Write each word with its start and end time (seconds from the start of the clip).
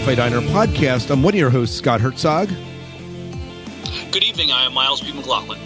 Welcome 0.00 0.16
to 0.16 0.22
the 0.22 0.30
Sci-Fi 0.30 0.54
Diner 0.54 0.66
podcast. 0.66 1.10
I'm 1.10 1.22
one 1.22 1.34
of 1.34 1.38
your 1.38 1.50
hosts, 1.50 1.76
Scott 1.76 2.00
Herzog. 2.00 2.48
Good 4.10 4.24
evening. 4.24 4.50
I 4.50 4.64
am 4.64 4.72
Miles 4.72 5.02
B. 5.02 5.12
McLaughlin. 5.12 5.60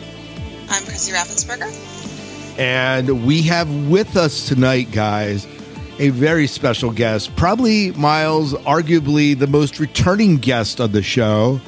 I'm 0.69 0.83
Chrissy 0.84 1.12
Raffensperger. 1.12 2.59
And 2.59 3.25
we 3.25 3.42
have 3.42 3.70
with 3.89 4.17
us 4.17 4.48
tonight, 4.48 4.91
guys, 4.91 5.47
a 6.00 6.09
very 6.09 6.48
special 6.48 6.91
guest. 6.91 7.36
Probably 7.36 7.92
Miles, 7.92 8.55
arguably 8.55 9.39
the 9.39 9.47
most 9.47 9.78
returning 9.78 10.39
guest 10.39 10.81
on 10.81 10.91
the 10.91 11.03
show, 11.03 11.61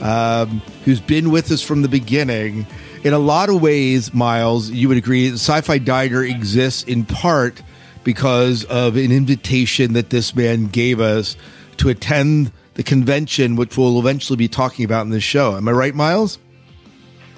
um, 0.00 0.60
who's 0.84 1.00
been 1.00 1.30
with 1.30 1.52
us 1.52 1.62
from 1.62 1.82
the 1.82 1.88
beginning. 1.88 2.66
In 3.04 3.12
a 3.12 3.18
lot 3.20 3.48
of 3.48 3.62
ways, 3.62 4.12
Miles, 4.12 4.70
you 4.70 4.88
would 4.88 4.98
agree, 4.98 5.30
Sci 5.34 5.60
Fi 5.60 5.78
Diner 5.78 6.24
exists 6.24 6.82
in 6.82 7.04
part 7.04 7.62
because 8.02 8.64
of 8.64 8.96
an 8.96 9.12
invitation 9.12 9.92
that 9.92 10.10
this 10.10 10.34
man 10.34 10.66
gave 10.66 11.00
us 11.00 11.36
to 11.78 11.88
attend 11.88 12.52
the 12.74 12.82
convention, 12.82 13.56
which 13.56 13.76
we'll 13.76 13.98
eventually 13.98 14.36
be 14.36 14.48
talking 14.48 14.84
about 14.84 15.02
in 15.02 15.10
this 15.10 15.24
show. 15.24 15.56
Am 15.56 15.68
I 15.68 15.72
right, 15.72 15.94
Miles? 15.94 16.38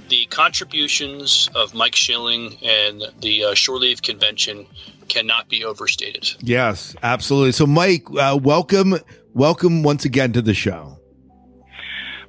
The 0.08 0.26
contributions 0.26 1.48
of 1.54 1.72
Mike 1.72 1.94
Schilling 1.94 2.56
and 2.62 3.04
the 3.20 3.44
uh, 3.44 3.54
Shore 3.54 3.78
Leave 3.78 4.02
Convention 4.02 4.66
cannot 5.08 5.48
be 5.48 5.64
overstated. 5.64 6.30
Yes, 6.40 6.96
absolutely. 7.02 7.52
So, 7.52 7.66
Mike, 7.66 8.06
uh, 8.18 8.38
welcome, 8.42 8.96
welcome 9.34 9.82
once 9.82 10.04
again 10.04 10.32
to 10.32 10.42
the 10.42 10.54
show. 10.54 10.98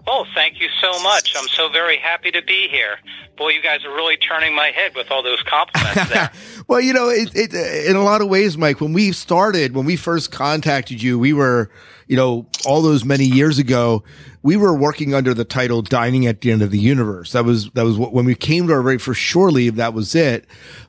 Oh, 0.07 0.25
thank 0.33 0.59
you 0.59 0.67
so 0.81 1.01
much. 1.03 1.33
I'm 1.37 1.47
so 1.49 1.69
very 1.69 1.97
happy 1.97 2.31
to 2.31 2.41
be 2.41 2.67
here. 2.69 2.97
Boy, 3.37 3.49
you 3.49 3.61
guys 3.61 3.85
are 3.85 3.93
really 3.93 4.17
turning 4.17 4.55
my 4.55 4.71
head 4.71 4.95
with 4.95 5.11
all 5.11 5.23
those 5.23 5.41
compliments 5.43 6.09
there. 6.11 6.31
well, 6.67 6.81
you 6.81 6.93
know, 6.93 7.09
it, 7.09 7.35
it, 7.35 7.53
in 7.87 7.95
a 7.95 8.03
lot 8.03 8.21
of 8.21 8.27
ways, 8.27 8.57
Mike, 8.57 8.81
when 8.81 8.93
we 8.93 9.11
started, 9.11 9.75
when 9.75 9.85
we 9.85 9.95
first 9.95 10.31
contacted 10.31 11.01
you, 11.01 11.19
we 11.19 11.33
were, 11.33 11.69
you 12.11 12.17
know, 12.17 12.45
all 12.65 12.81
those 12.81 13.05
many 13.05 13.23
years 13.23 13.57
ago, 13.57 14.03
we 14.43 14.57
were 14.57 14.75
working 14.75 15.13
under 15.13 15.33
the 15.33 15.45
title 15.45 15.81
Dining 15.81 16.27
at 16.27 16.41
the 16.41 16.51
End 16.51 16.61
of 16.61 16.69
the 16.69 16.77
Universe. 16.77 17.31
That 17.31 17.45
was, 17.45 17.69
that 17.69 17.83
was 17.83 17.97
what, 17.97 18.11
when 18.11 18.25
we 18.25 18.35
came 18.35 18.67
to 18.67 18.73
our 18.73 18.81
very 18.81 18.97
first 18.97 19.21
shore 19.21 19.49
leave, 19.49 19.77
that 19.77 19.93
was 19.93 20.13
it. 20.13 20.43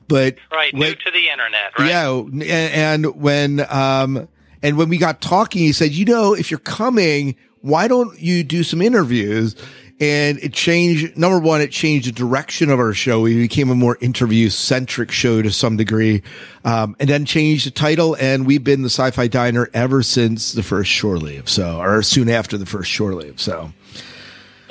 But 0.09 0.35
right, 0.51 0.73
when, 0.73 0.89
new 0.89 0.95
to 0.95 1.11
the 1.11 1.29
internet, 1.29 1.79
right? 1.79 1.87
Yeah. 1.87 2.09
And, 2.09 2.43
and 2.43 3.21
when, 3.21 3.65
um, 3.69 4.27
and 4.61 4.77
when 4.77 4.89
we 4.89 4.97
got 4.97 5.21
talking, 5.21 5.61
he 5.61 5.71
said, 5.71 5.91
you 5.91 6.03
know, 6.03 6.33
if 6.33 6.51
you're 6.51 6.59
coming, 6.59 7.37
why 7.61 7.87
don't 7.87 8.19
you 8.19 8.43
do 8.43 8.61
some 8.61 8.81
interviews? 8.81 9.55
And 10.03 10.37
it 10.39 10.51
changed, 10.51 11.15
number 11.17 11.39
one, 11.39 11.61
it 11.61 11.71
changed 11.71 12.09
the 12.09 12.11
direction 12.11 12.69
of 12.69 12.77
our 12.77 12.93
show. 12.93 13.21
We 13.21 13.37
became 13.37 13.69
a 13.69 13.75
more 13.75 13.97
interview 14.01 14.49
centric 14.49 15.11
show 15.11 15.41
to 15.41 15.49
some 15.49 15.77
degree. 15.77 16.23
Um, 16.65 16.97
and 16.99 17.09
then 17.09 17.23
changed 17.23 17.65
the 17.65 17.71
title. 17.71 18.17
And 18.19 18.45
we've 18.45 18.65
been 18.65 18.81
the 18.81 18.89
sci 18.89 19.11
fi 19.11 19.29
diner 19.29 19.69
ever 19.73 20.03
since 20.03 20.51
the 20.51 20.61
first 20.61 20.91
shore 20.91 21.15
leave. 21.15 21.47
So, 21.47 21.79
or 21.79 22.03
soon 22.03 22.27
after 22.27 22.57
the 22.57 22.65
first 22.65 22.91
shore 22.91 23.13
leave. 23.13 23.39
So, 23.39 23.71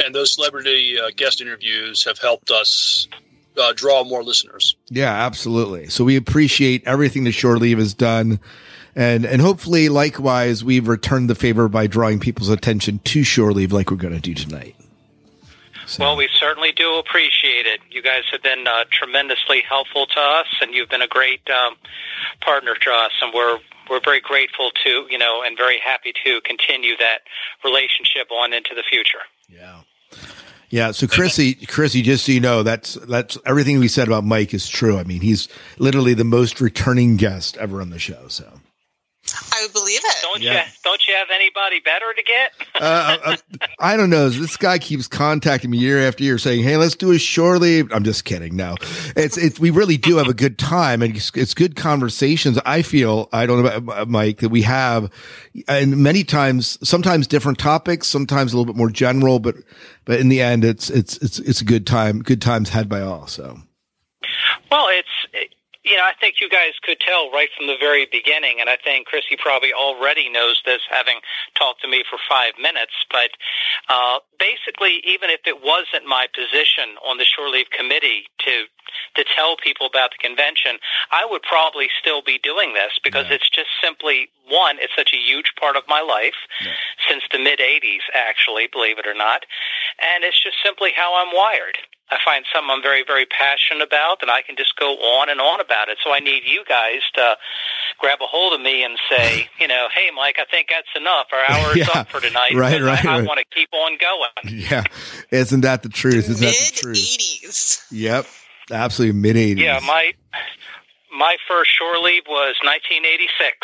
and 0.05 0.15
those 0.15 0.35
celebrity 0.35 1.01
uh, 1.01 1.09
guest 1.17 1.41
interviews 1.41 2.05
have 2.05 2.19
helped 2.19 2.51
us 2.51 3.09
uh, 3.57 3.73
draw 3.75 4.05
more 4.05 4.23
listeners. 4.23 4.77
Yeah, 4.91 5.15
absolutely. 5.15 5.89
So 5.89 6.05
we 6.05 6.17
appreciate 6.17 6.87
everything 6.87 7.25
the 7.25 7.33
shore 7.33 7.57
leave 7.57 7.79
has 7.79 7.95
done. 7.95 8.39
And, 8.95 9.25
and 9.25 9.41
hopefully 9.41 9.89
likewise, 9.89 10.63
we've 10.63 10.89
returned 10.89 11.31
the 11.31 11.35
favor 11.35 11.71
by 11.71 11.87
drawing 11.87 12.21
people's 12.21 12.51
attention 12.51 12.99
to 12.99 13.25
shore 13.25 13.53
leave 13.53 13.73
like 13.73 13.91
we're 13.91 13.97
going 13.97 14.13
to 14.13 14.21
do 14.21 14.35
tonight. 14.35 14.77
So. 15.93 16.05
Well, 16.05 16.17
we 16.17 16.29
certainly 16.41 16.73
do 16.73 16.95
appreciate 16.95 17.67
it. 17.67 17.81
You 17.91 18.01
guys 18.01 18.23
have 18.33 18.43
been 18.43 18.67
uh, 18.67 18.85
tremendously 18.91 19.63
helpful 19.69 20.07
to 20.07 20.21
us, 20.21 20.47
and 20.63 20.73
you've 20.73 20.89
been 20.89 21.03
a 21.03 21.07
great 21.07 21.43
um, 21.51 21.75
partner 22.41 22.75
to 22.75 22.91
us, 22.91 23.13
and 23.21 23.33
we're 23.35 23.59
we're 23.91 24.01
very 24.01 24.21
grateful 24.21 24.71
to 24.85 25.07
you 25.11 25.19
know, 25.19 25.43
and 25.45 25.55
very 25.55 25.79
happy 25.85 26.15
to 26.25 26.41
continue 26.41 26.97
that 26.97 27.19
relationship 27.63 28.31
on 28.31 28.55
into 28.55 28.75
the 28.75 28.83
future. 28.89 29.21
Yeah. 29.51 29.83
Yeah. 30.71 30.93
So 30.93 31.07
Chrissy, 31.07 31.55
Chrissy, 31.67 32.01
just 32.01 32.25
so 32.25 32.33
you 32.33 32.41
know, 32.41 32.63
that's, 32.63 32.95
that's 32.95 33.37
everything 33.45 33.79
we 33.79 33.89
said 33.89 34.09
about 34.09 34.25
Mike 34.25 34.55
is 34.55 34.71
true. 34.71 34.97
I 34.99 35.05
mean, 35.05 35.21
he's 35.21 35.47
literally 35.77 36.15
the 36.15 36.25
most 36.25 36.63
returning 36.63 37.19
guest 37.19 37.59
ever 37.59 37.83
on 37.83 37.91
the 37.91 37.99
show. 37.99 38.29
So 38.29 38.51
I 39.53 39.63
would 39.63 39.73
believe 39.73 40.01
it. 40.03 40.17
Don't 40.23 40.41
yeah. 40.41 40.65
you? 40.65 40.71
Don't 40.85 41.07
you 41.07 41.15
have 41.15 41.29
anybody 41.33 41.81
better 41.81 42.13
to 42.15 42.23
get? 42.23 42.53
uh, 42.81 43.19
uh, 43.25 43.37
I 43.79 43.97
don't 43.97 44.11
know. 44.11 44.29
This 44.29 44.57
guy 44.57 44.79
keeps 44.79 45.09
contacting 45.09 45.71
me 45.71 45.79
year 45.79 46.07
after 46.07 46.25
year, 46.25 46.39
saying, 46.39 46.63
"Hey, 46.63 46.77
let's 46.77 46.97
do 46.97 47.13
a 47.13 47.19
shore 47.19 47.59
leave." 47.59 47.93
I'm 47.93 48.05
just 48.05 48.25
kidding. 48.25 48.57
No, 48.57 48.77
it's 49.17 49.37
it's 49.37 49.61
we 49.61 49.71
really 49.71 49.97
do 49.97 50.17
have 50.17 50.29
a 50.29 50.35
good 50.35 50.59
time, 50.59 51.03
and 51.03 51.17
it's, 51.17 51.31
it's 51.35 51.55
good 51.55 51.77
conversations. 51.77 52.59
I 52.65 52.83
feel 52.83 53.29
I 53.33 53.47
don't 53.47 53.63
know 53.63 53.77
about 53.77 54.09
Mike 54.09 54.39
that 54.39 54.51
we 54.51 54.63
have, 54.63 55.11
and 55.69 55.99
many 55.99 56.25
times, 56.25 56.79
sometimes 56.87 57.27
different 57.27 57.59
topics, 57.59 58.09
sometimes 58.09 58.53
a 58.53 58.57
little 58.57 58.73
bit 58.73 58.79
more 58.79 58.91
general, 58.91 59.39
but 59.39 59.57
but 60.05 60.21
in 60.21 60.29
the 60.29 60.41
end, 60.41 60.65
it's 60.65 60.91
it's 60.91 61.17
it's 61.19 61.39
it's 61.39 61.61
a 61.61 61.65
good 61.65 61.87
time. 61.87 62.21
Good 62.21 62.43
times 62.43 62.71
had 62.71 62.89
by 62.89 63.01
all. 63.01 63.27
So, 63.27 63.59
well, 64.71 64.87
it's 64.91 65.52
you 65.85 65.97
know, 65.97 66.05
I 66.05 66.13
think 66.21 66.37
you 66.41 66.49
guys 66.49 66.79
could 66.83 67.01
tell 67.01 67.31
right 67.31 67.49
from 67.57 67.67
the 67.67 67.77
very 67.79 68.07
beginning, 68.11 68.61
and 68.61 68.71
I 68.71 68.77
think 68.77 69.07
Chrissy 69.07 69.37
probably 69.37 69.73
already 69.73 70.29
knows 70.31 70.63
this, 70.65 70.81
having 70.89 71.19
talked 71.59 71.83
to 71.83 71.89
me 71.89 72.05
for 72.09 72.19
five 72.29 72.55
minutes. 72.61 72.95
But 73.11 73.31
uh, 73.89 74.19
basically, 74.39 75.03
even 75.05 75.31
if 75.31 75.41
it 75.45 75.59
wasn't 75.63 76.07
my 76.07 76.27
position 76.31 76.95
on 77.03 77.19
the 77.19 77.25
shore 77.25 77.49
leave 77.49 77.71
committee 77.71 78.31
to 78.47 78.67
to 79.17 79.25
tell 79.25 79.57
people 79.57 79.87
about 79.87 80.11
the 80.11 80.21
convention, 80.21 80.79
I 81.11 81.25
would 81.25 81.43
probably 81.43 81.89
still 81.99 82.21
be 82.23 82.39
doing 82.43 82.75
this 82.75 82.93
because 83.03 83.27
yeah. 83.29 83.37
it's 83.37 83.49
just 83.49 83.71
simply 83.83 84.29
one. 84.49 84.77
It's 84.79 84.93
such 84.95 85.13
a 85.15 85.17
huge 85.17 85.55
part 85.59 85.77
of 85.77 85.83
my 85.89 86.01
life 86.01 86.37
yeah. 86.63 86.73
since 87.09 87.25
the 87.33 87.39
mid 87.39 87.59
'80s, 87.59 88.07
actually, 88.15 88.69
believe 88.71 88.99
it 88.99 89.07
or 89.07 89.15
not, 89.15 89.47
and 89.99 90.23
it's 90.23 90.39
just 90.39 90.57
simply 90.63 90.93
how 90.95 91.15
I'm 91.19 91.35
wired. 91.35 91.79
I 92.11 92.19
find 92.25 92.45
something 92.53 92.71
I'm 92.71 92.83
very, 92.83 93.05
very 93.07 93.25
passionate 93.27 93.83
about, 93.83 94.19
and 94.21 94.31
I 94.31 94.43
can 94.43 94.57
just 94.57 94.77
go 94.77 94.93
on 94.93 95.31
and 95.31 95.41
on 95.41 95.61
about 95.61 95.89
it. 95.89 95.99
So 96.05 96.13
I 96.13 96.21
need 96.21 96.43
you 96.45 96.63
guys 96.69 97.01
to 97.15 97.37
grab 97.99 98.19
a 98.21 98.27
hold 98.27 98.53
of 98.53 98.61
me 98.61 98.85
and 98.85 98.99
say, 99.09 99.49
you 99.61 99.67
know, 99.67 99.89
hey, 99.95 100.11
Mike, 100.15 100.37
I 100.39 100.45
think 100.51 100.69
that's 100.69 100.89
enough. 100.97 101.27
Our 101.33 101.39
hour's 101.49 101.77
yeah, 101.77 101.89
up 101.95 102.09
for 102.11 102.21
tonight. 102.21 102.55
Right, 102.55 102.83
right. 102.83 103.05
I, 103.05 103.19
I 103.19 103.23
want 103.23 103.39
to 103.39 103.47
keep 103.55 103.71
on 103.73 103.97
going. 103.99 104.63
Yeah, 104.63 104.85
isn't 105.31 105.63
that 105.63 105.83
the 105.83 105.89
truth? 105.89 106.29
Isn't 106.29 106.41
mid 106.41 106.55
that 106.55 106.73
the 106.75 106.81
truth? 106.83 106.97
80s. 106.97 107.87
Yep, 107.91 108.27
absolutely 108.71 109.19
mid 109.19 109.37
80s. 109.37 109.59
Yeah, 109.59 109.81
my 109.87 110.13
my 111.17 111.37
first 111.49 111.71
shore 111.71 111.99
leave 111.99 112.25
was 112.29 112.57
1986. 112.63 113.57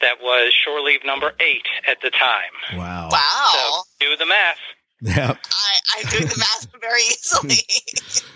That 0.00 0.16
was 0.20 0.52
shore 0.52 0.80
leave 0.80 1.00
number 1.04 1.32
eight 1.40 1.66
at 1.88 1.98
the 2.02 2.10
time. 2.10 2.78
Wow. 2.78 3.08
Wow. 3.10 3.52
So 3.54 4.06
do 4.06 4.16
the 4.16 4.26
math. 4.26 4.58
Yeah. 5.02 5.36
I, 5.36 5.78
I'm 5.98 6.06
doing 6.08 6.26
the 6.26 6.38
math 6.38 6.68
very 6.80 7.02
easily. 7.02 7.60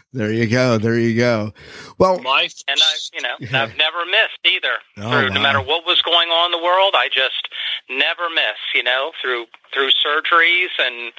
there 0.13 0.33
you 0.33 0.47
go. 0.47 0.79
There 0.79 0.99
you 0.99 1.17
go. 1.17 1.53
Well, 1.99 2.21
life, 2.23 2.55
and 2.69 2.79
I, 2.81 2.95
you 3.15 3.23
know, 3.23 3.35
yeah. 3.41 3.63
I've 3.63 3.77
never 3.77 4.05
missed 4.05 4.41
either. 4.45 4.77
Oh, 4.99 5.11
through, 5.11 5.29
wow. 5.29 5.35
No 5.35 5.41
matter 5.41 5.61
what 5.61 5.87
was 5.87 6.03
going 6.03 6.29
on 6.29 6.53
in 6.53 6.59
the 6.59 6.65
world, 6.65 6.95
I 6.95 7.09
just 7.09 7.49
never 7.89 8.29
miss. 8.29 8.61
You 8.75 8.83
know, 8.83 9.13
through 9.23 9.47
through 9.73 9.91
surgeries 10.05 10.77
and 10.79 11.13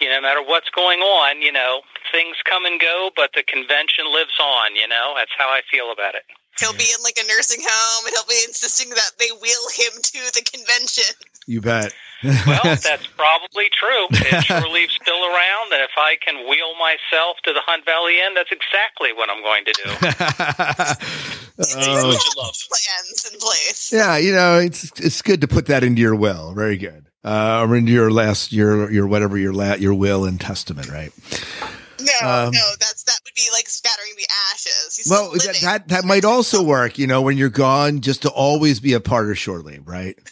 you 0.00 0.08
know, 0.08 0.16
no 0.16 0.22
matter 0.22 0.42
what's 0.42 0.70
going 0.70 1.00
on, 1.00 1.42
you 1.42 1.52
know, 1.52 1.82
things 2.10 2.36
come 2.44 2.64
and 2.64 2.80
go, 2.80 3.10
but 3.14 3.30
the 3.34 3.44
convention 3.44 4.12
lives 4.12 4.38
on. 4.40 4.74
You 4.74 4.88
know, 4.88 5.14
that's 5.16 5.32
how 5.38 5.48
I 5.48 5.60
feel 5.70 5.92
about 5.92 6.14
it. 6.14 6.24
He'll 6.60 6.76
be 6.76 6.92
in 6.92 7.02
like 7.02 7.18
a 7.18 7.26
nursing 7.26 7.60
home, 7.64 8.06
and 8.06 8.14
he'll 8.14 8.28
be 8.28 8.44
insisting 8.46 8.90
that 8.90 9.12
they 9.18 9.30
wheel 9.40 9.64
him 9.74 9.92
to 10.00 10.18
the 10.34 10.42
convention. 10.44 11.14
You 11.46 11.60
bet. 11.60 11.94
well, 12.22 12.60
that's 12.64 13.06
probably 13.16 13.70
true. 13.70 14.06
If 14.10 14.44
Shore 14.44 14.68
Leave's 14.68 14.94
still 14.94 15.24
around, 15.24 15.72
and 15.72 15.82
if 15.82 15.90
I 15.96 16.16
can 16.24 16.48
wheel 16.48 16.74
myself 16.78 17.38
to 17.44 17.52
the 17.52 17.60
Hunt 17.60 17.84
Valley 17.84 18.20
Inn, 18.20 18.34
that's 18.34 18.52
exactly 18.52 19.12
what 19.12 19.30
I'm 19.30 19.42
going 19.42 19.64
to 19.64 19.72
do. 19.72 19.90
oh. 21.76 22.52
plans 22.68 23.30
in 23.32 23.38
place. 23.40 23.90
Yeah, 23.92 24.18
you 24.18 24.32
know, 24.32 24.58
it's 24.58 24.92
it's 25.00 25.22
good 25.22 25.40
to 25.40 25.48
put 25.48 25.66
that 25.66 25.82
into 25.82 26.00
your 26.00 26.14
will. 26.14 26.52
Very 26.52 26.76
good. 26.76 27.06
Uh, 27.22 27.66
or 27.66 27.76
into 27.76 27.92
your 27.92 28.10
last 28.10 28.52
your 28.52 28.90
your 28.90 29.06
whatever 29.06 29.36
your 29.36 29.52
la- 29.52 29.74
your 29.74 29.94
will 29.94 30.24
and 30.24 30.40
testament, 30.40 30.88
right? 30.88 31.12
No, 32.00 32.28
um, 32.28 32.50
no, 32.52 32.72
that's 32.78 33.04
that 33.04 33.18
would 33.24 33.34
be 33.34 33.48
like 33.52 33.68
scattering 33.68 34.12
the 34.16 34.26
ashes. 34.52 34.96
He's 34.96 35.08
well, 35.10 35.30
that, 35.32 35.58
that 35.62 35.88
that 35.88 36.04
might 36.04 36.24
also 36.24 36.62
work. 36.62 36.98
You 36.98 37.06
know, 37.06 37.22
when 37.22 37.36
you're 37.36 37.48
gone, 37.48 38.00
just 38.00 38.22
to 38.22 38.30
always 38.30 38.80
be 38.80 38.92
a 38.92 39.00
part 39.00 39.30
of 39.30 39.38
shore 39.38 39.60
leave, 39.60 39.86
right? 39.86 40.16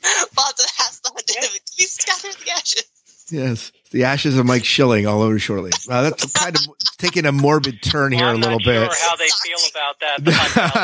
Of 0.00 0.36
hassle 0.76 1.10
to 1.16 1.60
be 1.76 1.84
scatter 1.84 2.28
the 2.44 2.50
ashes. 2.52 2.84
Yes. 3.30 3.72
The 3.90 4.04
ashes 4.04 4.36
of 4.36 4.44
Mike 4.44 4.64
Schilling 4.66 5.06
all 5.06 5.22
over 5.22 5.38
Shore 5.38 5.60
Leave. 5.60 5.72
Wow, 5.88 6.02
that's 6.02 6.30
kind 6.32 6.54
of 6.54 6.60
taking 6.98 7.24
a 7.24 7.32
morbid 7.32 7.80
turn 7.82 8.12
here 8.12 8.20
Well, 8.22 8.32
a 8.32 8.34
I'm 8.34 8.40
little 8.40 8.58
not 8.58 8.64
bit. 8.66 8.92
sure 8.92 9.08
how 9.08 9.16
they 9.16 9.28
feel 9.42 9.58
about 9.70 10.00
that 10.00 10.18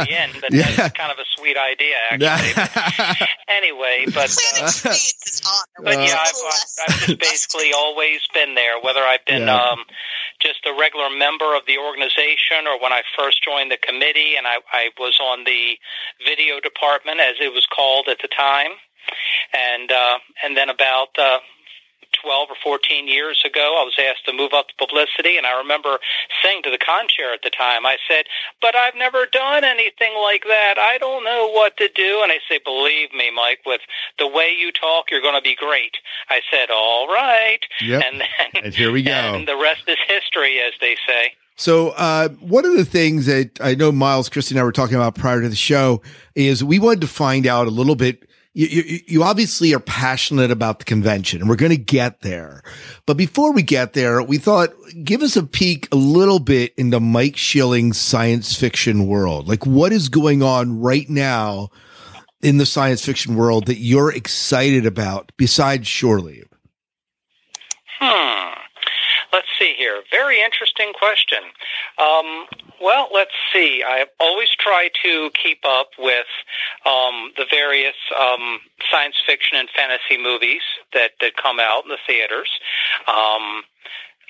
at 0.01 0.06
the 0.09 0.11
end, 0.19 0.33
but 0.41 0.53
Yeah. 0.53 0.71
that's 0.73 0.97
kind 0.97 1.12
of 1.12 1.19
a 1.19 1.25
sweet 1.37 1.56
idea, 1.59 1.97
actually. 2.11 3.27
anyway, 3.49 4.05
but 4.06 4.31
uh, 4.31 4.56
Planet 4.56 4.69
Experience 4.73 5.27
is 5.27 5.43
honor. 5.45 5.85
But 5.85 5.99
yeah, 6.09 6.17
I've, 6.19 6.35
I've 6.89 6.99
just 7.06 7.19
basically 7.21 7.73
always 7.77 8.21
been 8.33 8.55
there, 8.55 8.81
whether 8.81 9.01
I've 9.01 9.25
been 9.27 9.49
Yeah. 9.49 9.61
um, 9.61 9.81
just 10.41 10.65
a 10.65 10.73
regular 10.79 11.11
member 11.11 11.55
of 11.55 11.67
the 11.67 11.77
organization 11.79 12.67
or 12.67 12.81
when 12.81 12.93
I 12.93 13.03
first 13.19 13.45
joined 13.45 13.71
the 13.71 13.77
committee 13.77 14.37
and 14.37 14.47
I, 14.47 14.59
I 14.73 14.89
was 14.99 15.19
on 15.23 15.45
the 15.45 15.77
video 16.25 16.59
department, 16.61 17.21
as 17.21 17.37
it 17.41 17.53
was 17.53 17.67
called 17.67 18.09
at 18.09 18.19
the 18.23 18.29
time. 18.29 18.73
And, 19.53 19.93
uh, 19.93 20.19
and 20.43 20.57
then 20.57 20.71
about 20.71 21.09
uh, 21.19 21.39
12 22.25 22.49
or 22.50 22.56
14 22.62 23.06
years 23.06 23.43
ago, 23.44 23.76
I 23.79 23.85
was 23.85 23.94
asked 24.00 24.25
to 24.26 24.32
move 24.32 24.53
up 24.55 24.69
to 24.69 24.75
publicity, 24.79 25.37
and 25.37 25.47
I 25.47 25.59
remember 25.59 25.99
saying 26.43 26.62
to 26.65 26.71
the 26.71 26.79
con 26.79 27.06
chair 27.09 27.32
at 27.35 27.43
the 27.43 27.50
time, 27.50 27.85
I 27.85 27.97
said, 28.09 28.25
but 28.61 28.75
I've 28.75 28.94
never 28.94 29.26
done 29.26 29.62
anything 29.62 30.17
like 30.17 30.44
that. 30.44 30.75
I 30.79 30.97
don't 30.99 31.25
know 31.25 31.50
what 31.53 31.76
to 31.76 31.88
do. 31.94 32.21
And 32.23 32.32
I 32.32 32.38
say, 32.49 32.59
believe 32.65 33.12
me, 33.12 33.31
Mike, 33.31 33.61
with 33.67 33.82
the 34.19 34.26
way 34.26 34.55
you 34.59 34.73
talk, 34.73 35.11
you're 35.11 35.21
going 35.21 35.37
to 35.37 35.43
be 35.43 35.55
great. 35.55 35.97
I 36.31 36.41
said, 36.50 36.71
all 36.71 37.06
right. 37.09 37.61
Yep. 37.81 38.03
And 38.03 38.21
then, 38.21 38.65
And 38.65 38.75
here 38.75 38.91
we 38.91 39.03
go. 39.03 39.12
And 39.12 39.47
the 39.47 39.56
rest 39.56 39.82
is 39.87 39.99
history, 40.09 40.61
as 40.61 40.73
they 40.81 40.97
say. 41.06 41.32
So, 41.56 41.91
uh, 41.91 42.31
one 42.41 42.65
of 42.65 42.75
the 42.76 42.85
things 42.85 43.26
that 43.26 43.61
I 43.61 43.75
know 43.75 43.93
Miles, 43.93 44.29
Christy, 44.29 44.55
and 44.55 44.61
I 44.61 44.65
were 44.65 44.73
talking 44.73 44.97
about 44.97 45.15
prior 45.15 45.41
to 45.41 45.49
the 45.49 45.55
show 45.55 46.03
is 46.35 46.65
we 46.65 46.81
wanted 46.81 47.03
to 47.03 47.06
find 47.06 47.47
out 47.47 47.67
a 47.67 47.71
little 47.71 47.94
bit. 47.94 48.29
You, 48.56 48.67
you, 48.69 49.01
you 49.06 49.23
obviously 49.25 49.75
are 49.75 49.81
passionate 49.81 50.53
about 50.53 50.79
the 50.79 50.85
convention, 50.85 51.41
and 51.41 51.51
we're 51.51 51.56
going 51.56 51.73
to 51.73 51.77
get 51.77 52.21
there. 52.21 52.62
But 53.05 53.17
before 53.17 53.53
we 53.53 53.62
get 53.62 53.95
there, 53.95 54.23
we 54.23 54.39
thought 54.39 54.71
give 55.03 55.23
us 55.23 55.37
a 55.37 55.43
peek 55.43 55.89
a 55.91 55.97
little 55.97 56.39
bit 56.39 56.73
into 56.77 57.01
Mike 57.01 57.37
Schilling's 57.37 57.99
science 57.99 58.55
fiction 58.55 59.09
world. 59.09 59.49
Like, 59.49 59.67
what 59.67 59.93
is 59.93 60.09
going 60.09 60.43
on 60.43 60.81
right 60.81 61.11
now 61.11 61.71
in 62.43 62.59
the 62.59 62.67
science 62.67 63.05
fiction 63.05 63.35
world 63.35 63.67
that 63.67 63.79
you're 63.79 64.12
excited 64.12 64.87
about 64.87 65.33
besides 65.37 65.89
Shore 65.89 66.21
Leave? 66.21 66.49
Hmm. 67.99 68.44
See 69.59 69.75
here. 69.77 70.03
Very 70.11 70.43
interesting 70.43 70.93
question. 70.93 71.39
Um, 71.99 72.47
well, 72.81 73.09
let's 73.12 73.35
see. 73.53 73.83
I 73.87 74.06
always 74.19 74.51
try 74.59 74.91
to 75.05 75.31
keep 75.41 75.61
up 75.65 75.91
with 75.99 76.27
um, 76.85 77.33
the 77.37 77.47
various 77.51 77.95
um, 78.19 78.61
science 78.91 79.17
fiction 79.27 79.59
and 79.59 79.69
fantasy 79.71 80.21
movies 80.21 80.62
that, 80.93 81.12
that 81.21 81.37
come 81.37 81.61
out 81.61 81.85
in 81.85 81.91
the 81.91 81.99
theaters. 82.06 82.51
Um, 83.06 83.62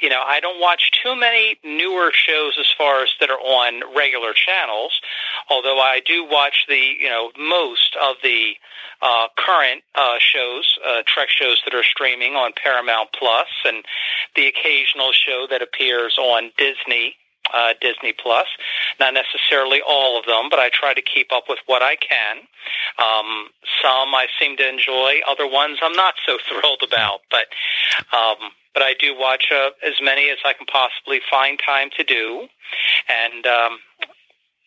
you 0.05 0.11
know, 0.11 0.21
I 0.21 0.39
don't 0.41 0.61
watch 0.61 0.91
too 1.03 1.17
many 1.17 1.57
newer 1.65 2.13
shows 2.13 2.59
as 2.61 2.67
far 2.77 3.03
as 3.03 3.09
that 3.21 3.31
are 3.31 3.41
on 3.41 3.81
regular 3.97 4.35
channels, 4.35 5.01
although 5.49 5.81
I 5.81 6.03
do 6.05 6.29
watch 6.29 6.67
the, 6.69 6.77
you 6.77 7.09
know, 7.09 7.33
most 7.39 7.97
of 7.97 8.17
the 8.23 8.53
uh, 9.01 9.29
current 9.35 9.83
uh, 9.95 10.17
shows, 10.19 10.77
uh, 10.87 11.01
Trek 11.07 11.31
shows 11.31 11.63
that 11.65 11.75
are 11.75 11.83
streaming 11.83 12.35
on 12.35 12.53
Paramount 12.53 13.17
Plus, 13.19 13.49
and 13.65 13.83
the 14.37 14.47
occasional 14.47 15.13
show 15.13 15.47
that 15.49 15.63
appears 15.63 16.19
on 16.19 16.51
Disney. 16.59 17.17
Uh, 17.53 17.75
Disney 17.79 18.15
Plus, 18.15 18.47
not 18.99 19.13
necessarily 19.13 19.83
all 19.87 20.19
of 20.19 20.25
them, 20.25 20.49
but 20.49 20.59
I 20.59 20.71
try 20.73 20.95
to 20.95 21.03
keep 21.03 21.31
up 21.31 21.45
with 21.47 21.59
what 21.67 21.83
I 21.83 21.95
can. 21.95 22.39
Um, 22.97 23.49
some 23.83 24.15
I 24.15 24.29
seem 24.41 24.57
to 24.57 24.67
enjoy, 24.67 25.21
other 25.29 25.47
ones 25.47 25.79
I'm 25.83 25.93
not 25.93 26.15
so 26.27 26.39
thrilled 26.49 26.83
about. 26.83 27.21
But 27.31 27.45
um, 28.17 28.51
but 28.75 28.83
I 28.83 28.95
do 28.99 29.17
watch 29.17 29.47
uh, 29.55 29.71
as 29.87 29.95
many 30.03 30.29
as 30.31 30.39
I 30.45 30.53
can 30.53 30.67
possibly 30.67 31.21
find 31.31 31.59
time 31.65 31.89
to 31.97 32.05
do, 32.05 32.49
and 33.09 33.47
um, 33.47 33.79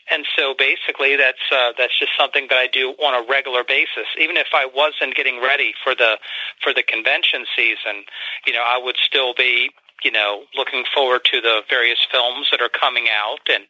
and 0.10 0.26
so 0.38 0.56
basically 0.58 1.16
that's 1.18 1.44
uh, 1.52 1.74
that's 1.78 1.98
just 2.00 2.12
something 2.18 2.48
that 2.50 2.58
I 2.58 2.68
do 2.68 2.92
on 3.04 3.14
a 3.14 3.28
regular 3.28 3.64
basis. 3.64 4.08
Even 4.20 4.38
if 4.38 4.48
I 4.54 4.66
wasn't 4.66 5.16
getting 5.16 5.42
ready 5.42 5.74
for 5.84 5.94
the 5.94 6.18
for 6.64 6.74
the 6.74 6.84
convention 6.84 7.46
season, 7.56 8.08
you 8.46 8.54
know, 8.54 8.64
I 8.66 8.80
would 8.82 8.96
still 9.06 9.34
be 9.34 9.72
you 10.04 10.12
know 10.12 10.44
looking 10.56 10.86
forward 10.96 11.26
to 11.26 11.42
the 11.42 11.62
various 11.70 12.00
films 12.10 12.48
that 12.52 12.62
are 12.62 12.70
coming 12.70 13.08
out 13.12 13.44
and 13.52 13.66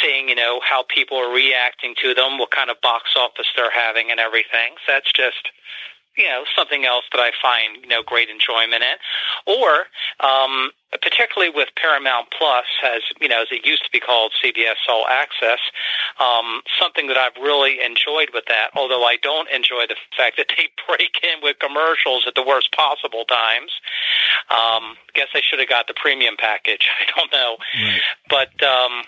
seeing 0.00 0.28
you 0.28 0.36
know 0.36 0.60
how 0.62 0.84
people 0.88 1.18
are 1.18 1.34
reacting 1.34 1.94
to 2.02 2.14
them, 2.14 2.38
what 2.38 2.50
kind 2.50 2.70
of 2.70 2.80
box 2.80 3.10
office 3.16 3.46
they're 3.56 3.74
having, 3.74 4.10
and 4.10 4.20
everything. 4.20 4.78
So 4.86 4.92
that's 4.92 5.12
just 5.12 5.50
you 6.16 6.24
know 6.24 6.44
something 6.56 6.84
else 6.84 7.04
that 7.12 7.20
I 7.20 7.30
find 7.40 7.82
you 7.82 7.88
know 7.88 8.02
great 8.02 8.28
enjoyment 8.28 8.82
in, 8.82 8.96
or 9.46 9.86
um, 10.20 10.70
particularly 10.90 11.52
with 11.54 11.68
Paramount 11.76 12.28
Plus, 12.36 12.64
as 12.84 13.02
you 13.20 13.28
know 13.28 13.42
as 13.42 13.48
it 13.50 13.66
used 13.66 13.84
to 13.84 13.90
be 13.92 14.00
called 14.00 14.32
CBS 14.42 14.80
All 14.88 15.06
Access, 15.06 15.60
um, 16.20 16.62
something 16.80 17.08
that 17.08 17.16
I've 17.16 17.36
really 17.42 17.80
enjoyed 17.80 18.30
with 18.32 18.44
that. 18.48 18.70
Although 18.74 19.04
I 19.04 19.16
don't 19.22 19.48
enjoy 19.50 19.86
the 19.88 19.96
fact 20.16 20.36
that 20.38 20.46
they 20.56 20.68
break 20.88 21.20
in 21.22 21.42
with 21.42 21.58
commercials 21.58 22.24
at 22.26 22.34
the 22.34 22.42
worst 22.42 22.72
possible 22.72 23.24
times. 23.24 23.72
Um, 24.50 24.96
guess 25.14 25.28
I 25.34 25.40
should 25.40 25.58
have 25.58 25.68
got 25.68 25.86
the 25.88 25.94
premium 25.94 26.36
package. 26.38 26.88
I 27.00 27.18
don't 27.18 27.32
know, 27.32 27.56
but. 28.28 28.62
Um, 28.62 29.02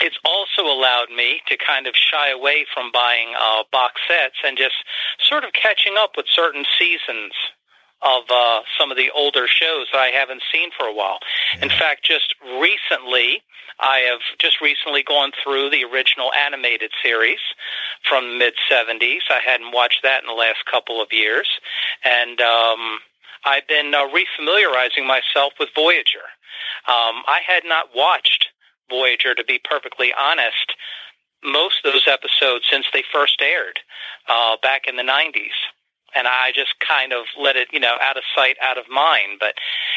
it's 0.00 0.18
also 0.24 0.62
allowed 0.62 1.10
me 1.14 1.40
to 1.48 1.56
kind 1.56 1.86
of 1.86 1.94
shy 1.94 2.30
away 2.30 2.66
from 2.72 2.90
buying 2.92 3.34
uh, 3.38 3.62
box 3.72 4.00
sets 4.08 4.36
and 4.44 4.56
just 4.56 4.74
sort 5.20 5.44
of 5.44 5.52
catching 5.52 5.94
up 5.98 6.12
with 6.16 6.26
certain 6.28 6.64
seasons 6.78 7.32
of 8.02 8.24
uh, 8.30 8.60
some 8.78 8.90
of 8.90 8.96
the 8.96 9.10
older 9.14 9.46
shows 9.48 9.86
that 9.92 9.98
I 9.98 10.08
haven't 10.08 10.42
seen 10.52 10.70
for 10.76 10.86
a 10.86 10.92
while. 10.94 11.18
In 11.62 11.70
fact, 11.70 12.04
just 12.04 12.34
recently, 12.60 13.42
I 13.80 13.98
have 14.10 14.20
just 14.38 14.60
recently 14.60 15.02
gone 15.02 15.32
through 15.42 15.70
the 15.70 15.84
original 15.84 16.32
animated 16.34 16.90
series 17.02 17.40
from 18.08 18.28
the 18.28 18.38
mid 18.38 18.54
70s. 18.70 19.30
I 19.30 19.40
hadn't 19.44 19.72
watched 19.72 20.02
that 20.02 20.22
in 20.22 20.26
the 20.26 20.34
last 20.34 20.64
couple 20.70 21.00
of 21.02 21.08
years. 21.12 21.48
And 22.04 22.40
um, 22.40 22.98
I've 23.44 23.66
been 23.66 23.94
uh, 23.94 24.06
refamiliarizing 24.08 25.06
myself 25.06 25.54
with 25.58 25.70
Voyager. 25.74 26.28
Um, 26.86 27.24
I 27.26 27.40
had 27.46 27.64
not 27.64 27.88
watched 27.94 28.33
Voyager, 28.90 29.34
to 29.34 29.44
be 29.44 29.60
perfectly 29.62 30.12
honest, 30.18 30.74
most 31.44 31.84
of 31.84 31.92
those 31.92 32.08
episodes 32.08 32.64
since 32.70 32.86
they 32.92 33.04
first 33.12 33.40
aired 33.42 33.78
uh, 34.28 34.56
back 34.62 34.82
in 34.88 34.96
the 34.96 35.02
90s. 35.02 35.56
And 36.16 36.28
I 36.28 36.52
just 36.54 36.74
kind 36.78 37.12
of 37.12 37.24
let 37.36 37.56
it, 37.56 37.68
you 37.72 37.80
know, 37.80 37.96
out 38.00 38.16
of 38.16 38.22
sight, 38.36 38.56
out 38.62 38.78
of 38.78 38.84
mind. 38.88 39.38
But 39.40 39.54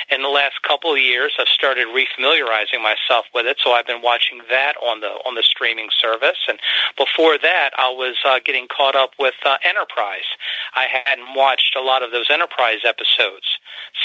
in 0.09 0.23
the 0.23 0.29
last 0.29 0.55
couple 0.67 0.91
of 0.91 0.97
years, 0.97 1.33
I've 1.37 1.47
started 1.47 1.87
refamiliarizing 1.89 2.81
myself 2.81 3.25
with 3.35 3.45
it. 3.45 3.57
So 3.63 3.73
I've 3.73 3.85
been 3.85 4.01
watching 4.01 4.41
that 4.49 4.73
on 4.77 5.01
the 5.01 5.13
on 5.27 5.35
the 5.35 5.43
streaming 5.43 5.89
service. 6.01 6.39
And 6.47 6.57
before 6.97 7.37
that, 7.37 7.69
I 7.77 7.89
was 7.89 8.15
uh, 8.25 8.39
getting 8.43 8.67
caught 8.67 8.95
up 8.95 9.11
with 9.19 9.35
uh, 9.45 9.57
Enterprise. 9.63 10.25
I 10.73 10.87
hadn't 11.05 11.35
watched 11.35 11.75
a 11.75 11.81
lot 11.81 12.01
of 12.01 12.09
those 12.09 12.31
Enterprise 12.31 12.79
episodes 12.83 13.45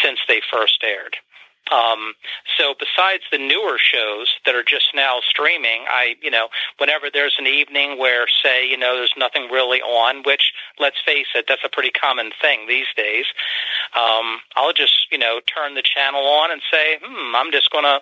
since 0.02 0.18
they 0.28 0.42
first 0.52 0.84
aired. 0.84 1.16
Um, 1.70 2.14
so 2.58 2.74
besides 2.78 3.22
the 3.30 3.38
newer 3.38 3.78
shows 3.78 4.34
that 4.44 4.54
are 4.54 4.64
just 4.64 4.92
now 4.94 5.20
streaming, 5.26 5.84
I, 5.88 6.16
you 6.20 6.30
know, 6.30 6.48
whenever 6.78 7.06
there's 7.12 7.36
an 7.38 7.46
evening 7.46 7.98
where, 7.98 8.26
say, 8.42 8.68
you 8.68 8.76
know, 8.76 8.96
there's 8.96 9.14
nothing 9.16 9.48
really 9.50 9.80
on, 9.80 10.22
which, 10.24 10.52
let's 10.80 10.96
face 11.06 11.28
it, 11.34 11.46
that's 11.48 11.62
a 11.64 11.68
pretty 11.68 11.90
common 11.90 12.32
thing 12.42 12.66
these 12.66 12.90
days, 12.96 13.26
um, 13.94 14.40
I'll 14.56 14.72
just, 14.72 15.06
you 15.12 15.18
know, 15.18 15.40
turn 15.46 15.74
the 15.74 15.82
channel 15.82 16.26
on 16.26 16.50
and 16.50 16.60
say, 16.70 16.98
hmm, 17.02 17.36
I'm 17.36 17.52
just 17.52 17.70
going 17.70 17.84
to, 17.84 18.00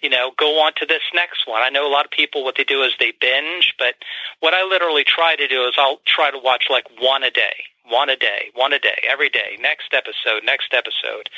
you 0.00 0.08
know, 0.08 0.32
go 0.36 0.62
on 0.62 0.72
to 0.76 0.86
this 0.86 1.02
next 1.14 1.46
one. 1.46 1.62
I 1.62 1.68
know 1.68 1.86
a 1.86 1.92
lot 1.92 2.06
of 2.06 2.10
people, 2.10 2.44
what 2.44 2.56
they 2.56 2.64
do 2.64 2.82
is 2.82 2.92
they 2.98 3.12
binge, 3.20 3.74
but 3.78 3.94
what 4.40 4.54
I 4.54 4.64
literally 4.64 5.04
try 5.04 5.36
to 5.36 5.46
do 5.46 5.66
is 5.66 5.74
I'll 5.76 6.00
try 6.06 6.30
to 6.30 6.38
watch 6.38 6.64
like 6.70 6.86
one 6.98 7.22
a 7.22 7.30
day 7.30 7.68
one 7.88 8.08
a 8.08 8.16
day, 8.16 8.50
one 8.54 8.72
a 8.72 8.78
day, 8.78 9.02
every 9.08 9.28
day, 9.28 9.56
next 9.60 9.92
episode, 9.92 10.42
next 10.44 10.72
episode. 10.74 11.28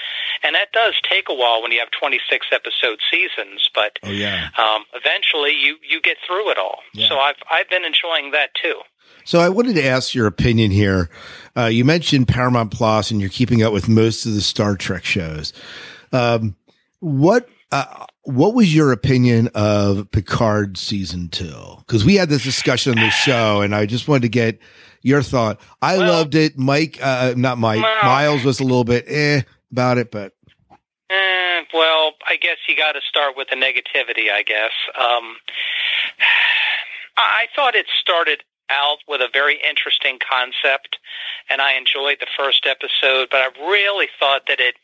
And 0.43 0.55
that 0.55 0.73
does 0.73 0.95
take 1.09 1.29
a 1.29 1.35
while 1.35 1.63
when 1.63 1.73
you 1.73 1.79
have 1.81 1.91
26 1.99 2.47
episode 2.53 2.99
seasons, 3.11 3.69
but 3.75 3.99
Oh 4.03 4.11
yeah. 4.11 4.49
um, 4.57 4.85
eventually 4.95 5.53
you, 5.53 5.77
you 5.89 6.01
get 6.01 6.17
through 6.27 6.51
it 6.51 6.59
all. 6.59 6.81
Yeah. 6.95 7.09
So 7.09 7.19
I've, 7.19 7.37
I've 7.51 7.69
been 7.69 7.85
enjoying 7.85 8.31
that 8.33 8.51
too. 8.61 8.81
So 9.25 9.41
I 9.41 9.49
wanted 9.49 9.75
to 9.77 9.85
ask 9.85 10.15
your 10.15 10.27
opinion 10.27 10.71
here. 10.71 11.11
Uh, 11.57 11.67
you 11.67 11.85
mentioned 11.85 12.29
Paramount 12.29 12.71
Plus, 12.71 13.11
and 13.11 13.21
you're 13.21 13.29
keeping 13.31 13.63
up 13.63 13.73
with 13.73 13.89
most 13.89 14.25
of 14.27 14.33
the 14.35 14.41
Star 14.41 14.75
Trek 14.77 15.05
shows. 15.05 15.53
Um, 16.13 16.57
what 17.01 17.49
uh, 17.71 18.07
what 18.23 18.55
was 18.55 18.75
your 18.75 18.93
opinion 18.93 19.49
of 19.55 20.11
Picard 20.11 20.79
season 20.79 21.29
two? 21.29 21.77
Because 21.81 22.05
we 22.05 22.15
had 22.17 22.31
this 22.31 22.43
discussion 22.43 22.99
on 22.99 23.05
the 23.05 23.11
show, 23.11 23.61
and 23.61 23.75
I 23.75 23.85
just 23.87 24.09
wanted 24.09 24.23
to 24.23 24.29
get 24.31 24.59
your 25.09 25.23
thought. 25.23 25.61
I 25.83 25.97
Well- 25.99 26.09
loved 26.09 26.35
it. 26.35 26.59
Mike, 26.59 26.99
uh, 27.03 27.35
not 27.37 27.59
Mike, 27.59 27.83
Well- 27.83 28.05
Miles 28.05 28.45
was 28.45 28.61
a 28.61 28.65
little 28.65 28.85
bit 28.85 29.05
eh 29.09 29.41
about 29.73 29.99
it, 29.99 30.11
but 30.11 30.33
Eh, 31.11 31.63
well, 31.73 32.13
I 32.29 32.37
guess 32.37 32.59
you 32.69 32.77
got 32.77 32.93
to 32.93 33.01
start 33.09 33.35
with 33.35 33.49
the 33.49 33.57
negativity. 33.57 34.31
I 34.31 34.43
guess 34.43 34.73
um, 34.95 35.37
I 37.17 37.45
I 37.45 37.47
thought 37.57 37.75
it 37.75 37.87
started 37.99 38.43
out 38.71 38.99
with 39.09 39.21
a 39.23 39.29
very 39.33 39.59
interesting 39.67 40.19
concept, 40.19 40.99
and 41.49 41.63
I 41.63 41.73
enjoyed 41.73 42.19
the 42.21 42.27
first 42.37 42.67
episode. 42.67 43.29
But 43.31 43.41
I 43.41 43.67
really 43.67 44.09
thought 44.21 44.43
that 44.49 44.61
it 44.61 44.77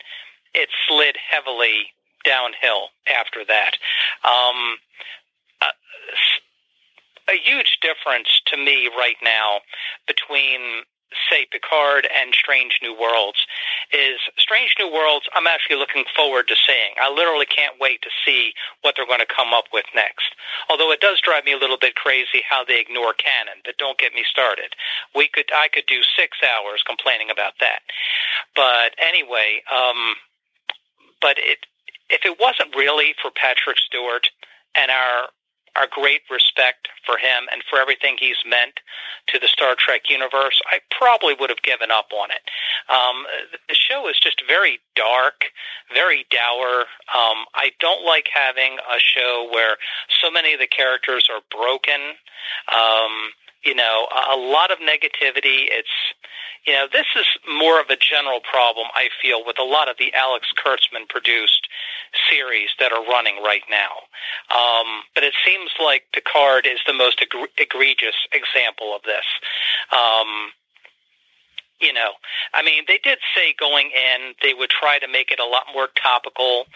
it 0.54 0.70
slid 0.88 1.16
heavily 1.30 1.92
downhill 2.24 2.88
after 3.06 3.44
that. 3.44 3.76
Um, 4.24 4.78
uh, 5.60 5.66
a 7.28 7.36
huge 7.36 7.78
difference 7.80 8.40
to 8.46 8.56
me 8.56 8.90
right 8.96 9.16
now 9.22 9.60
between 10.06 10.84
say 11.30 11.46
Picard 11.50 12.08
and 12.10 12.34
Strange 12.34 12.80
New 12.82 12.98
Worlds 12.98 13.46
is 13.92 14.18
Strange 14.38 14.74
New 14.78 14.90
Worlds 14.90 15.26
I'm 15.34 15.46
actually 15.46 15.76
looking 15.76 16.04
forward 16.16 16.48
to 16.48 16.56
seeing. 16.56 16.94
I 17.00 17.10
literally 17.10 17.46
can't 17.46 17.78
wait 17.80 18.02
to 18.02 18.10
see 18.24 18.52
what 18.82 18.94
they're 18.96 19.06
going 19.06 19.22
to 19.22 19.30
come 19.30 19.54
up 19.54 19.66
with 19.72 19.84
next. 19.94 20.34
Although 20.68 20.90
it 20.90 21.00
does 21.00 21.20
drive 21.20 21.44
me 21.44 21.52
a 21.52 21.58
little 21.58 21.78
bit 21.78 21.94
crazy 21.94 22.42
how 22.48 22.64
they 22.64 22.80
ignore 22.80 23.14
canon, 23.14 23.62
but 23.64 23.78
don't 23.78 23.98
get 23.98 24.14
me 24.14 24.24
started. 24.28 24.74
We 25.14 25.28
could 25.28 25.50
I 25.54 25.68
could 25.68 25.86
do 25.86 26.02
6 26.02 26.38
hours 26.42 26.82
complaining 26.86 27.30
about 27.30 27.54
that. 27.60 27.80
But 28.56 28.94
anyway, 28.98 29.62
um 29.70 30.16
but 31.20 31.38
it 31.38 31.58
if 32.10 32.24
it 32.24 32.38
wasn't 32.40 32.74
really 32.76 33.14
for 33.20 33.30
Patrick 33.30 33.78
Stewart 33.78 34.28
and 34.74 34.90
our 34.90 35.30
our 35.76 35.86
great 35.90 36.22
respect 36.30 36.88
for 37.04 37.18
him 37.18 37.48
and 37.52 37.62
for 37.68 37.78
everything 37.78 38.16
he's 38.18 38.38
meant 38.46 38.80
to 39.28 39.38
the 39.38 39.48
Star 39.48 39.74
Trek 39.78 40.02
universe, 40.08 40.60
I 40.70 40.78
probably 40.90 41.34
would 41.38 41.50
have 41.50 41.62
given 41.62 41.90
up 41.90 42.10
on 42.12 42.30
it. 42.30 42.44
Um, 42.88 43.24
the 43.68 43.74
show 43.74 44.08
is 44.08 44.18
just 44.20 44.42
very 44.46 44.78
dark, 44.94 45.50
very 45.92 46.26
dour. 46.30 46.86
Um, 47.14 47.44
I 47.54 47.70
don't 47.80 48.04
like 48.04 48.28
having 48.32 48.78
a 48.78 48.98
show 48.98 49.48
where 49.52 49.76
so 50.22 50.30
many 50.30 50.54
of 50.54 50.60
the 50.60 50.66
characters 50.66 51.28
are 51.32 51.42
broken. 51.50 52.14
Um, 52.72 53.32
you 53.64 53.74
know, 53.74 54.06
a 54.32 54.36
lot 54.36 54.70
of 54.70 54.78
negativity. 54.78 55.66
It's, 55.70 55.88
you 56.66 56.72
know, 56.72 56.86
this 56.90 57.06
is 57.16 57.26
more 57.48 57.80
of 57.80 57.90
a 57.90 57.96
general 57.96 58.40
problem, 58.40 58.86
I 58.94 59.08
feel, 59.20 59.44
with 59.44 59.58
a 59.58 59.64
lot 59.64 59.88
of 59.88 59.96
the 59.98 60.12
Alex 60.14 60.46
Kurtzman 60.56 61.08
produced 61.08 61.68
series 62.30 62.70
that 62.78 62.92
are 62.92 63.04
running 63.04 63.42
right 63.42 63.64
now. 63.70 64.04
Um, 64.50 65.02
but 65.14 65.24
it 65.24 65.34
seems 65.44 65.70
like 65.82 66.04
Picard 66.12 66.66
is 66.66 66.80
the 66.86 66.92
most 66.92 67.20
egre- 67.20 67.52
egregious 67.58 68.16
example 68.32 68.94
of 68.94 69.02
this. 69.02 69.26
Um, 69.92 70.52
you 71.80 71.92
know, 71.92 72.12
I 72.52 72.62
mean, 72.62 72.84
they 72.86 72.98
did 73.02 73.18
say 73.34 73.54
going 73.58 73.90
in 73.90 74.34
they 74.42 74.54
would 74.54 74.70
try 74.70 74.98
to 74.98 75.08
make 75.08 75.30
it 75.30 75.40
a 75.40 75.44
lot 75.44 75.64
more 75.74 75.88
topical 76.00 76.66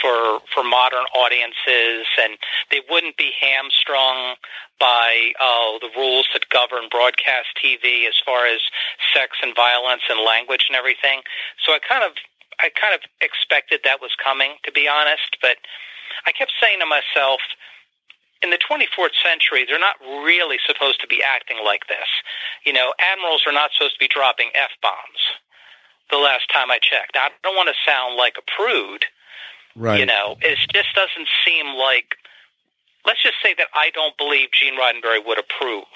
for 0.00 0.40
for 0.52 0.62
modern 0.62 1.04
audiences, 1.14 2.06
and 2.20 2.38
they 2.70 2.80
wouldn't 2.90 3.16
be 3.16 3.30
hamstrung 3.38 4.36
by 4.78 5.32
uh, 5.40 5.78
the 5.80 5.90
rules 5.96 6.28
that 6.32 6.48
govern 6.50 6.88
broadcast 6.90 7.48
TV 7.62 8.06
as 8.06 8.14
far 8.24 8.46
as 8.46 8.60
sex 9.14 9.36
and 9.42 9.54
violence 9.54 10.02
and 10.08 10.20
language 10.24 10.66
and 10.68 10.76
everything. 10.76 11.22
So 11.64 11.72
I 11.72 11.78
kind 11.78 12.04
of 12.04 12.12
I 12.60 12.70
kind 12.70 12.94
of 12.94 13.00
expected 13.20 13.80
that 13.84 14.00
was 14.00 14.14
coming, 14.22 14.58
to 14.64 14.72
be 14.72 14.88
honest. 14.88 15.38
But 15.40 15.58
I 16.26 16.32
kept 16.32 16.52
saying 16.60 16.80
to 16.80 16.86
myself, 16.86 17.40
in 18.42 18.50
the 18.50 18.58
24th 18.58 19.16
century, 19.22 19.64
they're 19.66 19.78
not 19.78 19.96
really 20.24 20.58
supposed 20.66 21.00
to 21.00 21.06
be 21.06 21.22
acting 21.22 21.58
like 21.64 21.86
this. 21.88 22.08
You 22.64 22.72
know, 22.72 22.94
admirals 22.98 23.42
are 23.46 23.52
not 23.52 23.70
supposed 23.76 23.94
to 23.94 24.00
be 24.00 24.08
dropping 24.08 24.50
f 24.54 24.70
bombs. 24.82 25.22
The 26.10 26.18
last 26.18 26.50
time 26.52 26.70
I 26.70 26.78
checked, 26.78 27.12
now, 27.14 27.26
I 27.26 27.30
don't 27.42 27.56
want 27.56 27.68
to 27.68 27.76
sound 27.84 28.16
like 28.16 28.36
a 28.38 28.44
prude. 28.56 29.04
Right. 29.76 30.00
You 30.00 30.06
know, 30.06 30.36
it 30.40 30.58
just 30.72 30.94
doesn't 30.94 31.28
seem 31.44 31.74
like. 31.76 32.16
Let's 33.06 33.22
just 33.22 33.36
say 33.42 33.54
that 33.56 33.68
I 33.74 33.90
don't 33.90 34.16
believe 34.18 34.48
Gene 34.52 34.78
Roddenberry 34.78 35.24
would 35.24 35.38
approve 35.38 35.86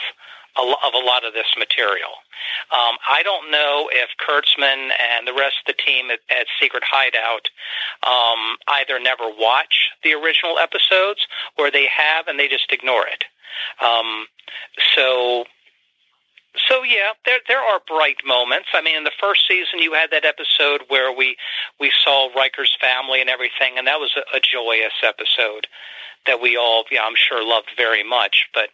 of 0.57 0.95
a 0.95 1.05
lot 1.05 1.25
of 1.25 1.33
this 1.33 1.47
material. 1.59 2.11
Um, 2.71 2.97
I 3.09 3.23
don't 3.23 3.51
know 3.51 3.89
if 3.93 4.11
Kurtzman 4.21 4.91
and 4.99 5.27
the 5.27 5.33
rest 5.33 5.57
of 5.67 5.75
the 5.75 5.83
team 5.83 6.11
at, 6.11 6.21
at 6.31 6.47
Secret 6.61 6.83
Hideout 6.85 7.49
um, 8.03 8.57
either 8.69 8.99
never 9.01 9.31
watch 9.39 9.91
the 10.03 10.13
original 10.15 10.59
episodes 10.59 11.27
or 11.59 11.71
they 11.71 11.87
have 11.87 12.29
and 12.29 12.39
they 12.39 12.49
just 12.49 12.73
ignore 12.73 13.07
it. 13.07 13.25
Um, 13.83 14.27
so 14.95 15.45
so 16.69 16.83
yeah, 16.83 17.13
there 17.25 17.41
there 17.49 17.61
are 17.61 17.81
bright 17.87 18.19
moments. 18.25 18.69
I 18.75 18.83
mean, 18.83 18.97
in 18.97 19.05
the 19.05 19.17
first 19.21 19.47
season, 19.49 19.79
you 19.79 19.95
had 19.95 20.11
that 20.11 20.25
episode 20.25 20.83
where 20.89 21.15
we 21.15 21.37
we 21.81 21.91
saw 22.05 22.29
Riker's 22.37 22.77
family 22.81 23.21
and 23.21 23.31
everything, 23.31 23.79
and 23.79 23.87
that 23.87 24.01
was 24.01 24.13
a, 24.17 24.37
a 24.37 24.41
joyous 24.41 24.93
episode 25.03 25.67
that 26.27 26.41
we 26.41 26.57
all, 26.57 26.85
yeah, 26.91 27.03
I'm 27.03 27.17
sure 27.17 27.45
loved 27.45 27.71
very 27.77 28.05
much. 28.05 28.47
But 28.55 28.71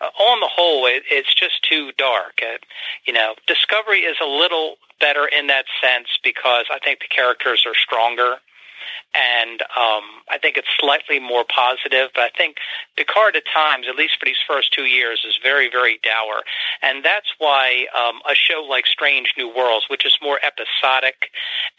uh, 0.00 0.10
on 0.22 0.40
the 0.40 0.48
whole, 0.48 0.86
it, 0.86 1.04
it's 1.10 1.34
just 1.34 1.62
too 1.62 1.92
dark. 1.96 2.40
Uh, 2.42 2.58
you 3.04 3.12
know, 3.12 3.34
Discovery 3.46 4.00
is 4.00 4.16
a 4.22 4.26
little 4.26 4.76
better 5.00 5.26
in 5.26 5.46
that 5.46 5.64
sense 5.80 6.08
because 6.22 6.66
I 6.70 6.78
think 6.78 7.00
the 7.00 7.08
characters 7.08 7.64
are 7.66 7.74
stronger. 7.74 8.36
And 9.14 9.62
um, 9.62 10.04
I 10.30 10.38
think 10.40 10.56
it's 10.56 10.68
slightly 10.78 11.18
more 11.18 11.44
positive, 11.44 12.10
but 12.14 12.22
I 12.22 12.30
think 12.36 12.56
Picard 12.96 13.36
at 13.36 13.44
times, 13.52 13.86
at 13.88 13.96
least 13.96 14.18
for 14.18 14.24
these 14.24 14.42
first 14.46 14.72
two 14.72 14.84
years, 14.84 15.24
is 15.26 15.38
very, 15.42 15.68
very 15.70 15.98
dour. 16.02 16.42
And 16.82 17.04
that's 17.04 17.28
why 17.38 17.86
um, 17.96 18.20
a 18.30 18.34
show 18.34 18.64
like 18.68 18.86
Strange 18.86 19.34
New 19.36 19.48
Worlds, 19.54 19.86
which 19.88 20.06
is 20.06 20.16
more 20.22 20.38
episodic 20.42 21.30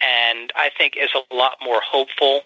and 0.01 0.51
I 0.55 0.69
think 0.77 0.95
is 0.97 1.11
a 1.15 1.35
lot 1.35 1.57
more 1.63 1.81
hopeful, 1.81 2.43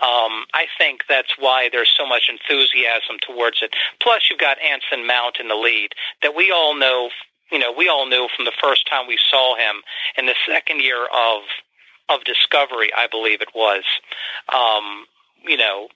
um, 0.00 0.46
I 0.52 0.66
think 0.76 1.02
that's 1.08 1.38
why 1.38 1.68
there's 1.70 1.92
so 1.96 2.04
much 2.04 2.28
enthusiasm 2.28 3.18
towards 3.20 3.62
it. 3.62 3.74
Plus, 4.00 4.28
you've 4.28 4.40
got 4.40 4.58
Anson 4.60 5.06
Mount 5.06 5.36
in 5.38 5.48
the 5.48 5.54
lead 5.54 5.90
that 6.22 6.34
we 6.34 6.50
all 6.50 6.74
know. 6.74 7.10
You 7.52 7.58
know, 7.60 7.72
we 7.72 7.88
all 7.88 8.08
knew 8.08 8.26
from 8.34 8.44
the 8.44 8.52
first 8.60 8.88
time 8.88 9.06
we 9.06 9.18
saw 9.30 9.54
him 9.54 9.82
in 10.18 10.26
the 10.26 10.34
second 10.48 10.80
year 10.80 11.04
of 11.06 11.42
of 12.08 12.24
Discovery, 12.24 12.90
I 12.96 13.06
believe 13.06 13.40
it 13.40 13.48
was. 13.54 13.84
Um, 14.52 15.06
you 15.46 15.56
know, 15.56 15.88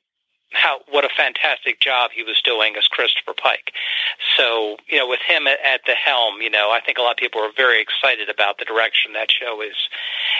how 0.52 0.78
what 0.90 1.04
a 1.04 1.10
fantastic 1.14 1.80
job 1.80 2.10
he 2.14 2.22
was 2.22 2.40
doing 2.42 2.74
as 2.76 2.86
Christopher 2.88 3.34
Pike. 3.34 3.72
So 4.36 4.76
you 4.88 4.98
know, 4.98 5.06
with 5.06 5.20
him 5.26 5.46
at, 5.46 5.58
at 5.64 5.80
the 5.86 5.92
helm, 5.92 6.40
you 6.40 6.50
know, 6.50 6.70
I 6.70 6.80
think 6.84 6.98
a 6.98 7.02
lot 7.02 7.12
of 7.12 7.16
people 7.18 7.42
are 7.42 7.52
very 7.54 7.82
excited 7.82 8.28
about 8.28 8.58
the 8.58 8.64
direction 8.64 9.12
that 9.12 9.30
show 9.30 9.60
is 9.60 9.76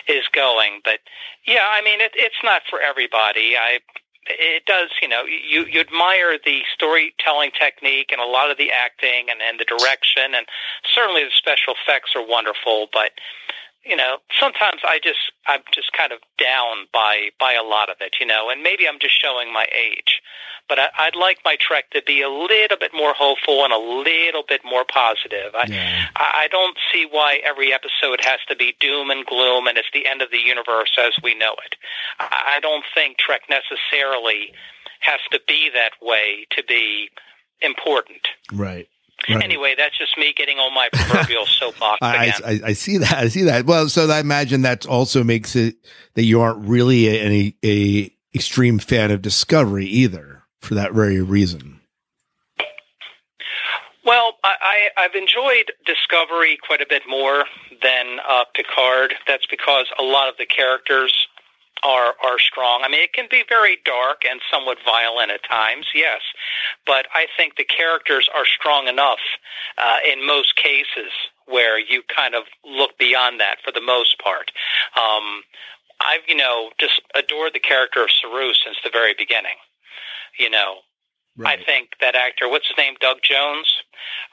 is 0.08 0.24
going. 0.32 0.80
But 0.84 1.00
yeah, 1.46 1.66
I 1.70 1.82
mean, 1.82 2.00
it, 2.00 2.12
it's 2.14 2.42
not 2.42 2.62
for 2.68 2.80
everybody. 2.80 3.56
I 3.56 3.80
it 4.28 4.64
does, 4.66 4.90
you 5.00 5.08
know, 5.08 5.24
you 5.24 5.64
you 5.64 5.80
admire 5.80 6.38
the 6.42 6.60
storytelling 6.72 7.50
technique 7.58 8.08
and 8.12 8.20
a 8.20 8.26
lot 8.26 8.50
of 8.50 8.58
the 8.58 8.70
acting 8.72 9.28
and 9.30 9.40
and 9.42 9.60
the 9.60 9.64
direction, 9.64 10.34
and 10.34 10.46
certainly 10.94 11.24
the 11.24 11.30
special 11.34 11.74
effects 11.74 12.12
are 12.16 12.26
wonderful, 12.26 12.88
but 12.92 13.12
you 13.84 13.96
know, 13.96 14.18
sometimes 14.38 14.80
I 14.84 14.98
just 15.02 15.32
I'm 15.46 15.60
just 15.72 15.92
kind 15.92 16.12
of 16.12 16.18
down 16.38 16.86
by 16.92 17.30
by 17.38 17.54
a 17.54 17.62
lot 17.62 17.90
of 17.90 17.96
it, 18.00 18.16
you 18.20 18.26
know, 18.26 18.50
and 18.50 18.62
maybe 18.62 18.88
I'm 18.88 18.98
just 19.00 19.20
showing 19.20 19.52
my 19.52 19.66
age. 19.74 20.20
But 20.68 20.78
I, 20.78 20.88
I'd 20.98 21.16
like 21.16 21.38
my 21.44 21.56
Trek 21.58 21.90
to 21.92 22.02
be 22.02 22.20
a 22.20 22.28
little 22.28 22.76
bit 22.76 22.92
more 22.92 23.14
hopeful 23.14 23.64
and 23.64 23.72
a 23.72 23.78
little 23.78 24.42
bit 24.46 24.60
more 24.64 24.84
positive. 24.84 25.54
I 25.54 25.66
Yeah. 25.68 26.06
I 26.16 26.44
I 26.44 26.48
don't 26.48 26.76
see 26.92 27.06
why 27.10 27.40
every 27.44 27.72
episode 27.72 28.20
has 28.22 28.40
to 28.48 28.56
be 28.56 28.76
doom 28.80 29.10
and 29.10 29.24
gloom 29.24 29.66
and 29.66 29.78
it's 29.78 29.88
the 29.92 30.06
end 30.06 30.22
of 30.22 30.30
the 30.30 30.38
universe 30.38 30.92
as 30.98 31.12
we 31.22 31.34
know 31.34 31.54
it. 31.64 31.76
I 32.20 32.56
I 32.56 32.60
don't 32.60 32.84
think 32.94 33.18
Trek 33.18 33.42
necessarily 33.48 34.52
has 35.00 35.20
to 35.30 35.40
be 35.46 35.70
that 35.74 35.92
way 36.02 36.46
to 36.56 36.62
be 36.64 37.10
important. 37.60 38.28
Right. 38.52 38.88
Right. 39.28 39.42
Anyway, 39.42 39.74
that's 39.76 39.98
just 39.98 40.16
me 40.16 40.32
getting 40.34 40.58
on 40.58 40.72
my 40.72 40.88
proverbial 40.92 41.44
soapbox 41.58 41.98
I. 42.00 42.32
I, 42.44 42.60
I 42.66 42.72
see 42.72 42.98
that. 42.98 43.12
I 43.12 43.28
see 43.28 43.42
that. 43.42 43.66
Well, 43.66 43.88
so 43.88 44.08
I 44.08 44.20
imagine 44.20 44.62
that 44.62 44.86
also 44.86 45.24
makes 45.24 45.56
it 45.56 45.76
that 46.14 46.24
you 46.24 46.40
aren't 46.40 46.66
really 46.66 47.08
a, 47.08 47.20
any 47.20 47.56
a 47.64 48.14
extreme 48.34 48.78
fan 48.78 49.10
of 49.10 49.20
Discovery 49.20 49.86
either 49.86 50.44
for 50.60 50.74
that 50.74 50.92
very 50.92 51.20
reason. 51.20 51.80
Well, 54.04 54.34
I, 54.42 54.88
I, 54.96 55.04
I've 55.04 55.14
enjoyed 55.14 55.72
Discovery 55.84 56.58
quite 56.66 56.80
a 56.80 56.86
bit 56.88 57.02
more 57.06 57.44
than 57.82 58.18
uh, 58.26 58.44
Picard. 58.54 59.14
That's 59.26 59.46
because 59.46 59.86
a 59.98 60.02
lot 60.02 60.30
of 60.30 60.36
the 60.38 60.46
characters 60.46 61.12
are 61.82 62.14
are 62.24 62.38
strong. 62.38 62.82
I 62.84 62.88
mean, 62.88 63.02
it 63.02 63.12
can 63.12 63.26
be 63.30 63.44
very 63.48 63.78
dark 63.84 64.22
and 64.28 64.40
somewhat 64.50 64.78
violent 64.84 65.30
at 65.30 65.42
times, 65.48 65.86
yes, 65.94 66.20
but 66.86 67.06
I 67.14 67.26
think 67.36 67.56
the 67.56 67.64
characters 67.64 68.28
are 68.34 68.46
strong 68.46 68.88
enough 68.88 69.22
uh, 69.76 69.98
in 70.10 70.26
most 70.26 70.56
cases 70.56 71.12
where 71.46 71.78
you 71.78 72.02
kind 72.14 72.34
of 72.34 72.44
look 72.64 72.98
beyond 72.98 73.40
that 73.40 73.56
for 73.64 73.72
the 73.72 73.80
most 73.80 74.18
part. 74.22 74.50
Um, 74.96 75.42
I've 76.00 76.22
you 76.26 76.36
know 76.36 76.70
just 76.78 77.00
adored 77.14 77.54
the 77.54 77.60
character 77.60 78.02
of 78.02 78.10
Saru 78.10 78.52
since 78.54 78.76
the 78.82 78.90
very 78.92 79.14
beginning. 79.16 79.56
You 80.38 80.50
know, 80.50 80.76
I 81.44 81.56
think 81.56 81.90
that 82.00 82.14
actor, 82.14 82.48
what's 82.48 82.66
his 82.66 82.76
name, 82.76 82.94
Doug 83.00 83.18
Jones, 83.22 83.72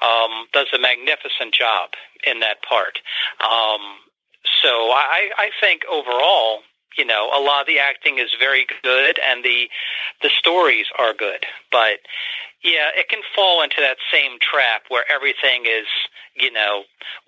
um, 0.02 0.48
does 0.54 0.68
a 0.74 0.80
magnificent 0.80 1.54
job 1.54 1.92
in 2.25 2.40
that 2.40 2.64
part. 2.68 3.00
Um, 3.42 3.82
so 4.62 4.70
I, 4.70 5.30
I 5.38 5.50
think 5.62 5.82
overall, 5.92 6.60
You 6.98 7.06
know, 7.06 7.30
a 7.36 7.42
lot 7.42 7.62
of 7.62 7.68
the 7.68 7.80
acting 7.80 8.20
is 8.20 8.30
very 8.40 8.66
good, 8.84 9.20
and 9.20 9.44
the 9.44 9.70
the 10.22 10.30
stories 10.30 10.88
are 10.98 11.14
good. 11.14 11.46
But 11.72 12.00
yeah, 12.66 12.90
it 12.96 13.10
can 13.10 13.22
fall 13.36 13.62
into 13.62 13.78
that 13.80 13.98
same 14.12 14.40
trap 14.42 14.84
where 14.90 15.06
everything 15.12 15.66
is, 15.66 15.86
you 16.36 16.52
know, 16.52 16.84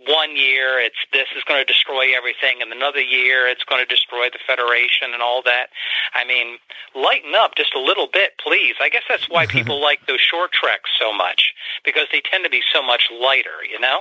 one 0.07 0.35
year 0.35 0.79
it's 0.79 0.97
this 1.13 1.27
is 1.37 1.43
going 1.43 1.61
to 1.61 1.65
destroy 1.65 2.17
everything, 2.17 2.61
and 2.61 2.73
another 2.73 3.01
year 3.01 3.47
it's 3.47 3.63
going 3.63 3.79
to 3.79 3.85
destroy 3.85 4.29
the 4.33 4.39
Federation 4.47 5.13
and 5.13 5.21
all 5.21 5.43
that. 5.43 5.67
I 6.15 6.25
mean, 6.25 6.57
lighten 6.95 7.35
up 7.35 7.55
just 7.55 7.75
a 7.75 7.79
little 7.79 8.07
bit, 8.11 8.31
please. 8.43 8.75
I 8.81 8.89
guess 8.89 9.03
that's 9.07 9.29
why 9.29 9.45
people 9.57 9.79
like 9.79 10.07
those 10.07 10.21
short 10.21 10.51
treks 10.51 10.89
so 10.99 11.13
much 11.13 11.53
because 11.85 12.07
they 12.11 12.21
tend 12.21 12.43
to 12.43 12.49
be 12.49 12.61
so 12.73 12.81
much 12.81 13.09
lighter, 13.11 13.63
you 13.69 13.79
know. 13.79 13.99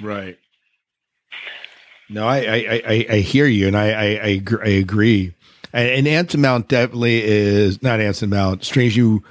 Right. 0.00 0.38
No, 2.10 2.26
I 2.26 2.38
I, 2.38 2.82
I, 2.86 3.06
I 3.10 3.16
hear 3.18 3.46
you, 3.46 3.66
and 3.66 3.76
I 3.76 3.90
I, 3.90 4.04
I, 4.04 4.28
agree, 4.28 4.60
I 4.64 4.78
agree. 4.78 5.34
And, 5.72 5.88
and 5.88 6.08
Anson 6.08 6.40
Mount 6.40 6.68
definitely 6.68 7.22
is 7.22 7.82
not 7.82 8.00
Anson 8.00 8.30
Mount. 8.30 8.64
Strange 8.64 8.96
New 8.96 9.22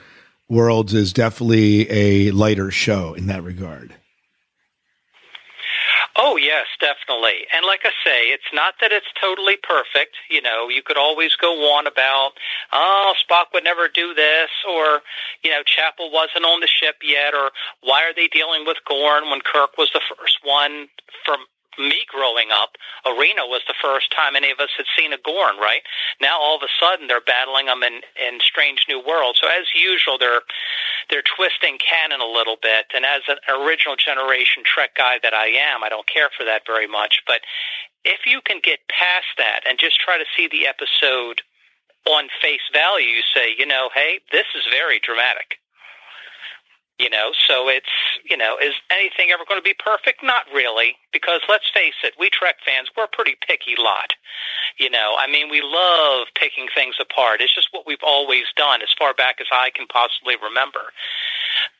Worlds 0.47 0.93
is 0.93 1.11
definitely 1.11 1.89
a 1.89 2.31
lighter 2.31 2.71
show 2.71 3.13
in 3.13 3.27
that 3.27 3.43
regard. 3.43 3.95
Oh 6.19 6.35
yes, 6.35 6.65
definitely. 6.79 7.45
And 7.53 7.63
like 7.65 7.81
I 7.83 7.91
say, 8.03 8.29
it's 8.33 8.49
not 8.51 8.73
that 8.81 8.91
it's 8.91 9.05
totally 9.21 9.55
perfect. 9.55 10.15
You 10.29 10.41
know, 10.41 10.67
you 10.67 10.81
could 10.81 10.97
always 10.97 11.35
go 11.35 11.73
on 11.73 11.85
about, 11.85 12.31
oh, 12.73 13.13
Spock 13.21 13.53
would 13.53 13.63
never 13.63 13.87
do 13.87 14.15
this, 14.15 14.49
or 14.67 15.01
you 15.43 15.51
know, 15.51 15.61
Chapel 15.63 16.11
wasn't 16.11 16.45
on 16.45 16.59
the 16.59 16.67
ship 16.67 16.95
yet, 17.03 17.35
or 17.35 17.51
why 17.81 18.03
are 18.03 18.15
they 18.15 18.27
dealing 18.27 18.65
with 18.65 18.77
Gorn 18.87 19.29
when 19.29 19.41
Kirk 19.41 19.77
was 19.77 19.91
the 19.93 20.01
first 20.17 20.39
one 20.43 20.87
from 21.23 21.41
me 21.77 22.05
growing 22.09 22.49
up, 22.51 22.77
Arena 23.05 23.45
was 23.45 23.61
the 23.67 23.77
first 23.81 24.11
time 24.11 24.35
any 24.35 24.51
of 24.51 24.59
us 24.59 24.69
had 24.75 24.85
seen 24.97 25.13
a 25.13 25.17
Gorn, 25.17 25.57
right? 25.57 25.81
Now 26.21 26.39
all 26.39 26.57
of 26.57 26.63
a 26.63 26.71
sudden 26.79 27.07
they're 27.07 27.21
battling 27.21 27.67
them 27.67 27.83
in, 27.83 28.01
in 28.17 28.39
Strange 28.41 28.85
New 28.89 29.01
Worlds. 29.01 29.39
So 29.41 29.47
as 29.47 29.67
usual, 29.73 30.17
they're 30.17 30.41
they're 31.09 31.23
twisting 31.23 31.77
canon 31.79 32.19
a 32.19 32.27
little 32.27 32.57
bit. 32.61 32.91
And 32.93 33.05
as 33.05 33.21
an 33.27 33.37
original 33.47 33.95
generation 33.95 34.63
Trek 34.65 34.95
guy 34.95 35.19
that 35.23 35.33
I 35.33 35.47
am, 35.71 35.83
I 35.83 35.89
don't 35.89 36.07
care 36.07 36.29
for 36.35 36.43
that 36.43 36.63
very 36.67 36.87
much. 36.87 37.23
But 37.25 37.41
if 38.03 38.25
you 38.25 38.41
can 38.43 38.59
get 38.61 38.79
past 38.89 39.31
that 39.37 39.61
and 39.67 39.79
just 39.79 39.99
try 39.99 40.17
to 40.17 40.25
see 40.35 40.47
the 40.47 40.67
episode 40.67 41.41
on 42.05 42.27
face 42.41 42.63
value, 42.71 43.07
you 43.07 43.23
say, 43.33 43.55
you 43.57 43.65
know, 43.65 43.89
hey, 43.93 44.19
this 44.31 44.47
is 44.55 44.63
very 44.71 44.99
dramatic. 44.99 45.59
You 46.99 47.11
know, 47.11 47.29
so 47.47 47.69
it's, 47.69 47.93
you 48.27 48.35
know, 48.35 48.57
is 48.57 48.73
anything 48.89 49.29
ever 49.29 49.43
going 49.47 49.59
to 49.59 49.63
be 49.63 49.75
perfect? 49.77 50.23
Not 50.23 50.45
really, 50.51 50.95
because 51.13 51.41
let's 51.47 51.69
face 51.69 51.93
it, 52.03 52.15
we 52.17 52.31
Trek 52.31 52.55
fans, 52.65 52.89
we're 52.97 53.03
a 53.03 53.07
pretty 53.07 53.35
picky 53.47 53.75
lot. 53.77 54.13
You 54.79 54.89
know, 54.89 55.13
I 55.15 55.29
mean, 55.29 55.49
we 55.51 55.61
love 55.61 56.25
picking 56.33 56.67
things 56.73 56.95
apart. 56.99 57.39
It's 57.41 57.53
just 57.53 57.69
what 57.71 57.85
we've 57.85 58.01
always 58.01 58.45
done 58.55 58.81
as 58.81 58.89
far 58.97 59.13
back 59.13 59.35
as 59.39 59.45
I 59.51 59.69
can 59.75 59.85
possibly 59.85 60.37
remember. 60.41 60.91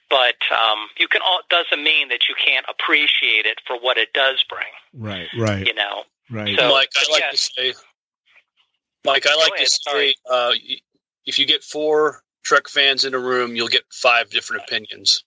But 0.08 0.38
um, 0.54 0.88
you 0.98 1.08
can 1.08 1.22
all 1.26 1.42
doesn't 1.50 1.84
mean 1.84 2.10
that 2.10 2.30
you 2.30 2.36
can't 2.36 2.66
appreciate 2.70 3.46
it 3.46 3.60
for 3.66 3.78
what 3.80 3.98
it 3.98 4.14
does 4.14 4.46
bring. 4.48 4.70
Right, 4.94 5.28
right. 5.38 5.66
You 5.66 5.74
know, 5.74 6.04
right. 6.30 6.58
So, 6.58 6.70
Mike, 6.70 6.90
I 6.96 7.12
like 7.12 7.22
yes. 7.22 7.50
to 7.50 7.54
say, 7.54 7.74
Mike, 9.04 9.26
I 9.28 9.36
like 9.36 9.54
ahead, 9.56 9.66
to 9.66 9.72
say, 9.72 9.80
sorry. 9.92 10.16
uh, 10.30 10.54
if 11.26 11.40
you 11.40 11.48
get 11.48 11.64
four 11.64 12.22
Trek 12.48 12.70
fans 12.70 13.04
in 13.04 13.14
a 13.14 13.20
room, 13.20 13.58
you'll 13.58 13.68
get 13.68 13.84
five 13.92 14.30
different 14.30 14.64
opinions. 14.64 15.26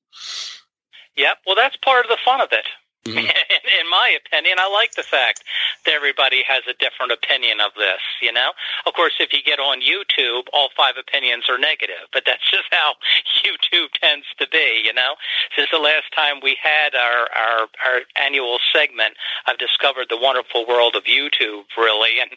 Yep. 1.16 1.37
Well, 1.47 1.55
that's 1.55 1.77
part 1.85 2.07
of 2.07 2.11
the 2.11 2.16
fun 2.25 2.40
of 2.40 2.49
it. 2.51 2.66
Mhm. 3.05 3.31
in, 3.79 3.89
my 3.91 4.17
opinion, 4.19 4.59
I 4.59 4.69
like 4.71 4.95
the 4.95 5.03
fact 5.03 5.45
that 5.85 5.95
everybody 5.95 6.43
has 6.47 6.63
a 6.69 6.75
different 6.75 7.13
opinion 7.13 7.61
of 7.61 7.73
this. 7.77 8.01
You 8.23 8.33
know, 8.33 8.53
of 8.87 8.95
course, 8.95 9.15
if 9.21 9.33
you 9.33 9.43
get 9.43 9.59
on 9.59 9.81
YouTube, 9.81 10.49
all 10.53 10.69
five 10.77 10.95
opinions 10.99 11.45
are 11.49 11.59
negative, 11.59 12.11
but 12.13 12.25
that's 12.27 12.45
just 12.51 12.69
how 12.71 12.95
YouTube 13.45 13.91
tends 14.01 14.27
to 14.39 14.47
be. 14.49 14.83
You 14.85 14.95
know, 14.95 15.15
since 15.57 15.69
the 15.71 15.79
last 15.79 16.11
time 16.15 16.41
we 16.43 16.57
had 16.63 16.95
our 16.95 17.29
our, 17.31 17.61
our 17.85 17.99
annual 18.17 18.59
segment, 18.73 19.15
I've 19.47 19.59
discovered 19.59 20.07
the 20.09 20.19
wonderful 20.19 20.67
world 20.67 20.97
of 20.97 21.05
YouTube. 21.05 21.65
Really, 21.77 22.19
and 22.23 22.31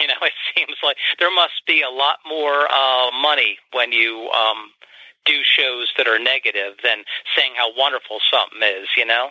you 0.00 0.06
know, 0.06 0.20
it 0.22 0.34
seems 0.54 0.76
like 0.82 0.96
there 1.18 1.32
must 1.32 1.62
be 1.66 1.82
a 1.82 1.90
lot 1.90 2.18
more 2.26 2.66
uh, 2.70 3.10
money 3.20 3.58
when 3.72 3.92
you 3.92 4.30
um, 4.30 4.70
do 5.24 5.40
shows 5.44 5.92
that 5.96 6.08
are 6.08 6.18
negative 6.18 6.74
than 6.82 7.04
saying 7.36 7.52
how 7.56 7.74
wonderful 7.76 8.18
something 8.30 8.62
is. 8.62 8.88
You 8.96 9.06
know 9.06 9.30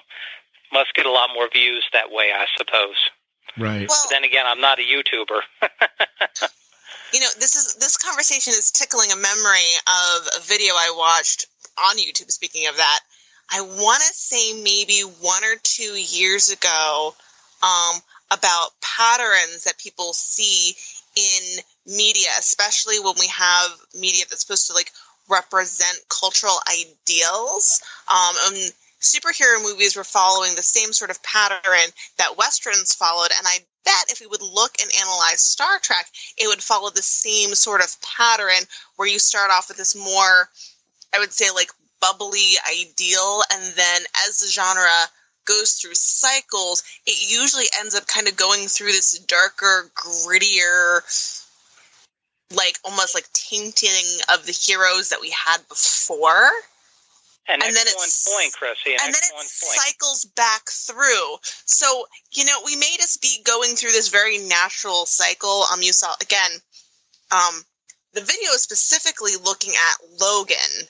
must 0.72 0.94
get 0.94 1.06
a 1.06 1.12
lot 1.12 1.30
more 1.34 1.50
views 1.52 1.88
that 1.94 2.12
way, 2.12 2.32
I 2.34 2.46
suppose. 2.58 2.96
Right. 3.58 3.90
Well, 3.90 4.06
But 4.06 4.10
then 4.10 4.24
again, 4.24 4.46
I'm 4.48 4.62
not 4.62 4.80
a 4.80 4.84
YouTuber. 4.84 5.42
you 7.14 7.20
know, 7.20 7.28
this 7.40 7.56
is 7.56 7.76
this 7.76 7.98
conversation 7.98 8.52
is 8.52 8.72
tickling 8.72 9.12
a 9.12 9.16
memory 9.16 9.72
of 9.88 10.28
a 10.38 10.42
video 10.42 10.74
I 10.74 10.94
watched 10.96 11.48
on 11.84 11.98
YouTube. 11.98 12.32
Speaking 12.32 12.68
of 12.68 12.78
that, 12.78 13.00
I 13.52 13.62
want 13.62 14.02
to 14.02 14.14
say 14.14 14.62
maybe 14.62 15.02
one 15.02 15.44
or 15.44 15.56
two 15.64 15.96
years 15.98 16.52
ago 16.52 17.16
um, 17.64 18.02
about 18.32 18.70
patterns 18.82 19.64
that 19.64 19.78
people 19.78 20.14
see 20.14 20.76
in 21.16 21.64
media, 21.86 22.30
especially 22.38 23.00
when 23.00 23.16
we 23.20 23.28
have 23.28 23.72
media 24.00 24.26
that's 24.30 24.42
supposed 24.42 24.68
to 24.68 24.74
like 24.74 24.92
represent 25.30 25.98
cultural 26.10 26.56
ideals. 26.70 27.82
Um, 28.08 28.36
and 28.48 28.72
superhero 29.02 29.62
movies 29.62 29.96
were 29.96 30.04
following 30.04 30.56
the 30.56 30.62
same 30.62 30.94
sort 30.94 31.12
of 31.12 31.24
pattern 31.24 31.92
that 32.18 32.38
westerns 32.38 32.94
followed, 32.94 33.32
and 33.38 33.48
I 33.48 33.60
bet 33.86 34.12
if 34.12 34.20
we 34.20 34.28
would 34.28 34.42
look 34.42 34.76
and 34.82 34.92
analyze 35.00 35.40
Star 35.40 35.80
Trek, 35.80 36.06
it 36.38 36.48
would 36.48 36.62
follow 36.62 36.90
the 36.90 37.02
same 37.02 37.56
sort 37.56 37.82
of 37.82 37.96
pattern 38.02 38.68
where 38.98 39.08
you 39.08 39.20
start 39.20 39.52
off 39.52 39.68
with 39.68 39.78
this 39.78 39.96
more, 39.96 40.50
I 41.14 41.20
would 41.20 41.32
say, 41.32 41.50
like 41.52 41.72
bubbly 42.02 42.54
ideal, 42.70 43.44
and 43.52 43.64
then 43.76 44.02
as 44.28 44.40
the 44.40 44.48
genre 44.48 45.08
goes 45.46 45.74
through 45.74 45.96
cycles, 45.96 46.84
it 47.06 47.30
usually 47.30 47.66
ends 47.80 47.96
up 47.96 48.06
kind 48.08 48.28
of 48.28 48.36
going 48.36 48.68
through 48.68 48.92
this 48.92 49.18
darker, 49.20 49.90
grittier, 49.96 51.02
like 52.56 52.78
almost 52.84 53.16
like 53.16 53.32
tainting 53.34 54.22
of 54.34 54.46
the 54.46 54.52
heroes 54.52 55.10
that 55.10 55.22
we 55.22 55.32
had 55.32 55.58
before. 55.68 56.50
An 57.50 57.64
And 57.64 57.76
then 57.76 57.88
it's- 57.88 58.28
point, 58.32 58.54
Chrissy. 58.54 58.94
An 58.94 59.00
and 59.06 59.14
then 59.14 59.24
it 59.24 59.32
point. 59.32 59.50
cycles 59.50 60.26
back 60.26 60.70
through. 60.70 61.40
So, 61.66 62.08
you 62.32 62.46
know, 62.46 62.62
we 62.64 62.76
may 62.76 62.96
just 62.98 63.22
be 63.22 63.42
going 63.44 63.76
through 63.76 63.92
this 63.92 64.10
very 64.10 64.38
natural 64.38 65.08
cycle. 65.08 65.64
Um, 65.72 65.82
you 65.82 65.92
saw 65.92 66.16
again, 66.22 66.62
um, 67.32 67.66
the 68.14 68.22
video 68.22 68.52
is 68.52 68.62
specifically 68.62 69.36
looking 69.36 69.74
at 69.76 69.98
Logan 70.22 70.88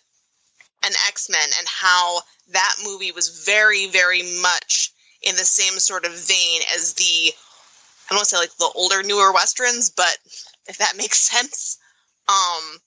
and 0.83 0.95
X 1.07 1.29
Men 1.29 1.49
and 1.57 1.67
how 1.67 2.21
that 2.49 2.75
movie 2.83 3.13
was 3.13 3.45
very, 3.45 3.87
very 3.87 4.23
much 4.41 4.91
in 5.21 5.35
the 5.37 5.45
same 5.45 5.79
sort 5.79 6.03
of 6.05 6.11
vein 6.13 6.61
as 6.73 6.93
the 6.95 7.33
I 7.33 8.09
don't 8.09 8.17
want 8.19 8.29
to 8.29 8.35
say 8.35 8.39
like 8.39 8.55
the 8.57 8.71
older, 8.75 9.03
newer 9.03 9.31
westerns, 9.31 9.89
but 9.91 10.17
if 10.67 10.77
that 10.79 10.97
makes 10.97 11.19
sense, 11.31 11.77
um, 12.27 12.79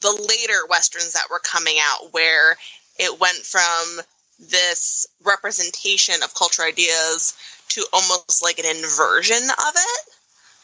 the 0.00 0.10
later 0.12 0.66
westerns 0.68 1.12
that 1.12 1.28
were 1.30 1.38
coming 1.40 1.76
out 1.80 2.12
where 2.12 2.56
it 3.00 3.18
went 3.18 3.38
from 3.38 4.04
this 4.38 5.06
representation 5.24 6.22
of 6.22 6.34
culture 6.34 6.62
ideas 6.62 7.34
to 7.68 7.84
almost 7.92 8.42
like 8.42 8.58
an 8.58 8.66
inversion 8.66 9.42
of 9.42 9.74
it. 9.74 10.00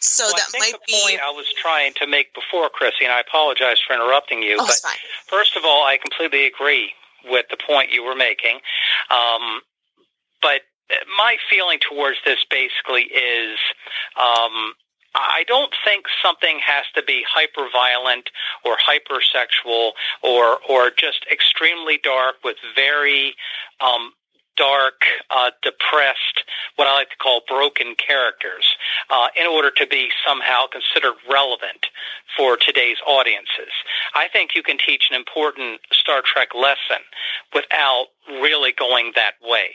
So 0.00 0.24
Well, 0.24 0.34
that 0.36 0.58
might 0.58 0.72
the 0.72 0.78
be. 0.86 1.00
point 1.02 1.20
I 1.20 1.30
was 1.30 1.46
trying 1.56 1.94
to 1.94 2.06
make 2.06 2.34
before, 2.34 2.68
Chrissy, 2.68 3.04
and 3.04 3.12
I 3.12 3.20
apologize 3.20 3.80
for 3.80 3.94
interrupting 3.94 4.42
you. 4.42 4.56
oh, 4.60 4.64
but 4.64 4.68
it's 4.68 4.80
fine. 4.80 4.96
First 5.26 5.56
of 5.56 5.64
all, 5.64 5.84
I 5.84 5.96
completely 5.96 6.46
agree 6.46 6.92
with 7.24 7.46
the 7.50 7.56
point 7.56 7.92
you 7.92 8.04
were 8.04 8.14
making. 8.14 8.60
Um, 9.10 9.60
but 10.42 10.60
my 11.16 11.36
feeling 11.50 11.78
towards 11.80 12.18
this 12.24 12.38
basically 12.50 13.02
is 13.02 13.58
um, 14.16 14.74
I 15.16 15.44
don't 15.48 15.72
think 15.84 16.04
something 16.22 16.58
has 16.64 16.84
to 16.94 17.02
be 17.02 17.24
hyper 17.28 17.68
violent 17.72 18.30
or 18.64 18.76
hypersexual 18.76 19.92
or 20.22 20.58
or 20.68 20.90
just 20.90 21.24
extremely 21.30 21.98
dark 22.02 22.36
with 22.44 22.56
very 22.74 23.34
um, 23.80 24.12
dark, 24.56 25.00
uh, 25.30 25.50
depressed, 25.62 26.44
what 26.76 26.88
I 26.88 26.94
like 26.94 27.10
to 27.10 27.16
call 27.16 27.42
broken 27.48 27.94
characters, 27.94 28.76
uh, 29.10 29.28
in 29.38 29.46
order 29.46 29.70
to 29.70 29.86
be 29.86 30.08
somehow 30.26 30.66
considered 30.66 31.14
relevant 31.30 31.86
for 32.36 32.56
today's 32.56 32.96
audiences. 33.06 33.72
I 34.14 34.28
think 34.28 34.54
you 34.54 34.62
can 34.62 34.78
teach 34.78 35.08
an 35.10 35.16
important 35.16 35.80
Star 35.92 36.22
Trek 36.24 36.48
lesson 36.54 37.02
without 37.54 38.06
really 38.40 38.72
going 38.72 39.12
that 39.14 39.34
way. 39.42 39.70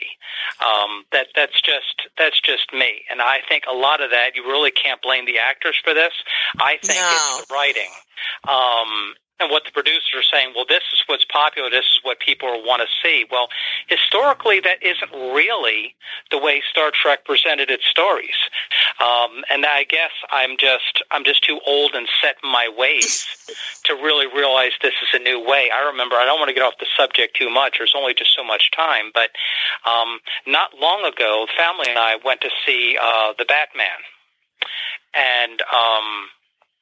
Um, 0.60 1.04
that 1.12 1.28
that's 1.34 1.60
just 1.60 2.08
that's 2.18 2.40
just 2.40 2.72
me, 2.72 3.02
and 3.10 3.22
I 3.22 3.38
think 3.48 3.64
a 3.68 3.74
lot 3.74 4.00
of 4.02 4.10
that 4.10 4.34
you 4.34 4.44
really 4.44 4.70
can't 4.70 5.00
blame 5.02 5.26
the 5.26 5.38
actors 5.38 5.76
for 5.82 5.94
this. 5.94 6.12
I 6.60 6.78
think 6.82 6.98
No. 7.00 7.08
it's 7.10 7.46
the 7.46 7.54
writing. 7.54 7.90
Um, 8.48 9.14
and 9.42 9.50
what 9.50 9.64
the 9.64 9.72
producers 9.72 10.14
are 10.14 10.22
saying, 10.22 10.52
well, 10.54 10.64
this 10.66 10.82
is 10.92 11.02
what's 11.06 11.24
popular, 11.24 11.68
this 11.68 11.84
is 11.84 12.00
what 12.02 12.20
people 12.20 12.48
want 12.64 12.80
to 12.82 12.88
see. 13.02 13.26
Well, 13.30 13.48
historically, 13.88 14.60
that 14.60 14.82
isn't 14.82 15.12
really 15.34 15.94
the 16.30 16.38
way 16.38 16.62
Star 16.70 16.90
Trek 16.90 17.24
presented 17.24 17.70
its 17.70 17.84
stories. 17.84 18.38
Um, 19.00 19.42
and 19.50 19.66
I 19.66 19.84
guess 19.84 20.12
I'm 20.30 20.56
just 20.56 21.02
I'm 21.10 21.24
just 21.24 21.42
too 21.42 21.58
old 21.66 21.94
and 21.94 22.08
set 22.22 22.36
in 22.42 22.50
my 22.50 22.70
ways 22.76 23.26
to 23.84 23.94
really 23.94 24.26
realize 24.26 24.72
this 24.80 24.94
is 25.02 25.20
a 25.20 25.22
new 25.22 25.44
way. 25.44 25.70
I 25.74 25.90
remember 25.90 26.16
I 26.16 26.24
don't 26.24 26.38
want 26.38 26.48
to 26.48 26.54
get 26.54 26.62
off 26.62 26.74
the 26.78 26.86
subject 26.96 27.36
too 27.36 27.50
much. 27.50 27.76
There's 27.78 27.94
only 27.96 28.14
just 28.14 28.34
so 28.34 28.44
much 28.44 28.70
time, 28.70 29.10
but 29.12 29.30
um, 29.84 30.20
not 30.46 30.70
long 30.80 31.04
ago, 31.04 31.46
family 31.56 31.86
and 31.88 31.98
I 31.98 32.16
went 32.24 32.40
to 32.42 32.50
see 32.64 32.96
uh, 33.00 33.34
the 33.38 33.44
Batman, 33.44 34.00
and 35.14 35.60
um, 35.62 36.28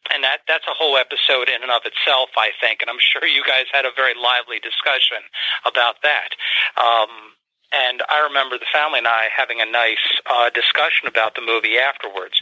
and 0.08 0.24
that 0.24 0.42
that's 0.48 0.66
a 0.66 0.74
whole 0.74 0.96
episode 0.96 1.48
in 1.48 1.62
and 1.62 1.70
of 1.70 1.82
itself, 1.84 2.30
I 2.36 2.50
think. 2.60 2.80
And 2.80 2.88
I'm 2.88 3.00
sure 3.00 3.26
you 3.26 3.44
guys 3.44 3.68
had 3.72 3.84
a 3.84 3.92
very 3.94 4.14
lively 4.16 4.58
discussion 4.58 5.20
about 5.64 6.00
that. 6.02 6.32
Um, 6.80 7.36
and 7.72 8.02
I 8.10 8.26
remember 8.26 8.58
the 8.58 8.66
family 8.72 8.98
and 8.98 9.06
I 9.06 9.28
having 9.30 9.60
a 9.60 9.66
nice 9.66 10.02
uh, 10.26 10.50
discussion 10.50 11.06
about 11.06 11.36
the 11.36 11.42
movie 11.42 11.78
afterwards. 11.78 12.34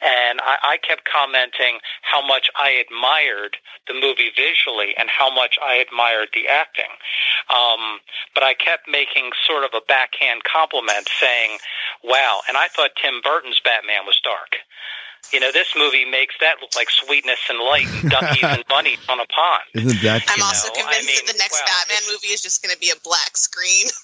And 0.00 0.40
I, 0.40 0.78
I 0.78 0.78
kept 0.78 1.02
commenting 1.02 1.82
how 2.02 2.24
much 2.24 2.48
I 2.54 2.78
admired 2.78 3.58
the 3.88 3.94
movie 3.94 4.30
visually 4.36 4.94
and 4.96 5.10
how 5.10 5.34
much 5.34 5.58
I 5.58 5.82
admired 5.82 6.28
the 6.32 6.46
acting. 6.46 6.94
Um, 7.50 7.98
but 8.34 8.44
I 8.44 8.54
kept 8.54 8.86
making 8.86 9.30
sort 9.42 9.64
of 9.64 9.70
a 9.74 9.82
backhand 9.82 10.44
compliment 10.44 11.08
saying, 11.18 11.58
wow. 12.04 12.42
And 12.46 12.56
I 12.56 12.68
thought 12.68 12.94
Tim 13.02 13.20
Burton's 13.24 13.58
Batman 13.58 14.06
was 14.06 14.20
dark. 14.22 14.62
You 15.32 15.40
know, 15.40 15.52
this 15.52 15.74
movie 15.76 16.04
makes 16.04 16.34
that 16.40 16.56
look 16.60 16.74
like 16.74 16.88
sweetness 16.88 17.38
and 17.50 17.58
light, 17.58 17.86
and 18.00 18.10
duckies 18.10 18.42
and 18.42 18.64
bunnies 18.68 18.98
on 19.08 19.20
a 19.20 19.26
pond. 19.26 19.64
Isn't 19.74 20.02
that? 20.02 20.24
I'm 20.28 20.42
also 20.42 20.68
know, 20.68 20.80
convinced 20.80 21.02
I 21.02 21.06
mean, 21.06 21.26
that 21.26 21.32
the 21.32 21.38
next 21.38 21.60
well, 21.60 21.68
Batman 21.68 22.02
movie 22.10 22.32
is 22.32 22.40
just 22.40 22.62
going 22.62 22.72
to 22.72 22.80
be 22.80 22.90
a 22.90 22.98
black 23.04 23.36
screen. 23.36 23.86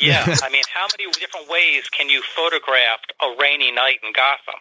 Yeah, 0.00 0.22
I 0.44 0.48
mean, 0.48 0.62
how 0.72 0.86
many 0.96 1.10
different 1.18 1.48
ways 1.50 1.88
can 1.90 2.08
you 2.08 2.22
photograph 2.22 3.00
a 3.20 3.34
rainy 3.40 3.72
night 3.72 3.98
in 4.04 4.12
Gotham? 4.12 4.60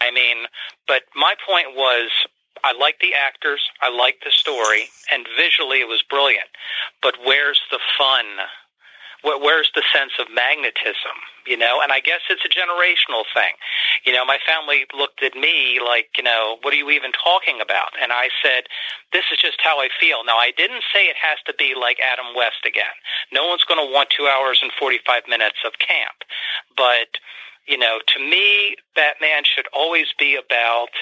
I 0.00 0.10
mean, 0.10 0.44
but 0.86 1.04
my 1.16 1.34
point 1.46 1.74
was, 1.74 2.10
I 2.64 2.72
like 2.72 3.00
the 3.00 3.14
actors, 3.14 3.62
I 3.80 3.88
like 3.88 4.20
the 4.24 4.30
story, 4.30 4.90
and 5.10 5.26
visually 5.36 5.80
it 5.80 5.88
was 5.88 6.02
brilliant. 6.02 6.48
But 7.00 7.14
where's 7.24 7.60
the 7.70 7.78
fun? 7.96 8.26
Where, 9.22 9.38
where's 9.38 9.70
the 9.74 9.82
sense 9.92 10.12
of 10.18 10.26
magnetism? 10.32 11.16
You 11.46 11.56
know, 11.56 11.80
and 11.82 11.92
I 11.92 12.00
guess 12.00 12.20
it's 12.28 12.44
a 12.44 12.52
generational 12.52 13.24
thing. 13.32 13.56
You 14.04 14.12
know, 14.12 14.24
my 14.24 14.38
family 14.44 14.84
looked 14.96 15.22
at 15.22 15.34
me 15.34 15.80
like, 15.84 16.10
you 16.16 16.22
know, 16.22 16.58
what 16.62 16.74
are 16.74 16.76
you 16.76 16.90
even 16.90 17.12
talking 17.12 17.60
about? 17.60 17.96
And 18.00 18.12
I 18.12 18.28
said, 18.42 18.64
this 19.12 19.24
is 19.32 19.38
just 19.38 19.58
how 19.62 19.80
I 19.80 19.88
feel. 19.98 20.24
Now, 20.24 20.36
I 20.36 20.52
didn't 20.56 20.84
say 20.92 21.06
it 21.06 21.16
has 21.16 21.38
to 21.46 21.54
be 21.54 21.74
like 21.74 21.98
Adam 22.00 22.36
West 22.36 22.66
again. 22.66 22.92
No 23.32 23.46
one's 23.48 23.64
going 23.64 23.80
to 23.80 23.92
want 23.92 24.10
two 24.10 24.26
hours 24.26 24.60
and 24.62 24.70
45 24.78 25.22
minutes 25.26 25.64
of 25.64 25.72
camp. 25.80 26.20
But, 26.76 27.16
you 27.66 27.78
know, 27.78 27.98
to 28.14 28.20
me, 28.20 28.76
Batman 28.94 29.44
should 29.44 29.66
always 29.72 30.08
be 30.18 30.36
about 30.36 30.92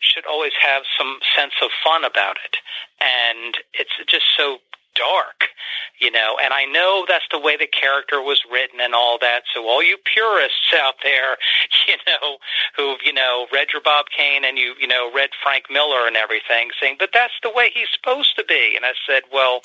should 0.00 0.26
always 0.26 0.52
have 0.60 0.82
some 0.98 1.18
sense 1.34 1.54
of 1.62 1.70
fun 1.82 2.04
about 2.04 2.36
it. 2.44 2.56
And 3.00 3.56
it's 3.72 3.96
just 4.06 4.26
so 4.36 4.58
dark, 4.94 5.48
you 5.98 6.10
know, 6.10 6.36
and 6.42 6.52
I 6.52 6.64
know 6.64 7.04
that's 7.08 7.24
the 7.30 7.38
way 7.38 7.56
the 7.56 7.66
character 7.66 8.20
was 8.20 8.42
written 8.50 8.80
and 8.80 8.94
all 8.94 9.18
that. 9.20 9.42
So 9.54 9.66
all 9.66 9.82
you 9.82 9.96
purists 9.98 10.72
out 10.74 10.94
there, 11.02 11.36
you 11.88 11.96
know, 12.06 12.38
who've, 12.76 13.00
you 13.04 13.12
know, 13.12 13.46
read 13.52 13.68
your 13.72 13.82
Bob 13.82 14.06
Kane 14.16 14.44
and 14.44 14.58
you, 14.58 14.74
you 14.80 14.86
know, 14.86 15.10
read 15.14 15.30
Frank 15.42 15.64
Miller 15.70 16.06
and 16.06 16.16
everything 16.16 16.70
saying, 16.80 16.96
but 16.98 17.10
that's 17.12 17.34
the 17.42 17.50
way 17.50 17.70
he's 17.72 17.88
supposed 17.92 18.36
to 18.36 18.44
be. 18.44 18.74
And 18.76 18.84
I 18.84 18.92
said, 19.06 19.22
well, 19.32 19.60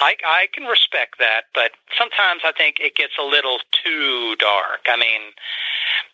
I, 0.00 0.16
I 0.26 0.48
can 0.52 0.64
respect 0.64 1.18
that, 1.18 1.44
but 1.54 1.72
sometimes 1.98 2.42
I 2.44 2.52
think 2.52 2.76
it 2.80 2.94
gets 2.94 3.14
a 3.18 3.24
little 3.24 3.58
too 3.84 4.36
dark. 4.36 4.86
I 4.86 4.96
mean, 4.96 5.32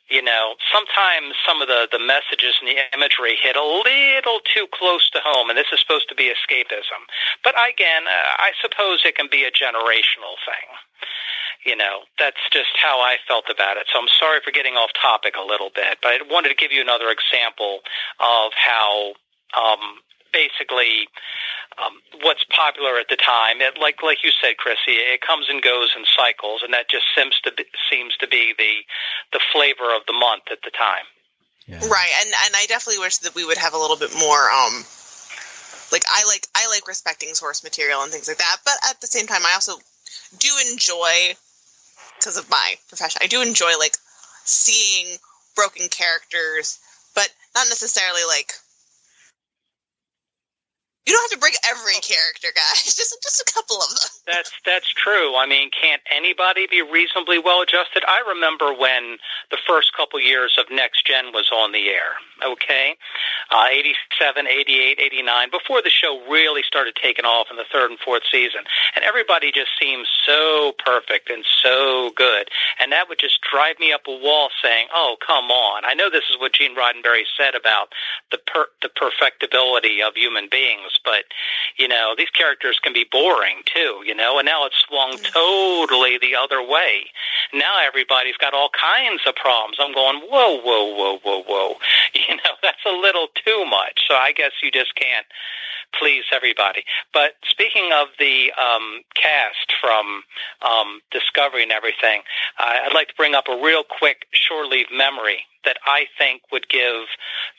you 0.09 0.23
know, 0.23 0.57
sometimes 0.73 1.37
some 1.47 1.61
of 1.61 1.69
the, 1.69 1.89
the 1.93 1.99
messages 2.01 2.57
and 2.61 2.69
the 2.69 2.81
imagery 2.97 3.37
hit 3.37 3.57
a 3.57 3.63
little 3.63 4.41
too 4.41 4.67
close 4.73 5.09
to 5.11 5.21
home, 5.23 5.51
and 5.51 5.59
this 5.59 5.69
is 5.73 5.81
supposed 5.81 6.09
to 6.09 6.15
be 6.15 6.33
escapism. 6.33 7.05
But 7.45 7.55
again, 7.61 8.09
uh, 8.09 8.41
I 8.41 8.53
suppose 8.61 9.05
it 9.05 9.17
can 9.17 9.29
be 9.31 9.45
a 9.45 9.53
generational 9.53 10.41
thing. 10.49 10.69
You 11.67 11.77
know, 11.77 12.09
that's 12.19 12.41
just 12.51 12.73
how 12.81 13.01
I 13.01 13.17
felt 13.27 13.51
about 13.51 13.77
it. 13.77 13.87
So 13.93 14.01
I'm 14.01 14.09
sorry 14.09 14.41
for 14.43 14.51
getting 14.51 14.75
off 14.75 14.91
topic 15.01 15.35
a 15.37 15.45
little 15.45 15.71
bit, 15.75 15.99
but 16.01 16.13
I 16.13 16.19
wanted 16.31 16.49
to 16.49 16.55
give 16.55 16.73
you 16.73 16.81
another 16.81 17.11
example 17.11 17.81
of 18.21 18.53
how 18.57 19.13
um, 19.53 20.01
basically 20.33 21.09
um, 21.79 22.01
what's 22.23 22.45
popular 22.45 22.99
at 22.99 23.09
the 23.09 23.17
time. 23.17 23.61
It, 23.61 23.79
like 23.81 24.03
like 24.03 24.25
you 24.25 24.31
said, 24.43 24.57
Chrissy, 24.57 24.99
it 24.99 25.21
comes 25.21 25.47
and 25.49 25.63
goes 25.63 25.91
in 25.97 26.05
cycles, 26.05 26.63
and 26.63 26.73
that 26.75 26.91
just 26.91 27.05
seems 27.17 27.39
to 27.45 27.53
be, 27.53 27.65
seems 27.91 28.17
to 28.19 28.27
be 28.27 28.55
the 28.57 28.83
the 29.33 29.41
flavor 29.53 29.95
of 29.95 30.03
the 30.07 30.13
month 30.13 30.51
at 30.51 30.59
the 30.65 30.71
time. 30.71 31.07
Yeah. 31.67 31.81
Right, 31.87 32.13
and 32.21 32.31
and 32.47 32.55
I 32.57 32.67
definitely 32.67 33.01
wish 33.01 33.19
that 33.19 33.35
we 33.35 33.45
would 33.45 33.59
have 33.59 33.75
a 33.75 33.79
little 33.79 33.97
bit 33.97 34.15
more 34.19 34.51
um 34.51 34.85
like 35.93 36.05
I 36.09 36.25
like 36.27 36.47
I 36.55 36.69
like 36.69 36.89
respecting 36.89 37.35
source 37.35 37.63
material 37.63 38.03
and 38.03 38.13
things 38.13 38.29
like 38.29 38.39
that, 38.39 38.57
but 38.65 38.75
at 38.91 39.01
the 39.01 39.07
same 39.07 39.27
time 39.27 39.43
I 39.47 39.55
also 39.55 39.77
do 40.39 40.49
enjoy 40.71 41.35
because 42.19 42.37
of 42.37 42.51
my 42.51 42.75
profession. 42.89 43.21
I 43.23 43.27
do 43.27 43.43
enjoy 43.43 43.79
like 43.79 43.97
seeing 44.45 45.17
broken 45.55 45.89
characters, 45.89 46.79
but 47.15 47.29
not 47.55 47.69
necessarily 47.69 48.23
like 48.29 48.53
you 51.09 51.15
don't 51.15 51.25
have 51.33 51.41
to 51.41 51.41
break 51.41 51.57
every 51.65 51.95
character, 52.05 52.49
guys. 52.55 52.85
Just 52.99 53.17
just 53.23 53.41
a 53.41 53.53
couple 53.53 53.77
of 53.77 53.89
them. 53.89 54.09
That's 54.27 54.53
that's 54.67 54.89
true. 54.93 55.35
I 55.37 55.47
mean, 55.47 55.71
can't 55.71 56.03
anybody 56.15 56.67
be 56.67 56.83
reasonably 56.83 57.39
well 57.39 57.63
adjusted? 57.63 58.05
I 58.07 58.21
remember 58.29 58.75
when 58.75 59.17
the 59.51 59.57
first 59.67 59.95
couple 59.97 60.21
years 60.21 60.59
of 60.59 60.67
Next 60.71 61.07
Gen 61.07 61.33
was 61.33 61.49
on 61.53 61.73
the 61.73 61.89
air. 61.89 62.21
Okay, 62.45 62.95
uh, 63.51 63.67
87, 63.69 64.47
88, 64.47 64.99
89, 65.01 65.51
before 65.51 65.83
the 65.83 65.91
show 65.91 66.23
really 66.31 66.63
started 66.63 66.95
taking 66.95 67.25
off 67.25 67.49
in 67.51 67.57
the 67.57 67.65
third 67.73 67.91
and 67.91 67.99
fourth 67.99 68.23
season, 68.31 68.61
and 68.95 69.05
everybody 69.05 69.51
just 69.51 69.71
seemed 69.81 70.07
so 70.25 70.73
perfect 70.85 71.31
and 71.31 71.45
so 71.63 72.11
good, 72.15 72.49
and 72.79 72.93
that 72.93 73.09
would 73.09 73.19
just 73.19 73.41
drive 73.51 73.79
me 73.81 73.93
up 73.93 74.03
a 74.07 74.17
wall, 74.23 74.51
saying, 74.63 74.87
"Oh, 74.95 75.17
come 75.27 75.51
on!" 75.51 75.85
I 75.85 75.95
know 75.95 76.11
this 76.11 76.29
is 76.31 76.39
what 76.39 76.53
Gene 76.53 76.77
Roddenberry 76.77 77.25
said 77.37 77.55
about 77.57 77.93
the 78.31 78.39
per- 78.39 78.71
the 78.83 78.89
perfectibility 78.91 80.03
of 80.03 80.15
human 80.15 80.49
beings, 80.51 80.98
but 81.05 81.25
you 81.77 81.89
know 81.89 82.15
these 82.17 82.31
characters 82.31 82.79
can 82.83 82.93
be 82.93 83.07
boring 83.11 83.63
too. 83.65 84.03
You 84.05 84.15
know, 84.15 84.39
and 84.39 84.47
now 84.47 84.67
it's 84.67 84.79
swung 84.79 85.19
totally 85.19 86.19
the 86.19 86.35
other 86.37 86.63
way. 86.63 87.07
Now 87.53 87.81
everybody's 87.85 88.37
got 88.37 88.55
all 88.55 88.71
kinds 88.79 89.23
of 89.27 89.35
problems. 89.35 89.79
I'm 89.81 89.95
going, 89.95 90.21
whoa, 90.29 90.61
whoa, 90.61 90.95
whoa, 90.95 91.19
whoa, 91.19 91.43
whoa. 91.43 91.75
You 92.29 92.37
know, 92.37 92.57
that's 92.63 92.85
a 92.87 92.93
little 92.93 93.29
too 93.45 93.65
much. 93.65 94.01
So 94.07 94.15
I 94.15 94.33
guess 94.33 94.53
you 94.63 94.71
just 94.71 94.95
can't 94.95 95.27
please 95.99 96.25
everybody. 96.33 96.85
But 97.13 97.33
speaking 97.49 97.91
of 97.95 98.09
the 98.19 98.53
um, 98.61 99.03
cast 99.15 99.73
from 99.81 100.23
um, 100.63 101.01
Discovery 101.11 101.63
and 101.63 101.73
everything, 101.73 102.23
uh, 102.59 102.85
I'd 102.85 102.95
like 102.95 103.09
to 103.09 103.15
bring 103.17 103.35
up 103.35 103.49
a 103.49 103.61
real 103.63 103.85
quick 103.85 104.27
shore 104.33 104.67
leave 104.67 104.87
memory 104.93 105.45
that 105.65 105.79
I 105.87 106.07
think 106.17 106.43
would 106.53 106.69
give, 106.69 107.07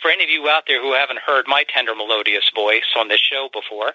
for 0.01 0.09
any 0.11 0.23
of 0.23 0.29
you 0.29 0.47
out 0.49 0.63
there 0.67 0.81
who 0.81 0.93
haven't 0.93 1.19
heard 1.19 1.45
my 1.47 1.65
tender 1.73 1.95
melodious 1.95 2.49
voice 2.53 2.95
on 2.97 3.07
this 3.07 3.19
show 3.19 3.49
before, 3.53 3.93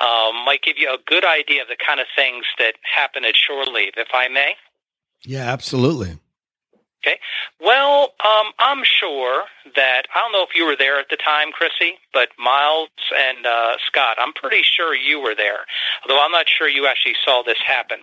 um, 0.00 0.44
might 0.44 0.62
give 0.62 0.78
you 0.78 0.88
a 0.88 0.98
good 1.06 1.24
idea 1.24 1.62
of 1.62 1.68
the 1.68 1.76
kind 1.76 2.00
of 2.00 2.06
things 2.14 2.44
that 2.58 2.74
happen 2.82 3.24
at 3.24 3.36
shore 3.36 3.64
leave, 3.64 3.94
if 3.96 4.08
I 4.12 4.28
may. 4.28 4.54
Yeah, 5.22 5.50
absolutely. 5.50 6.18
Okay. 7.06 7.20
Well, 7.60 8.14
um, 8.24 8.52
I'm 8.58 8.82
sure 8.82 9.44
that 9.76 10.02
I 10.12 10.20
don't 10.20 10.32
know 10.32 10.42
if 10.42 10.56
you 10.56 10.66
were 10.66 10.74
there 10.76 10.98
at 10.98 11.06
the 11.08 11.16
time, 11.16 11.52
Chrissy, 11.52 11.98
but 12.12 12.30
Miles 12.36 12.88
and 13.16 13.46
uh, 13.46 13.76
Scott, 13.86 14.16
I'm 14.18 14.32
pretty 14.32 14.62
sure 14.64 14.92
you 14.92 15.20
were 15.20 15.34
there. 15.36 15.60
Although 16.02 16.20
I'm 16.20 16.32
not 16.32 16.48
sure 16.48 16.68
you 16.68 16.88
actually 16.88 17.14
saw 17.24 17.44
this 17.46 17.58
happen 17.64 17.98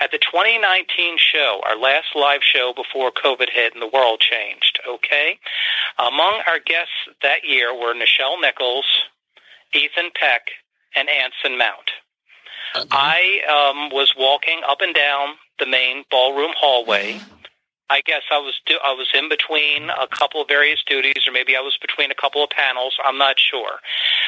at 0.00 0.10
the 0.10 0.18
2019 0.18 1.18
show, 1.18 1.60
our 1.68 1.78
last 1.78 2.06
live 2.14 2.40
show 2.42 2.72
before 2.74 3.12
COVID 3.12 3.50
hit 3.52 3.74
and 3.74 3.82
the 3.82 3.90
world 3.92 4.20
changed. 4.20 4.80
Okay. 4.88 5.38
Among 5.98 6.40
our 6.46 6.58
guests 6.58 7.12
that 7.22 7.44
year 7.44 7.74
were 7.74 7.92
Nichelle 7.92 8.40
Nichols, 8.40 8.86
Ethan 9.74 10.12
Peck, 10.18 10.48
and 10.94 11.10
Anson 11.10 11.58
Mount. 11.58 11.90
I 12.90 13.40
um, 13.48 13.90
was 13.90 14.14
walking 14.16 14.60
up 14.66 14.80
and 14.80 14.94
down 14.94 15.34
the 15.58 15.66
main 15.66 16.04
ballroom 16.10 16.52
hallway. 16.56 17.20
I 17.88 18.00
guess 18.00 18.22
I 18.32 18.38
was 18.38 18.60
do- 18.66 18.80
I 18.82 18.92
was 18.92 19.08
in 19.14 19.28
between 19.28 19.90
a 19.90 20.06
couple 20.08 20.40
of 20.42 20.48
various 20.48 20.82
duties, 20.84 21.26
or 21.26 21.32
maybe 21.32 21.56
I 21.56 21.60
was 21.60 21.76
between 21.80 22.10
a 22.10 22.14
couple 22.14 22.42
of 22.42 22.50
panels. 22.50 22.96
I'm 23.04 23.18
not 23.18 23.38
sure. 23.38 23.78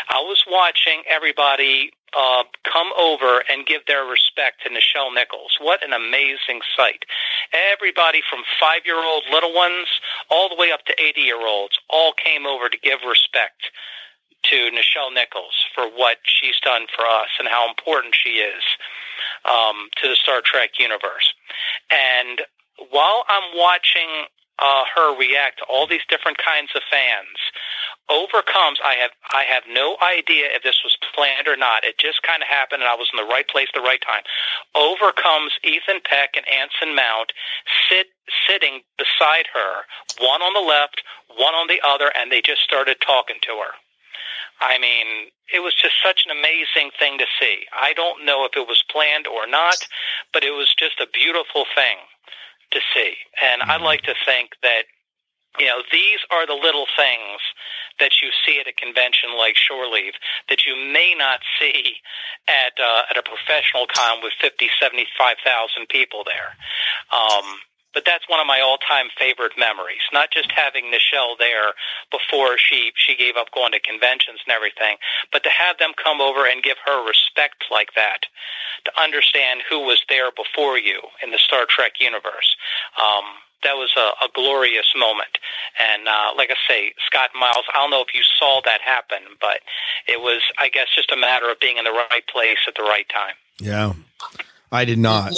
I 0.08 0.20
was 0.20 0.44
watching 0.48 1.02
everybody 1.08 1.90
uh, 2.16 2.44
come 2.64 2.88
over 2.96 3.42
and 3.50 3.66
give 3.66 3.84
their 3.86 4.04
respect 4.04 4.62
to 4.62 4.70
Nichelle 4.70 5.12
Nichols. 5.12 5.58
What 5.60 5.82
an 5.84 5.92
amazing 5.92 6.60
sight! 6.76 7.04
Everybody 7.52 8.22
from 8.30 8.44
five-year-old 8.60 9.24
little 9.30 9.54
ones 9.54 9.88
all 10.30 10.48
the 10.48 10.56
way 10.56 10.70
up 10.70 10.84
to 10.86 10.94
80-year-olds 10.94 11.78
all 11.90 12.12
came 12.12 12.46
over 12.46 12.68
to 12.68 12.78
give 12.78 13.00
respect 13.06 13.70
to 14.44 14.70
Nichelle 14.70 15.12
Nichols 15.12 15.66
for 15.74 15.84
what 15.90 16.18
she's 16.24 16.58
done 16.62 16.86
for 16.94 17.04
us 17.04 17.28
and 17.38 17.48
how 17.48 17.68
important 17.68 18.14
she 18.14 18.38
is 18.38 18.62
um, 19.44 19.88
to 20.00 20.08
the 20.08 20.16
Star 20.16 20.40
Trek 20.44 20.78
universe. 20.78 21.34
And 21.90 22.40
while 22.90 23.24
I'm 23.28 23.56
watching 23.56 24.26
uh, 24.58 24.84
her 24.94 25.16
react 25.16 25.58
to 25.58 25.64
all 25.70 25.86
these 25.86 26.04
different 26.08 26.38
kinds 26.38 26.70
of 26.74 26.82
fans, 26.90 27.38
overcomes. 28.10 28.78
I 28.84 28.94
have 28.94 29.12
I 29.30 29.44
have 29.44 29.62
no 29.70 29.96
idea 30.02 30.50
if 30.50 30.62
this 30.62 30.82
was 30.82 30.96
planned 31.14 31.46
or 31.46 31.56
not. 31.56 31.84
It 31.84 31.98
just 31.98 32.22
kind 32.22 32.42
of 32.42 32.48
happened, 32.48 32.82
and 32.82 32.90
I 32.90 32.96
was 32.98 33.08
in 33.12 33.22
the 33.22 33.30
right 33.30 33.46
place 33.46 33.68
at 33.70 33.78
the 33.78 33.86
right 33.86 34.02
time. 34.02 34.22
Overcomes 34.74 35.54
Ethan 35.62 36.02
Peck 36.04 36.34
and 36.34 36.46
Anson 36.48 36.94
Mount 36.94 37.32
sit 37.88 38.08
sitting 38.46 38.82
beside 38.98 39.46
her, 39.54 39.86
one 40.18 40.42
on 40.42 40.54
the 40.54 40.66
left, 40.66 41.02
one 41.38 41.54
on 41.54 41.68
the 41.68 41.80
other, 41.86 42.10
and 42.14 42.32
they 42.32 42.42
just 42.42 42.62
started 42.62 42.96
talking 43.04 43.38
to 43.42 43.54
her. 43.62 43.72
I 44.60 44.78
mean, 44.78 45.30
it 45.54 45.60
was 45.60 45.74
just 45.74 45.94
such 46.02 46.26
an 46.26 46.34
amazing 46.34 46.90
thing 46.98 47.18
to 47.18 47.26
see. 47.38 47.62
I 47.70 47.94
don't 47.94 48.26
know 48.26 48.44
if 48.44 48.56
it 48.56 48.66
was 48.66 48.82
planned 48.90 49.28
or 49.28 49.46
not, 49.46 49.78
but 50.32 50.42
it 50.42 50.50
was 50.50 50.74
just 50.74 50.98
a 50.98 51.06
beautiful 51.14 51.64
thing 51.76 52.02
to 52.70 52.80
see. 52.94 53.14
And 53.42 53.62
I'd 53.62 53.80
like 53.82 54.02
to 54.02 54.14
think 54.24 54.50
that, 54.62 54.82
you 55.58 55.66
know, 55.66 55.82
these 55.90 56.20
are 56.30 56.46
the 56.46 56.54
little 56.54 56.86
things 56.96 57.40
that 58.00 58.22
you 58.22 58.30
see 58.46 58.60
at 58.60 58.68
a 58.68 58.72
convention 58.72 59.36
like 59.36 59.56
Shore 59.56 59.86
Leave 59.86 60.14
that 60.48 60.66
you 60.66 60.76
may 60.76 61.14
not 61.18 61.40
see 61.58 61.96
at 62.46 62.72
uh, 62.78 63.02
at 63.10 63.16
a 63.16 63.22
professional 63.22 63.86
con 63.92 64.22
with 64.22 64.32
50, 64.40 64.68
75,000 64.80 65.88
people 65.88 66.22
there. 66.24 66.54
Um, 67.10 67.58
but 67.94 68.04
that's 68.04 68.28
one 68.28 68.40
of 68.40 68.46
my 68.46 68.60
all-time 68.60 69.08
favorite 69.18 69.52
memories. 69.58 70.04
Not 70.12 70.30
just 70.30 70.52
having 70.52 70.92
Nichelle 70.92 71.38
there 71.38 71.72
before 72.10 72.58
she 72.58 72.92
she 72.94 73.16
gave 73.16 73.36
up 73.36 73.50
going 73.54 73.72
to 73.72 73.80
conventions 73.80 74.40
and 74.46 74.54
everything, 74.54 74.96
but 75.32 75.42
to 75.44 75.50
have 75.50 75.78
them 75.78 75.92
come 75.96 76.20
over 76.20 76.46
and 76.46 76.62
give 76.62 76.76
her 76.84 77.06
respect 77.06 77.64
like 77.70 77.94
that, 77.94 78.26
to 78.84 78.90
understand 79.00 79.62
who 79.68 79.80
was 79.80 80.02
there 80.08 80.30
before 80.32 80.78
you 80.78 81.00
in 81.22 81.30
the 81.30 81.38
Star 81.38 81.66
Trek 81.68 82.00
universe. 82.00 82.56
Um, 83.00 83.24
that 83.64 83.74
was 83.74 83.90
a, 83.96 84.24
a 84.24 84.28
glorious 84.34 84.86
moment. 84.96 85.38
And 85.78 86.06
uh, 86.06 86.30
like 86.36 86.50
I 86.50 86.56
say, 86.68 86.94
Scott 87.06 87.30
Miles, 87.34 87.64
I 87.74 87.78
don't 87.78 87.90
know 87.90 88.02
if 88.02 88.14
you 88.14 88.22
saw 88.38 88.60
that 88.64 88.80
happen, 88.80 89.18
but 89.40 89.60
it 90.06 90.20
was, 90.20 90.40
I 90.58 90.68
guess, 90.68 90.86
just 90.94 91.10
a 91.10 91.16
matter 91.16 91.50
of 91.50 91.58
being 91.58 91.76
in 91.76 91.84
the 91.84 91.90
right 91.90 92.26
place 92.28 92.58
at 92.68 92.74
the 92.76 92.84
right 92.84 93.08
time. 93.08 93.34
Yeah, 93.58 93.94
I 94.70 94.84
did 94.84 94.98
not. 94.98 95.32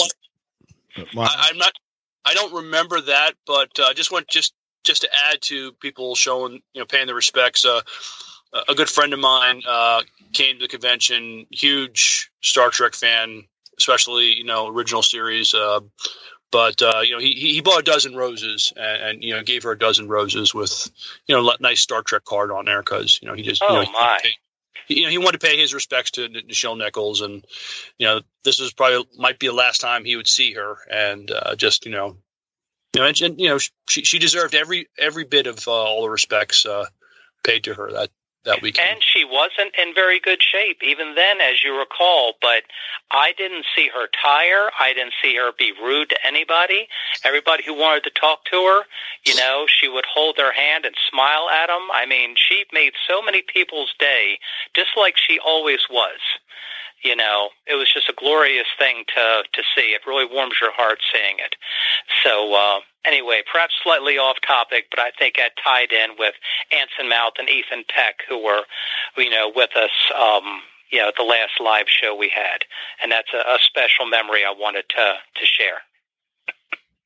I, 0.97 1.49
I'm 1.49 1.57
not 1.57 1.73
I 2.25 2.33
don't 2.33 2.53
remember 2.53 3.01
that, 3.01 3.33
but 3.45 3.79
uh, 3.79 3.93
just 3.93 4.11
want 4.11 4.27
just 4.27 4.53
just 4.83 5.01
to 5.01 5.09
add 5.29 5.41
to 5.41 5.71
people 5.73 6.15
showing 6.15 6.61
you 6.73 6.81
know 6.81 6.85
paying 6.85 7.07
their 7.07 7.15
respects. 7.15 7.65
Uh, 7.65 7.81
a 8.67 8.75
good 8.75 8.89
friend 8.89 9.13
of 9.13 9.19
mine 9.19 9.61
uh, 9.67 10.01
came 10.33 10.57
to 10.57 10.63
the 10.63 10.67
convention, 10.67 11.45
huge 11.51 12.31
Star 12.41 12.69
Trek 12.69 12.93
fan, 12.93 13.43
especially 13.77 14.33
you 14.35 14.43
know 14.43 14.67
original 14.67 15.03
series. 15.03 15.53
Uh, 15.53 15.81
but 16.51 16.81
uh, 16.81 17.01
you 17.03 17.11
know 17.11 17.19
he 17.19 17.33
he 17.33 17.61
bought 17.61 17.79
a 17.79 17.83
dozen 17.83 18.15
roses 18.15 18.73
and, 18.75 19.03
and, 19.03 19.23
you 19.23 19.33
know 19.33 19.41
gave 19.41 19.63
her 19.63 19.71
a 19.71 19.77
dozen 19.77 20.07
roses 20.07 20.53
with 20.53 20.91
you 21.27 21.35
know 21.35 21.49
a 21.49 21.55
nice 21.59 21.79
Star 21.79 22.01
Trek 22.01 22.25
card 22.25 22.51
on 22.51 22.65
there 22.65 22.81
because 22.81 23.19
you 23.21 23.27
know 23.27 23.33
he 23.33 23.41
just 23.41 23.63
oh 23.63 23.79
you 23.79 23.85
know, 23.85 23.91
my. 23.91 24.19
He, 24.23 24.29
you 24.87 25.03
know, 25.03 25.09
he 25.09 25.17
wanted 25.17 25.39
to 25.39 25.47
pay 25.47 25.57
his 25.57 25.73
respects 25.73 26.11
to 26.11 26.27
Nichelle 26.27 26.77
Nichols, 26.77 27.21
and 27.21 27.45
you 27.97 28.07
know, 28.07 28.21
this 28.43 28.59
was 28.59 28.73
probably 28.73 29.05
might 29.17 29.39
be 29.39 29.47
the 29.47 29.53
last 29.53 29.81
time 29.81 30.05
he 30.05 30.15
would 30.15 30.27
see 30.27 30.53
her, 30.53 30.77
and 30.89 31.31
uh, 31.31 31.55
just 31.55 31.85
you 31.85 31.91
know, 31.91 32.17
you 32.93 33.01
know, 33.01 33.07
and, 33.07 33.21
and 33.21 33.39
you 33.39 33.49
know, 33.49 33.57
she 33.57 34.03
she 34.03 34.19
deserved 34.19 34.55
every 34.55 34.87
every 34.97 35.23
bit 35.23 35.47
of 35.47 35.67
uh, 35.67 35.71
all 35.71 36.03
the 36.03 36.09
respects 36.09 36.65
uh, 36.65 36.85
paid 37.43 37.63
to 37.65 37.73
her. 37.73 37.91
That 37.91 38.09
that 38.45 38.61
weekend. 38.61 38.89
And 38.89 39.03
she 39.03 39.23
wasn't 39.25 39.75
in 39.77 39.93
very 39.93 40.19
good 40.19 40.41
shape 40.41 40.81
even 40.83 41.15
then, 41.15 41.41
as 41.41 41.63
you 41.63 41.77
recall. 41.77 42.33
But 42.41 42.63
I 43.11 43.33
didn't 43.37 43.65
see 43.75 43.89
her 43.93 44.07
tire. 44.21 44.69
I 44.79 44.93
didn't 44.93 45.13
see 45.21 45.35
her 45.35 45.51
be 45.57 45.73
rude 45.81 46.09
to 46.09 46.17
anybody. 46.25 46.87
Everybody 47.23 47.63
who 47.65 47.73
wanted 47.73 48.03
to 48.05 48.11
talk 48.11 48.45
to 48.51 48.57
her, 48.57 48.81
you 49.25 49.35
know, 49.35 49.65
she 49.67 49.87
would 49.87 50.05
hold 50.05 50.37
their 50.37 50.53
hand 50.53 50.85
and 50.85 50.95
smile 51.09 51.49
at 51.49 51.67
them. 51.67 51.87
I 51.93 52.05
mean, 52.05 52.35
she 52.35 52.65
made 52.73 52.93
so 53.07 53.21
many 53.21 53.41
people's 53.41 53.93
day, 53.99 54.39
just 54.75 54.89
like 54.97 55.15
she 55.17 55.39
always 55.39 55.79
was 55.89 56.19
you 57.03 57.15
know, 57.15 57.49
it 57.67 57.75
was 57.75 57.91
just 57.91 58.09
a 58.09 58.13
glorious 58.17 58.67
thing 58.77 59.03
to 59.15 59.43
to 59.53 59.61
see. 59.75 59.93
It 59.93 60.01
really 60.07 60.25
warms 60.31 60.55
your 60.61 60.71
heart 60.71 60.99
seeing 61.11 61.37
it. 61.39 61.55
So 62.23 62.53
uh, 62.53 62.79
anyway, 63.05 63.41
perhaps 63.51 63.73
slightly 63.83 64.17
off 64.17 64.37
topic, 64.45 64.85
but 64.89 64.99
I 64.99 65.11
think 65.17 65.35
that 65.37 65.51
tied 65.63 65.91
in 65.91 66.11
with 66.17 66.35
Anson 66.71 67.09
Mount 67.09 67.35
and 67.39 67.49
Ethan 67.49 67.83
Peck, 67.93 68.21
who 68.27 68.43
were, 68.43 68.61
you 69.17 69.29
know, 69.29 69.51
with 69.55 69.75
us. 69.75 69.91
Um, 70.15 70.61
you 70.91 70.99
know, 70.99 71.07
at 71.07 71.13
the 71.17 71.23
last 71.23 71.53
live 71.63 71.85
show 71.87 72.13
we 72.13 72.27
had, 72.27 72.65
and 73.01 73.13
that's 73.13 73.29
a, 73.33 73.37
a 73.37 73.59
special 73.61 74.05
memory 74.05 74.43
I 74.43 74.51
wanted 74.51 74.83
to 74.89 75.13
to 75.35 75.45
share. 75.45 75.79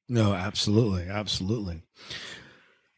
No, 0.09 0.33
absolutely, 0.33 1.07
absolutely. 1.07 1.84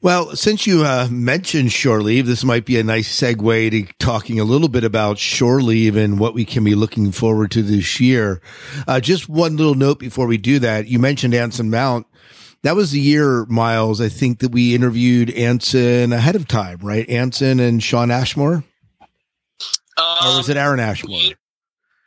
Well, 0.08 0.38
since 0.38 0.66
you 0.66 0.86
uh, 0.86 1.10
mentioned 1.12 1.74
shore 1.74 2.02
leave, 2.02 2.28
this 2.28 2.46
might 2.46 2.64
be 2.64 2.80
a 2.80 2.84
nice 2.84 3.14
segue 3.14 3.72
to 3.72 3.94
talking 4.00 4.40
a 4.40 4.46
little 4.46 4.70
bit 4.70 4.86
about 4.86 5.18
shore 5.18 5.62
leave 5.62 5.98
and 5.98 6.18
what 6.18 6.34
we 6.34 6.46
can 6.46 6.64
be 6.64 6.76
looking 6.76 7.12
forward 7.12 7.52
to 7.52 7.62
this 7.62 8.00
year. 8.00 8.40
Uh, 8.88 9.02
just 9.02 9.28
one 9.28 9.58
little 9.58 9.76
note 9.76 10.00
before 10.00 10.26
we 10.26 10.38
do 10.38 10.60
that. 10.60 10.88
You 10.88 10.98
mentioned 10.98 11.34
Anson 11.34 11.70
Mount. 11.70 12.08
That 12.64 12.78
was 12.78 12.92
the 12.92 13.02
year, 13.02 13.46
Miles, 13.48 14.00
I 14.00 14.08
think 14.08 14.40
that 14.40 14.54
we 14.54 14.74
interviewed 14.74 15.30
Anson 15.32 16.14
ahead 16.14 16.38
of 16.38 16.48
time, 16.48 16.78
right? 16.78 17.10
Anson 17.10 17.60
and 17.60 17.84
Sean 17.84 18.10
Ashmore? 18.10 18.64
Um, 19.98 20.18
or 20.24 20.38
was 20.38 20.48
it 20.48 20.56
Aaron 20.56 20.80
Ashmore? 20.80 21.34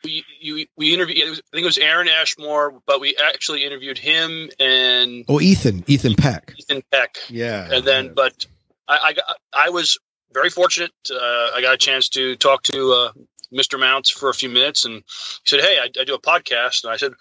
We, 0.03 0.25
we, 0.43 0.69
we 0.77 0.95
interviewed, 0.95 1.19
I 1.19 1.35
think 1.35 1.63
it 1.63 1.65
was 1.65 1.79
Aaron 1.79 2.09
Ashmore, 2.09 2.81
but 2.87 3.01
we 3.01 3.17
actually 3.23 3.65
interviewed 3.65 3.99
him 3.99 4.49
and. 4.59 5.25
Oh, 5.29 5.41
Ethan, 5.41 5.85
Ethan 5.87 6.15
Peck. 6.15 6.55
Ethan 6.59 6.83
Peck. 6.91 7.19
Yeah. 7.29 7.69
And 7.71 7.85
then, 7.85 8.07
yeah. 8.07 8.13
but 8.15 8.47
I, 8.89 8.99
I, 9.05 9.13
got, 9.13 9.25
I 9.53 9.71
was 9.71 9.99
very 10.33 10.51
fortunate. 10.51 10.93
Uh, 11.11 11.51
I 11.55 11.61
got 11.61 11.75
a 11.75 11.79
chance 11.79 12.09
to 12.11 12.37
talk 12.37 12.63
to 12.65 12.93
uh, 12.93 13.13
Mr. 13.53 13.79
Mounts 13.79 14.11
for 14.11 14.29
a 14.29 14.35
few 14.35 14.49
minutes, 14.49 14.85
and 14.85 14.97
he 14.97 15.03
said, 15.45 15.61
"Hey, 15.61 15.79
I, 15.79 15.89
I, 16.01 16.05
do 16.05 16.15
a 16.15 16.21
podcast," 16.21 16.85
and 16.85 16.93
I 16.93 16.97
said, 16.97 17.13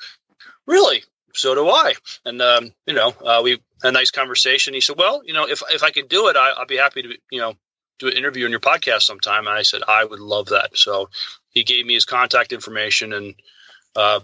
"Really? 0.68 1.04
So 1.34 1.56
do 1.56 1.70
I." 1.70 1.94
And 2.26 2.42
um, 2.42 2.72
you 2.86 2.94
know, 2.94 3.14
uh, 3.24 3.42
we 3.44 3.52
had 3.52 3.60
a 3.84 3.92
nice 3.92 4.12
conversation. 4.12 4.74
He 4.74 4.82
said, 4.82 4.98
"Well, 4.98 5.22
you 5.26 5.34
know, 5.34 5.48
if 5.48 5.64
if 5.70 5.84
I 5.84 5.92
could 5.92 6.10
do 6.10 6.28
it, 6.28 6.36
I, 6.36 6.52
I'll 6.52 6.66
be 6.66 6.78
happy 6.78 7.02
to, 7.02 7.10
you 7.32 7.40
know, 7.40 7.56
do 8.00 8.08
an 8.08 8.14
interview 8.14 8.46
on 8.46 8.52
your 8.52 8.60
podcast 8.60 9.04
sometime." 9.04 9.48
And 9.48 9.56
I 9.58 9.62
said, 9.62 9.82
"I 9.88 10.04
would 10.04 10.20
love 10.20 10.48
that." 10.48 10.78
So 10.78 11.10
he 11.50 11.64
gave 11.64 11.86
me 11.86 11.94
his 11.94 12.06
contact 12.06 12.52
information, 12.52 13.14
and 13.14 13.36
uh, 13.96 14.20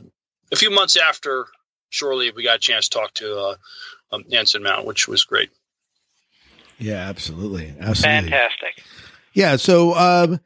a 0.52 0.56
few 0.56 0.72
months 0.72 0.98
after 0.98 1.46
Shore 1.90 2.16
Leave, 2.16 2.36
we 2.36 2.44
got 2.44 2.58
a 2.58 2.60
chance 2.60 2.90
to 2.90 3.00
talk 3.00 3.14
to 3.16 3.38
uh, 3.38 3.56
um, 4.12 4.24
Anson 4.32 4.64
Mount, 4.64 4.86
which 4.86 5.08
was 5.08 5.24
great. 5.24 5.50
Yeah, 6.78 7.08
absolutely, 7.08 7.74
absolutely, 7.80 8.30
fantastic. 8.30 8.84
Yeah, 9.34 9.56
so 9.56 9.94
um, 9.96 10.40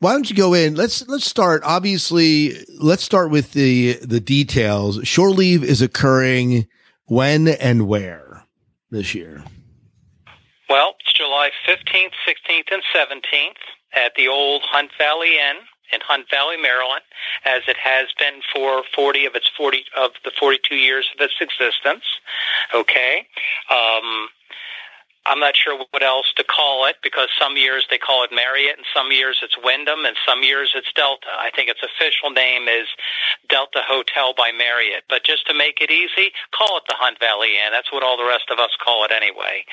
why 0.00 0.12
don't 0.12 0.28
you 0.30 0.36
go 0.36 0.54
in? 0.54 0.74
Let's 0.74 1.06
let's 1.08 1.24
start. 1.24 1.62
Obviously, 1.64 2.54
let's 2.78 3.02
start 3.02 3.30
with 3.30 3.52
the 3.52 3.94
the 4.02 4.20
details. 4.20 5.00
Shore 5.06 5.30
Leave 5.30 5.64
is 5.64 5.82
occurring 5.82 6.66
when 7.06 7.48
and 7.48 7.88
where 7.88 8.44
this 8.90 9.14
year. 9.14 9.44
Well, 10.68 10.96
it's 11.00 11.12
July 11.12 11.50
fifteenth, 11.66 12.12
sixteenth, 12.26 12.66
and 12.70 12.82
seventeenth 12.92 13.56
at 13.94 14.12
the 14.16 14.28
old 14.28 14.62
Hunt 14.62 14.90
Valley 14.98 15.38
Inn 15.38 15.56
in 15.92 16.00
Hunt 16.02 16.26
Valley, 16.30 16.56
Maryland, 16.60 17.02
as 17.44 17.62
it 17.66 17.76
has 17.78 18.08
been 18.18 18.40
for 18.54 18.82
40 18.94 19.24
of 19.24 19.34
its 19.34 19.48
40 19.56 19.84
of 19.96 20.10
the 20.24 20.30
42 20.38 20.74
years 20.74 21.08
of 21.14 21.20
its 21.24 21.34
existence. 21.40 22.04
Okay. 22.74 23.26
Um, 23.70 24.28
I'm 25.28 25.40
not 25.40 25.54
sure 25.56 25.76
what 25.76 26.02
else 26.02 26.32
to 26.36 26.44
call 26.44 26.86
it 26.86 26.96
because 27.02 27.28
some 27.38 27.56
years 27.56 27.86
they 27.90 27.98
call 27.98 28.24
it 28.24 28.30
Marriott 28.32 28.78
and 28.78 28.86
some 28.96 29.12
years 29.12 29.38
it's 29.42 29.56
Wyndham 29.62 30.06
and 30.06 30.16
some 30.26 30.42
years 30.42 30.72
it's 30.74 30.88
Delta. 30.96 31.28
I 31.28 31.50
think 31.54 31.68
its 31.68 31.84
official 31.84 32.30
name 32.30 32.66
is 32.66 32.88
Delta 33.48 33.84
Hotel 33.84 34.32
by 34.32 34.52
Marriott. 34.56 35.04
But 35.08 35.24
just 35.24 35.46
to 35.48 35.54
make 35.54 35.84
it 35.84 35.90
easy, 35.90 36.32
call 36.56 36.78
it 36.78 36.84
the 36.88 36.96
Hunt 36.96 37.20
Valley 37.20 37.60
Inn. 37.60 37.72
That's 37.72 37.92
what 37.92 38.02
all 38.02 38.16
the 38.16 38.24
rest 38.24 38.48
of 38.50 38.58
us 38.58 38.72
call 38.82 39.04
it 39.04 39.12
anyway. 39.12 39.68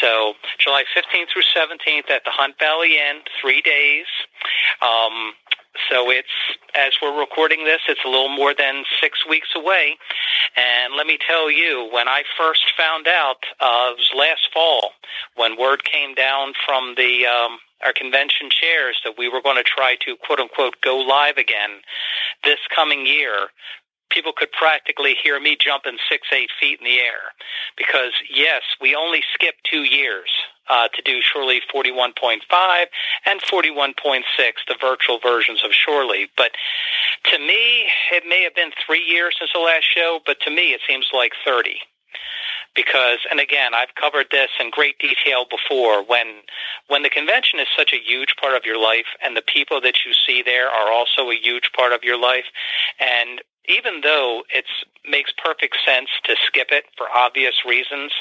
So 0.00 0.32
July 0.58 0.84
15th 0.96 1.28
through 1.36 1.44
17th 1.52 2.08
at 2.08 2.24
the 2.24 2.32
Hunt 2.32 2.56
Valley 2.58 2.96
Inn, 2.96 3.20
three 3.40 3.60
days. 3.60 4.08
Um, 4.80 5.36
so 5.90 6.10
it's, 6.10 6.28
as 6.74 6.92
we're 7.00 7.18
recording 7.18 7.64
this, 7.64 7.80
it's 7.88 8.04
a 8.04 8.08
little 8.08 8.28
more 8.28 8.54
than 8.54 8.84
six 9.00 9.26
weeks 9.28 9.48
away. 9.54 9.96
And 10.56 10.94
let 10.96 11.06
me 11.06 11.18
tell 11.26 11.50
you, 11.50 11.88
when 11.92 12.08
I 12.08 12.22
first 12.36 12.72
found 12.76 13.06
out, 13.06 13.36
uh, 13.60 13.92
it 13.92 13.98
was 13.98 14.10
last 14.16 14.48
fall, 14.52 14.90
when 15.36 15.58
word 15.58 15.84
came 15.84 16.14
down 16.14 16.52
from 16.66 16.94
the, 16.96 17.26
um, 17.26 17.58
our 17.84 17.92
convention 17.92 18.50
chairs 18.50 18.98
that 19.04 19.14
we 19.16 19.28
were 19.28 19.40
going 19.40 19.56
to 19.56 19.62
try 19.62 19.96
to 20.04 20.16
quote 20.16 20.40
unquote 20.40 20.74
go 20.82 20.98
live 20.98 21.36
again 21.36 21.80
this 22.44 22.58
coming 22.74 23.06
year 23.06 23.48
people 24.10 24.32
could 24.36 24.52
practically 24.52 25.14
hear 25.22 25.40
me 25.40 25.56
jumping 25.58 25.98
six, 26.08 26.28
eight 26.32 26.50
feet 26.60 26.78
in 26.80 26.84
the 26.84 26.98
air. 26.98 27.32
Because, 27.76 28.12
yes, 28.32 28.62
we 28.80 28.94
only 28.94 29.22
skipped 29.34 29.64
two 29.70 29.82
years 29.82 30.30
uh, 30.68 30.88
to 30.88 31.02
do 31.02 31.20
Shore 31.22 31.44
Leave 31.44 31.62
41.5 31.74 32.84
and 33.26 33.40
41.6, 33.40 34.22
the 34.66 34.76
virtual 34.80 35.18
versions 35.18 35.62
of 35.64 35.72
Shore 35.72 36.04
Leave. 36.04 36.28
But 36.36 36.52
to 37.32 37.38
me, 37.38 37.86
it 38.12 38.24
may 38.28 38.42
have 38.42 38.54
been 38.54 38.70
three 38.86 39.04
years 39.04 39.36
since 39.38 39.50
the 39.52 39.60
last 39.60 39.84
show, 39.84 40.20
but 40.26 40.40
to 40.40 40.50
me, 40.50 40.72
it 40.72 40.80
seems 40.86 41.08
like 41.12 41.32
30 41.44 41.78
because 42.76 43.18
and 43.30 43.40
again 43.40 43.74
I've 43.74 43.94
covered 44.00 44.26
this 44.30 44.50
in 44.60 44.70
great 44.70 44.98
detail 44.98 45.46
before 45.50 46.04
when 46.04 46.42
when 46.86 47.02
the 47.02 47.10
convention 47.10 47.58
is 47.58 47.66
such 47.76 47.92
a 47.92 47.98
huge 47.98 48.34
part 48.40 48.54
of 48.54 48.64
your 48.64 48.78
life 48.78 49.06
and 49.24 49.36
the 49.36 49.42
people 49.42 49.80
that 49.80 50.04
you 50.06 50.12
see 50.12 50.42
there 50.42 50.68
are 50.68 50.92
also 50.92 51.30
a 51.30 51.34
huge 51.34 51.70
part 51.74 51.92
of 51.92 52.04
your 52.04 52.18
life 52.18 52.44
and 53.00 53.40
even 53.68 54.00
though 54.02 54.42
it 54.50 54.64
makes 55.08 55.32
perfect 55.36 55.76
sense 55.84 56.08
to 56.24 56.34
skip 56.46 56.68
it 56.70 56.84
for 56.96 57.06
obvious 57.14 57.64
reasons, 57.66 58.12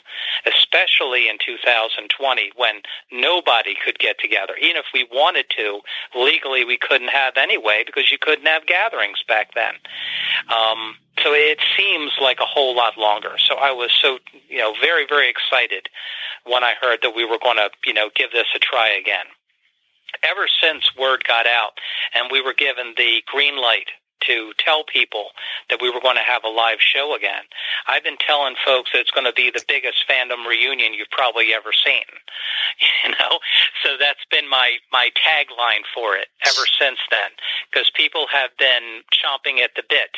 especially 0.45 1.29
in 1.29 1.37
2020 1.43 2.51
when 2.55 2.81
nobody 3.11 3.75
could 3.83 3.99
get 3.99 4.19
together. 4.19 4.55
Even 4.61 4.77
if 4.77 4.85
we 4.93 5.07
wanted 5.11 5.45
to, 5.57 5.79
legally 6.15 6.63
we 6.65 6.77
couldn't 6.77 7.09
have 7.09 7.37
anyway 7.37 7.83
because 7.85 8.11
you 8.11 8.17
couldn't 8.19 8.45
have 8.45 8.65
gatherings 8.65 9.23
back 9.27 9.53
then. 9.55 9.73
Um, 10.49 10.95
so 11.23 11.33
it 11.33 11.59
seems 11.75 12.11
like 12.21 12.39
a 12.39 12.45
whole 12.45 12.75
lot 12.75 12.97
longer. 12.97 13.35
So 13.37 13.55
I 13.55 13.71
was 13.71 13.91
so, 14.01 14.19
you 14.49 14.59
know, 14.59 14.73
very, 14.79 15.05
very 15.07 15.29
excited 15.29 15.89
when 16.45 16.63
I 16.63 16.73
heard 16.79 16.99
that 17.01 17.15
we 17.15 17.25
were 17.25 17.39
going 17.39 17.57
to, 17.57 17.69
you 17.85 17.93
know, 17.93 18.09
give 18.15 18.31
this 18.31 18.47
a 18.55 18.59
try 18.59 18.89
again 18.89 19.25
ever 20.23 20.47
since 20.61 20.95
word 20.97 21.23
got 21.27 21.45
out 21.45 21.73
and 22.15 22.31
we 22.31 22.41
were 22.41 22.53
given 22.53 22.93
the 22.97 23.21
green 23.27 23.57
light 23.61 23.87
to 24.25 24.51
tell 24.57 24.83
people 24.83 25.29
that 25.69 25.81
we 25.81 25.89
were 25.89 26.01
going 26.01 26.15
to 26.15 26.25
have 26.25 26.43
a 26.43 26.49
live 26.49 26.79
show 26.79 27.15
again. 27.15 27.43
I've 27.87 28.03
been 28.03 28.17
telling 28.17 28.55
folks 28.65 28.91
that 28.93 28.99
it's 28.99 29.11
going 29.11 29.25
to 29.25 29.33
be 29.33 29.51
the 29.51 29.63
biggest 29.67 30.05
fandom 30.09 30.45
reunion 30.47 30.93
you've 30.93 31.11
probably 31.11 31.53
ever 31.53 31.71
seen. 31.73 32.07
You 33.03 33.11
know, 33.11 33.39
so 33.83 33.97
that's 33.99 34.23
been 34.29 34.49
my 34.49 34.77
my 34.91 35.09
tagline 35.15 35.85
for 35.95 36.15
it 36.15 36.27
ever 36.45 36.65
since 36.79 36.99
then, 37.09 37.31
because 37.71 37.89
people 37.95 38.25
have 38.31 38.51
been 38.59 39.01
chomping 39.09 39.63
at 39.63 39.71
the 39.75 39.83
bit 39.89 40.17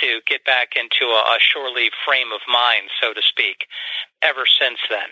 to 0.00 0.20
get 0.26 0.44
back 0.44 0.76
into 0.76 1.06
a, 1.12 1.36
a 1.36 1.38
shore 1.40 1.70
leave 1.70 1.92
frame 2.04 2.32
of 2.32 2.40
mind, 2.48 2.90
so 3.00 3.14
to 3.14 3.22
speak, 3.22 3.64
ever 4.22 4.44
since 4.60 4.78
then. 4.90 5.08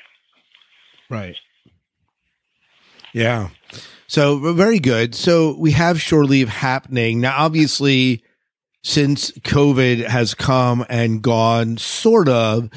Right. 1.09 1.37
Yeah. 3.15 3.49
So 4.07 4.53
very 4.53 4.81
good. 4.81 5.15
So 5.15 5.57
we 5.59 5.71
have 5.73 6.01
shore 6.01 6.25
leave 6.25 6.49
happening 6.49 7.21
now. 7.21 7.35
Obviously, 7.39 8.23
since 8.83 9.31
COVID 9.31 10.07
has 10.07 10.35
come 10.35 10.85
and 10.91 11.23
gone, 11.23 11.79
sort 11.79 12.29
of, 12.29 12.69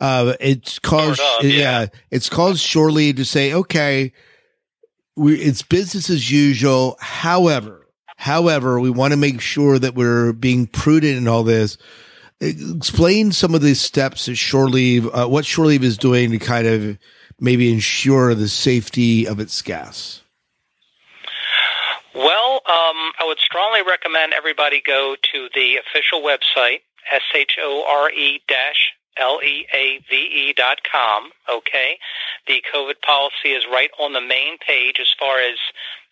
uh, 0.00 0.34
it's 0.38 0.78
caused 0.78 1.18
Sort 1.18 1.44
of, 1.44 1.50
yeah. 1.50 1.80
yeah. 1.80 1.86
it's 2.10 2.28
caused 2.28 2.60
shore 2.60 2.92
leave 2.92 3.16
to 3.16 3.24
say, 3.24 3.52
okay, 3.52 4.12
we 5.16 5.36
it's 5.36 5.62
business 5.62 6.10
as 6.10 6.30
usual. 6.30 6.96
However, 7.00 7.88
however, 8.16 8.78
we 8.78 8.90
want 8.90 9.12
to 9.12 9.16
make 9.16 9.40
sure 9.40 9.78
that 9.78 9.94
we're 9.94 10.32
being 10.34 10.66
prudent 10.66 11.16
in 11.16 11.26
all 11.26 11.42
this. 11.42 11.78
Explain 12.38 13.32
some 13.32 13.54
of 13.54 13.62
the 13.62 13.74
steps 13.74 14.26
that 14.26 14.36
shore 14.36 14.68
leave, 14.68 15.08
uh, 15.14 15.26
what 15.26 15.46
shore 15.46 15.64
leave 15.66 15.82
is 15.82 15.96
doing 15.96 16.30
to 16.32 16.38
kind 16.38 16.66
of 16.66 16.98
maybe 17.40 17.72
ensure 17.72 18.34
the 18.34 18.48
safety 18.48 19.26
of 19.26 19.40
its 19.40 19.60
gas? 19.62 20.22
Well, 22.14 22.62
um, 22.66 23.12
I 23.18 23.24
would 23.26 23.38
strongly 23.38 23.82
recommend 23.82 24.32
everybody 24.32 24.82
go 24.84 25.16
to 25.32 25.48
the 25.54 25.76
official 25.76 26.22
website, 26.22 26.80
S-H-O-R-E 27.12 28.40
dash 28.48 28.92
L-E-A-V-E 29.18 30.52
dot 30.54 30.80
com, 30.90 31.30
okay? 31.50 31.98
The 32.46 32.62
COVID 32.72 33.00
policy 33.02 33.50
is 33.50 33.64
right 33.70 33.90
on 33.98 34.12
the 34.12 34.20
main 34.20 34.58
page 34.58 34.98
as 35.00 35.12
far 35.18 35.40
as, 35.40 35.58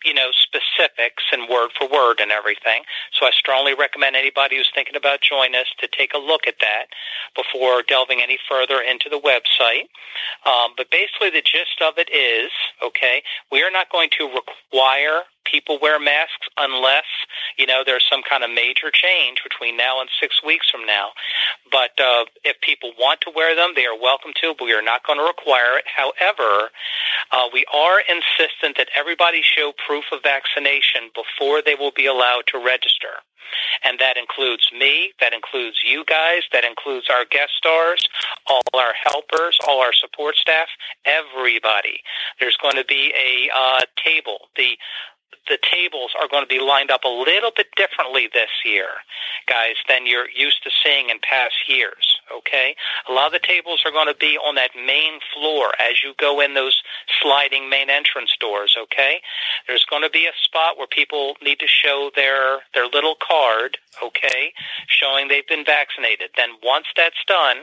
you 0.05 0.13
know, 0.13 0.29
specifics 0.31 1.23
and 1.31 1.49
word 1.49 1.71
for 1.77 1.89
word 1.89 2.19
and 2.21 2.31
everything. 2.31 2.83
So 3.11 3.25
I 3.25 3.31
strongly 3.31 3.73
recommend 3.73 4.15
anybody 4.15 4.57
who's 4.57 4.71
thinking 4.73 4.95
about 4.95 5.21
joining 5.21 5.55
us 5.55 5.67
to 5.79 5.87
take 5.87 6.13
a 6.13 6.19
look 6.19 6.47
at 6.47 6.55
that 6.61 6.85
before 7.35 7.81
delving 7.81 8.21
any 8.21 8.37
further 8.47 8.79
into 8.79 9.09
the 9.09 9.19
website. 9.19 9.89
Um, 10.45 10.73
but 10.77 10.91
basically 10.91 11.31
the 11.31 11.41
gist 11.41 11.81
of 11.81 11.97
it 11.97 12.09
is, 12.13 12.51
okay, 12.83 13.23
we 13.51 13.63
are 13.63 13.71
not 13.71 13.91
going 13.91 14.09
to 14.19 14.29
require 14.29 15.23
people 15.49 15.79
wear 15.81 15.99
masks 15.99 16.47
unless, 16.57 17.05
you 17.57 17.65
know, 17.65 17.83
there's 17.85 18.05
some 18.09 18.21
kind 18.27 18.43
of 18.43 18.49
major 18.49 18.91
change 18.91 19.41
between 19.43 19.77
now 19.77 20.01
and 20.01 20.09
six 20.19 20.43
weeks 20.43 20.69
from 20.69 20.85
now. 20.85 21.09
But 21.71 21.99
uh, 21.99 22.25
if 22.43 22.59
people 22.61 22.91
want 22.99 23.21
to 23.21 23.31
wear 23.35 23.55
them, 23.55 23.73
they 23.75 23.85
are 23.85 23.97
welcome 23.97 24.31
to, 24.41 24.55
but 24.57 24.65
we 24.65 24.73
are 24.73 24.81
not 24.81 25.05
going 25.05 25.19
to 25.19 25.25
require 25.25 25.77
it. 25.77 25.85
However, 25.85 26.69
uh, 27.31 27.47
we 27.53 27.65
are 27.73 27.99
insistent 28.01 28.77
that 28.77 28.89
everybody 28.95 29.41
show 29.41 29.73
proof 29.85 30.05
of 30.11 30.21
vaccination 30.23 31.09
before 31.13 31.61
they 31.61 31.75
will 31.75 31.93
be 31.95 32.05
allowed 32.05 32.43
to 32.47 32.57
register. 32.57 33.21
And 33.83 33.99
that 33.99 34.17
includes 34.17 34.69
me, 34.77 35.13
that 35.19 35.33
includes 35.33 35.77
you 35.85 36.03
guys, 36.05 36.43
that 36.51 36.63
includes 36.63 37.07
our 37.09 37.25
guest 37.25 37.51
stars, 37.57 38.07
all 38.47 38.63
our 38.73 38.93
helpers, 38.93 39.59
all 39.67 39.81
our 39.81 39.93
support 39.93 40.35
staff, 40.35 40.67
everybody. 41.05 42.01
There's 42.39 42.57
going 42.57 42.75
to 42.75 42.85
be 42.85 43.13
a 43.15 43.49
uh, 43.55 43.81
table. 44.03 44.49
The 44.55 44.77
the 45.47 45.57
tables 45.61 46.11
are 46.19 46.27
going 46.27 46.43
to 46.43 46.47
be 46.47 46.59
lined 46.59 46.91
up 46.91 47.03
a 47.03 47.09
little 47.09 47.51
bit 47.55 47.67
differently 47.75 48.29
this 48.33 48.49
year, 48.65 48.87
guys, 49.47 49.75
than 49.87 50.07
you're 50.07 50.29
used 50.29 50.63
to 50.63 50.69
seeing 50.83 51.09
in 51.09 51.19
past 51.19 51.55
years. 51.67 52.19
Okay, 52.35 52.75
a 53.07 53.13
lot 53.13 53.27
of 53.27 53.33
the 53.33 53.47
tables 53.47 53.83
are 53.85 53.91
going 53.91 54.07
to 54.07 54.17
be 54.17 54.35
on 54.37 54.55
that 54.55 54.71
main 54.75 55.19
floor 55.33 55.73
as 55.79 56.01
you 56.03 56.13
go 56.17 56.41
in 56.41 56.55
those 56.55 56.81
sliding 57.21 57.69
main 57.69 57.89
entrance 57.89 58.35
doors. 58.39 58.75
Okay, 58.83 59.21
there's 59.67 59.85
going 59.85 60.01
to 60.01 60.09
be 60.09 60.25
a 60.25 60.33
spot 60.43 60.77
where 60.77 60.87
people 60.87 61.35
need 61.43 61.59
to 61.59 61.67
show 61.67 62.09
their 62.15 62.61
their 62.73 62.87
little 62.87 63.15
card. 63.21 63.77
Okay, 64.03 64.53
showing 64.87 65.27
they've 65.27 65.47
been 65.47 65.65
vaccinated. 65.65 66.31
Then 66.35 66.49
once 66.63 66.87
that's 66.97 67.23
done, 67.27 67.57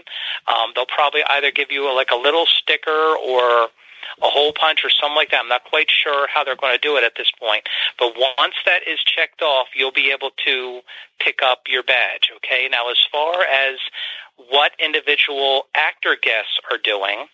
um, 0.46 0.70
they'll 0.74 0.86
probably 0.86 1.22
either 1.28 1.50
give 1.50 1.72
you 1.72 1.90
a, 1.90 1.92
like 1.92 2.12
a 2.12 2.16
little 2.16 2.46
sticker 2.46 3.16
or 3.16 3.68
a 4.22 4.28
hole 4.28 4.52
punch 4.52 4.84
or 4.84 4.90
something 4.90 5.16
like 5.16 5.30
that. 5.30 5.40
I'm 5.40 5.48
not 5.48 5.64
quite 5.64 5.90
sure 5.90 6.26
how 6.28 6.44
they're 6.44 6.56
going 6.56 6.74
to 6.74 6.80
do 6.80 6.96
it 6.96 7.04
at 7.04 7.12
this 7.16 7.30
point. 7.38 7.64
But 7.98 8.14
once 8.38 8.54
that 8.66 8.82
is 8.86 8.98
checked 9.00 9.42
off, 9.42 9.68
you'll 9.74 9.92
be 9.92 10.10
able 10.10 10.30
to 10.44 10.80
pick 11.18 11.40
up 11.42 11.62
your 11.68 11.82
badge. 11.82 12.30
Okay. 12.36 12.68
Now, 12.70 12.90
as 12.90 12.98
far 13.10 13.42
as 13.42 13.78
what 14.36 14.72
individual 14.78 15.66
actor 15.74 16.16
guests 16.20 16.58
are 16.70 16.78
doing, 16.78 17.26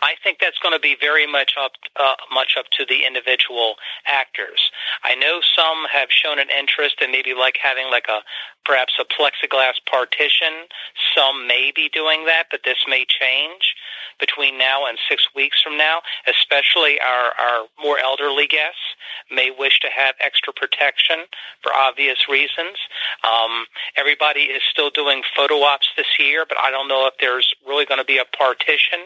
I 0.00 0.14
think 0.22 0.38
that's 0.40 0.58
going 0.58 0.74
to 0.74 0.80
be 0.80 0.96
very 0.98 1.26
much 1.26 1.54
up 1.60 1.72
uh, 1.96 2.14
much 2.32 2.56
up 2.58 2.66
to 2.78 2.86
the 2.88 3.04
individual 3.04 3.74
actors. 4.06 4.70
I 5.02 5.14
know 5.14 5.40
some 5.40 5.84
have 5.92 6.08
shown 6.10 6.38
an 6.38 6.48
interest 6.50 7.02
in 7.02 7.10
maybe 7.12 7.34
like 7.34 7.58
having 7.62 7.90
like 7.90 8.06
a 8.08 8.20
perhaps 8.66 8.94
a 9.00 9.04
plexiglass 9.04 9.74
partition. 9.88 10.66
Some 11.14 11.46
may 11.46 11.72
be 11.74 11.88
doing 11.92 12.26
that, 12.26 12.46
but 12.50 12.60
this 12.64 12.78
may 12.88 13.06
change 13.06 13.74
between 14.18 14.58
now 14.58 14.86
and 14.86 14.98
six 15.08 15.28
weeks 15.34 15.62
from 15.62 15.76
now. 15.76 16.00
Especially 16.26 16.98
our 17.00 17.32
our 17.38 17.66
more 17.80 17.98
elderly 17.98 18.46
guests 18.46 18.96
may 19.30 19.50
wish 19.56 19.78
to 19.80 19.88
have 19.88 20.14
extra 20.20 20.52
protection 20.52 21.24
for 21.62 21.72
obvious 21.72 22.28
reasons. 22.28 22.76
Um, 23.22 23.66
everybody 23.96 24.50
is 24.50 24.62
still 24.70 24.90
doing 24.90 25.22
photo 25.36 25.62
ops 25.62 25.88
this 25.96 26.18
year, 26.18 26.44
but 26.48 26.58
I 26.58 26.70
don't 26.70 26.88
know 26.88 27.06
if 27.06 27.14
there's 27.20 27.54
really 27.66 27.86
going 27.86 28.00
to 28.00 28.04
be 28.04 28.18
a 28.18 28.24
partition 28.36 29.00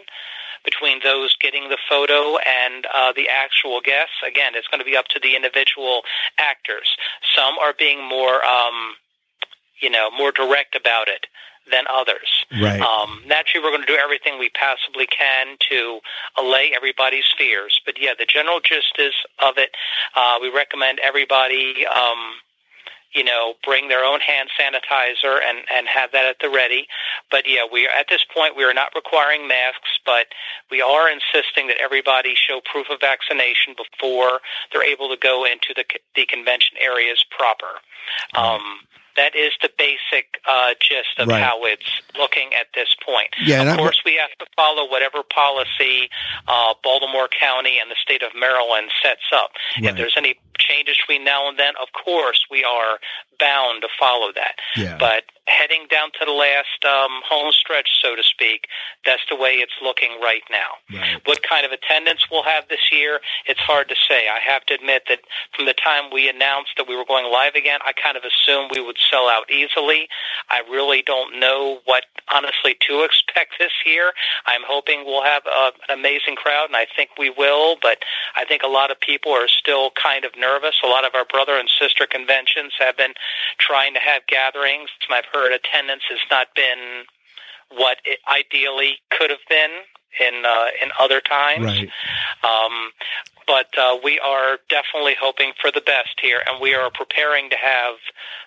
between 0.64 1.01
those 1.03 1.37
getting 1.37 1.68
the 1.68 1.79
photo 1.88 2.37
and 2.38 2.87
uh, 2.92 3.12
the 3.14 3.29
actual 3.29 3.81
guests. 3.81 4.20
Again, 4.27 4.53
it's 4.55 4.68
going 4.68 4.81
to 4.81 4.85
be 4.85 4.96
up 4.96 5.09
to 5.09 5.20
the 5.20 5.37
individual 5.37 6.03
actors. 6.38 6.96
Some 7.35 7.59
are 7.59 7.75
being 7.79 8.07
more, 8.07 8.44
um, 8.44 8.94
you 9.81 9.90
know, 9.90 10.11
more 10.11 10.33
direct 10.33 10.77
about 10.77 11.09
it 11.09 11.27
than 11.71 11.85
others. 11.93 12.45
Right. 12.51 12.81
Um, 12.81 13.23
naturally, 13.27 13.64
we're 13.64 13.71
going 13.71 13.87
to 13.87 13.93
do 13.93 13.99
everything 13.99 14.38
we 14.38 14.51
possibly 14.51 15.07
can 15.07 15.57
to 15.71 16.01
allay 16.37 16.72
everybody's 16.74 17.26
fears. 17.37 17.81
But 17.85 18.01
yeah, 18.01 18.14
the 18.18 18.26
general 18.26 18.61
gist 18.61 18.99
is 18.99 19.14
of 19.39 19.55
it. 19.57 19.70
Uh, 20.16 20.39
we 20.41 20.51
recommend 20.51 20.99
everybody. 21.01 21.87
Um, 21.87 22.41
you 23.12 23.24
know, 23.24 23.55
bring 23.64 23.89
their 23.89 24.05
own 24.05 24.20
hand 24.20 24.51
sanitizer 24.59 25.41
and, 25.43 25.59
and 25.74 25.89
have 25.89 26.12
that 26.12 26.26
at 26.26 26.37
the 26.41 26.49
ready. 26.49 26.87
But 27.28 27.43
yeah, 27.45 27.66
we 27.70 27.87
are, 27.87 27.91
at 27.91 28.07
this 28.09 28.24
point, 28.33 28.57
we 28.57 28.62
are 28.62 28.72
not 28.72 28.93
requiring 28.95 29.49
masks, 29.49 29.99
but 30.07 30.26
we 30.70 30.81
are 30.81 31.11
insisting 31.11 31.66
that 31.66 31.78
everybody 31.83 32.35
show 32.37 32.61
proof 32.70 32.87
of 32.89 33.01
vaccination 33.01 33.74
before 33.76 34.39
they're 34.72 34.85
able 34.85 35.09
to 35.09 35.16
go 35.16 35.45
into 35.45 35.74
the, 35.74 35.85
the 36.14 36.24
convention 36.26 36.76
areas 36.78 37.24
proper. 37.37 37.83
Um, 38.37 38.62
that 39.16 39.34
is 39.36 39.52
the 39.62 39.70
basic 39.76 40.40
uh, 40.48 40.74
gist 40.80 41.18
of 41.18 41.28
Right. 41.28 41.42
how 41.42 41.64
it's 41.64 41.88
looking 42.18 42.50
at 42.54 42.66
this 42.74 42.88
point. 43.04 43.28
Yeah, 43.42 43.62
of 43.70 43.76
course, 43.78 44.00
we 44.04 44.14
have 44.16 44.30
to 44.38 44.46
follow 44.56 44.88
whatever 44.90 45.22
policy 45.22 46.08
uh, 46.48 46.74
Baltimore 46.82 47.28
County 47.28 47.78
and 47.80 47.90
the 47.90 47.96
state 48.02 48.22
of 48.22 48.30
Maryland 48.38 48.90
sets 49.02 49.26
up. 49.34 49.50
Right. 49.76 49.90
If 49.90 49.96
there's 49.96 50.14
any 50.16 50.36
changes 50.58 50.96
between 51.00 51.24
now 51.24 51.48
and 51.48 51.58
then, 51.58 51.74
of 51.80 51.88
course, 51.92 52.44
we 52.50 52.64
are 52.64 52.98
bound 53.38 53.82
to 53.82 53.88
follow 53.98 54.32
that. 54.34 54.56
Yeah. 54.76 54.96
But 54.98 55.24
heading 55.51 55.86
down 55.90 56.11
to 56.18 56.24
the 56.24 56.32
last 56.32 56.78
um, 56.86 57.20
home 57.26 57.51
stretch, 57.51 57.90
so 58.01 58.14
to 58.14 58.22
speak, 58.22 58.68
that's 59.05 59.22
the 59.28 59.36
way 59.36 59.59
it's 59.59 59.74
looking 59.82 60.18
right 60.22 60.42
now. 60.51 60.78
Right. 60.94 61.20
What 61.26 61.42
kind 61.42 61.66
of 61.66 61.72
attendance 61.72 62.30
we'll 62.30 62.44
have 62.44 62.68
this 62.68 62.92
year, 62.92 63.20
it's 63.46 63.61
hard 63.61 63.88
to 63.88 63.96
say. 64.09 64.28
I 64.28 64.38
have 64.38 64.64
to 64.66 64.74
admit 64.74 65.03
that 65.09 65.20
from 65.55 65.66
the 65.66 65.74
time 65.74 66.11
we 66.12 66.28
announced 66.28 66.78
that 66.78 66.86
we 66.88 66.96
were 66.96 67.05
going 67.05 67.30
live 67.30 67.55
again, 67.55 67.80
I 67.84 67.92
kind 67.92 68.16
of 68.16 68.22
assumed 68.22 68.70
we 68.72 68.80
would 68.80 68.98
sell 69.11 69.28
out 69.28 69.51
easily. 69.51 70.07
I 70.48 70.62
really 70.70 71.03
don't 71.03 71.40
know 71.40 71.80
what, 71.84 72.05
honestly, 72.32 72.76
to 72.86 73.03
expect 73.09 73.59
this 73.59 73.74
year. 73.84 74.12
I'm 74.46 74.62
hoping 74.64 75.05
we'll 75.05 75.24
have 75.24 75.42
a, 75.46 75.72
an 75.90 75.98
amazing 75.98 76.36
crowd, 76.36 76.66
and 76.70 76.76
I 76.76 76.86
think 76.94 77.11
we 77.18 77.30
will, 77.30 77.76
but 77.82 77.98
I 78.36 78.44
think 78.44 78.62
a 78.62 78.70
lot 78.70 78.90
of 78.90 79.01
people 79.01 79.32
are 79.32 79.48
still 79.48 79.90
kind 80.01 80.24
of 80.24 80.32
nervous. 80.38 80.78
A 80.84 80.86
lot 80.86 81.05
of 81.05 81.14
our 81.14 81.24
brother 81.24 81.59
and 81.59 81.68
sister 81.68 82.07
conventions 82.07 82.72
have 82.78 82.96
been 82.96 83.14
trying 83.59 83.94
to 83.94 84.01
have 84.01 84.26
gatherings. 84.26 84.88
I've 85.11 85.24
heard 85.32 85.39
attendance 85.47 86.03
has 86.09 86.18
not 86.30 86.49
been 86.55 87.05
what 87.70 87.99
it 88.05 88.18
ideally 88.28 88.99
could 89.11 89.30
have 89.30 89.45
been 89.49 89.70
in 90.20 90.45
uh, 90.45 90.66
in 90.82 90.91
other 90.99 91.20
times. 91.20 91.64
Right. 91.64 91.88
Um, 92.43 92.91
but 93.47 93.66
uh, 93.78 93.99
we 94.03 94.18
are 94.18 94.59
definitely 94.68 95.14
hoping 95.20 95.53
for 95.61 95.70
the 95.70 95.80
best 95.80 96.20
here, 96.20 96.43
and 96.47 96.61
we 96.61 96.74
are 96.74 96.91
preparing 96.91 97.51
to 97.51 97.57
have 97.57 97.97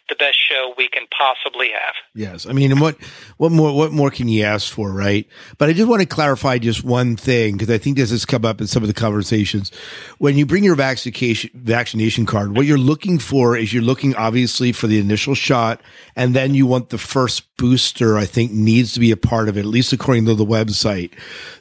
the 0.10 0.16
best 0.16 0.38
show 0.38 0.74
we 0.78 0.88
can 0.88 1.04
possibly 1.18 1.70
have. 1.70 1.96
Yes, 2.14 2.46
I 2.46 2.52
mean, 2.52 2.72
and 2.72 2.82
what 2.82 2.98
what 3.38 3.52
more 3.52 3.76
what 3.76 3.92
more 3.92 4.12
can 4.12 4.28
you 4.28 4.44
ask 4.44 4.72
for, 4.72 4.92
right? 4.92 5.28
But 5.58 5.70
I 5.70 5.74
just 5.74 5.88
want 5.88 6.02
to 6.02 6.08
clarify 6.08 6.58
just 6.58 6.84
one 6.84 7.16
thing 7.16 7.54
because 7.54 7.70
I 7.70 7.78
think 7.78 7.98
this 7.98 8.12
has 8.12 8.26
come 8.26 8.46
up 8.46 8.60
in 8.60 8.68
some 8.68 8.84
of 8.84 8.88
the 8.88 8.94
conversations. 8.94 9.72
When 10.18 10.38
you 10.38 10.46
bring 10.46 10.64
your 10.64 10.76
vaccination 10.76 11.52
vaccination 11.54 12.26
card, 12.26 12.56
what 12.56 12.66
you're 12.66 12.78
looking 12.78 13.20
for 13.20 13.56
is 13.56 13.74
you're 13.74 13.84
looking 13.84 14.16
obviously 14.16 14.72
for 14.72 14.88
the 14.88 15.00
initial 15.00 15.36
shot, 15.36 15.82
and 16.16 16.36
then 16.36 16.54
you 16.54 16.68
want 16.68 16.90
the 16.90 16.98
first 16.98 17.56
booster. 17.58 18.18
I 18.18 18.26
think 18.26 18.52
needs 18.52 18.94
to 18.94 19.00
be 19.00 19.12
a 19.12 19.18
part 19.18 19.48
of 19.48 19.58
it, 19.58 19.62
at 19.62 19.66
least 19.66 19.94
according 19.94 20.26
to 20.26 20.36
the 20.36 20.46
website. 20.46 21.12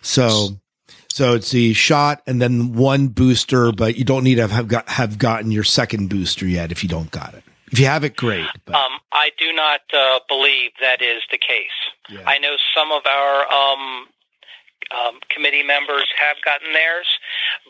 So. 0.01 0.59
So 1.13 1.35
it's 1.35 1.51
the 1.51 1.75
shot 1.75 2.23
and 2.27 2.41
then 2.41 2.73
one 2.73 3.09
booster, 3.09 3.71
but 3.71 3.97
you 3.97 4.05
don't 4.05 4.25
need 4.25 4.37
to 4.37 4.49
have 4.49 4.67
got 4.67 4.89
have 4.89 5.19
gotten 5.19 5.51
your 5.51 5.63
second 5.63 6.09
booster 6.09 6.47
yet 6.47 6.73
if 6.73 6.83
you 6.83 6.89
don't 6.89 7.11
got 7.11 7.35
it. 7.35 7.45
If 7.71 7.79
you 7.79 7.85
have 7.85 8.03
it, 8.03 8.17
great. 8.17 8.47
Um, 8.69 8.99
I 9.13 9.31
do 9.39 9.53
not 9.53 9.83
uh, 9.93 10.21
believe 10.27 10.71
that 10.81 11.03
is 11.03 11.23
the 11.31 11.37
case. 11.37 11.69
yeah. 12.09 12.23
I 12.27 12.39
know 12.39 12.57
some 12.75 12.93
of 12.93 13.03
our 13.05 13.53
um, 13.53 14.07
um, 14.93 15.20
committee 15.28 15.62
members 15.62 16.07
have 16.18 16.36
gotten 16.45 16.72
theirs, 16.72 17.07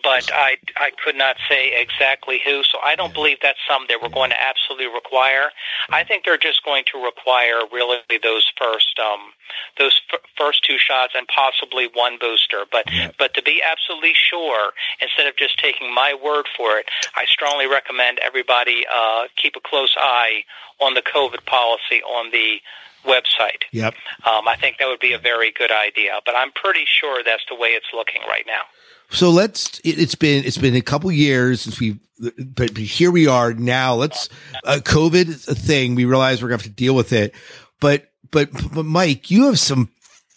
but 0.02 0.30
I 0.32 0.56
I 0.76 0.90
could 1.04 1.16
not 1.16 1.36
say 1.48 1.80
exactly 1.80 2.40
who. 2.44 2.62
So 2.64 2.78
I 2.84 2.96
don't 2.96 3.14
believe 3.14 3.38
that's 3.42 3.58
something 3.68 3.88
that 3.88 4.02
we're 4.02 4.14
going 4.14 4.30
to 4.30 4.40
absolutely 4.40 4.92
require. 4.92 5.50
I 5.90 6.04
think 6.04 6.24
they're 6.24 6.38
just 6.38 6.64
going 6.64 6.84
to 6.92 7.02
require 7.02 7.62
really 7.72 7.98
those 8.22 8.50
first 8.58 8.98
um, 8.98 9.32
those 9.78 10.00
f- 10.12 10.20
first 10.36 10.64
two 10.64 10.78
shots 10.78 11.14
and 11.16 11.26
possibly 11.28 11.88
one 11.94 12.18
booster. 12.20 12.64
But 12.70 12.86
but 13.18 13.34
to 13.34 13.42
be 13.42 13.62
absolutely 13.62 14.14
sure, 14.14 14.72
instead 15.00 15.26
of 15.26 15.36
just 15.36 15.58
taking 15.58 15.94
my 15.94 16.14
word 16.14 16.46
for 16.56 16.78
it, 16.78 16.86
I 17.14 17.24
strongly 17.26 17.66
recommend 17.66 18.18
everybody 18.18 18.84
uh, 18.92 19.28
keep 19.36 19.56
a 19.56 19.60
close 19.60 19.94
eye 19.98 20.44
on 20.80 20.94
the 20.94 21.02
COVID 21.02 21.44
policy 21.46 22.02
on 22.02 22.30
the 22.32 22.60
website. 23.04 23.62
Yep. 23.72 23.94
Um, 24.24 24.48
I 24.48 24.56
think 24.56 24.78
that 24.78 24.86
would 24.86 25.00
be 25.00 25.12
a 25.12 25.18
very 25.18 25.52
good 25.52 25.70
idea, 25.70 26.12
but 26.24 26.36
I'm 26.36 26.52
pretty 26.52 26.84
sure 26.86 27.22
that's 27.24 27.44
the 27.48 27.54
way 27.54 27.68
it's 27.70 27.86
looking 27.94 28.22
right 28.28 28.44
now. 28.46 28.62
So 29.10 29.30
let's. 29.30 29.78
It, 29.80 29.98
it's 29.98 30.14
been 30.14 30.44
it's 30.44 30.58
been 30.58 30.74
a 30.74 30.80
couple 30.80 31.12
years 31.12 31.60
since 31.60 31.78
we, 31.78 31.98
but, 32.18 32.34
but 32.74 32.78
here 32.78 33.10
we 33.10 33.26
are 33.26 33.52
now. 33.52 33.94
Let's. 33.94 34.28
Uh, 34.64 34.78
COVID 34.82 35.28
is 35.28 35.48
a 35.48 35.54
thing. 35.54 35.94
We 35.94 36.06
realize 36.06 36.42
we're 36.42 36.48
going 36.48 36.60
to 36.60 36.64
have 36.64 36.72
to 36.72 36.76
deal 36.76 36.94
with 36.94 37.12
it. 37.12 37.34
But 37.78 38.10
but 38.30 38.50
but 38.72 38.84
Mike, 38.84 39.30
you 39.30 39.46
have 39.46 39.58
some 39.58 39.90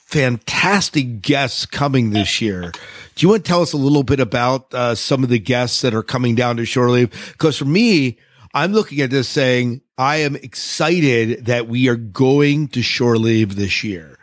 fantastic 0.06 1.22
guests 1.22 1.66
coming 1.66 2.12
this 2.12 2.42
year. 2.42 2.72
Do 3.16 3.26
you 3.26 3.30
want 3.30 3.46
to 3.46 3.48
tell 3.50 3.62
us 3.62 3.74
a 3.74 3.78
little 3.78 4.04
bit 4.04 4.20
about 4.20 4.74
uh, 4.74 4.96
some 4.96 5.24
of 5.24 5.30
the 5.30 5.40
guests 5.40 5.82
that 5.82 5.94
are 5.94 6.04
coming 6.04 6.36
down 6.36 6.58
to 6.58 6.66
Shore 6.66 6.90
Leave? 6.90 7.12
Because 7.32 7.58
for 7.58 7.66
me, 7.66 8.20
I'm 8.54 8.74
looking 8.74 9.00
at 9.02 9.10
this 9.10 9.30
saying 9.30 9.82
I 9.98 10.18
am 10.18 10.36
excited 10.36 11.46
that 11.46 11.68
we 11.68 11.88
are 11.88 11.96
going 11.96 12.68
to 12.70 12.82
Shore 12.82 13.18
Leave 13.18 13.56
this 13.56 13.84
year. 13.84 14.18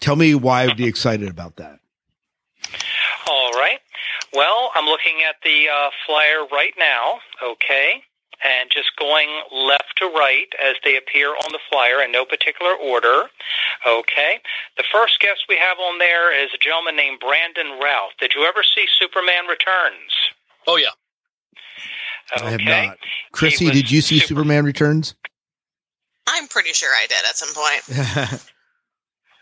Tell 0.00 0.16
me 0.16 0.34
why 0.34 0.62
I'd 0.62 0.78
be 0.78 0.86
excited 0.86 1.28
about 1.28 1.56
that. 1.56 1.78
All 3.28 3.52
right. 3.52 3.80
Well, 4.32 4.70
I'm 4.74 4.86
looking 4.86 5.18
at 5.28 5.36
the 5.44 5.66
uh, 5.68 5.90
flyer 6.06 6.46
right 6.50 6.72
now, 6.78 7.18
okay, 7.42 8.02
and 8.42 8.70
just 8.70 8.96
going 8.98 9.28
left 9.52 9.98
to 9.98 10.06
right 10.06 10.48
as 10.62 10.76
they 10.84 10.96
appear 10.96 11.28
on 11.28 11.52
the 11.52 11.58
flyer 11.70 12.02
in 12.02 12.12
no 12.12 12.24
particular 12.24 12.72
order, 12.72 13.28
okay. 13.86 14.40
The 14.78 14.84
first 14.90 15.20
guest 15.20 15.44
we 15.48 15.56
have 15.56 15.78
on 15.78 15.98
there 15.98 16.32
is 16.32 16.50
a 16.54 16.58
gentleman 16.58 16.96
named 16.96 17.20
Brandon 17.20 17.78
Routh. 17.82 18.12
Did 18.18 18.32
you 18.34 18.44
ever 18.44 18.62
see 18.62 18.86
Superman 18.98 19.46
Returns? 19.46 20.12
Oh 20.66 20.76
yeah, 20.76 20.96
Okay. 22.36 22.46
I 22.46 22.50
have 22.50 22.60
not. 22.60 22.98
Chrissy, 23.32 23.70
did 23.70 23.90
you 23.90 24.00
see 24.00 24.18
super- 24.18 24.28
Superman 24.28 24.64
Returns? 24.64 25.14
I'm 26.26 26.46
pretty 26.48 26.72
sure 26.72 26.90
I 26.92 27.06
did 27.06 27.24
at 27.28 27.36
some 27.36 27.54
point. 27.54 28.40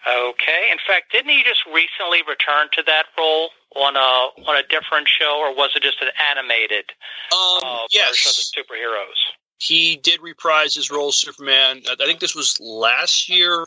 Okay. 0.09 0.70
In 0.72 0.78
fact, 0.86 1.12
didn't 1.12 1.30
he 1.30 1.43
just 1.45 1.66
recently 1.66 2.22
return 2.26 2.68
to 2.72 2.82
that 2.86 3.07
role 3.18 3.51
on 3.76 3.95
a 3.95 4.49
on 4.49 4.57
a 4.57 4.62
different 4.62 5.07
show, 5.07 5.39
or 5.39 5.55
was 5.55 5.72
it 5.76 5.82
just 5.82 6.01
an 6.01 6.09
animated 6.30 6.84
um, 7.30 7.61
uh, 7.62 7.78
version 7.93 8.30
of 8.30 8.36
the 8.36 8.47
superheroes? 8.57 9.20
he 9.59 9.97
did 9.97 10.22
reprise 10.22 10.74
his 10.74 10.91
role 10.91 11.09
as 11.09 11.18
Superman. 11.18 11.82
I 11.89 11.97
I 12.01 12.07
think 12.07 12.20
this 12.20 12.34
was 12.34 12.59
last 12.61 13.28
year. 13.28 13.66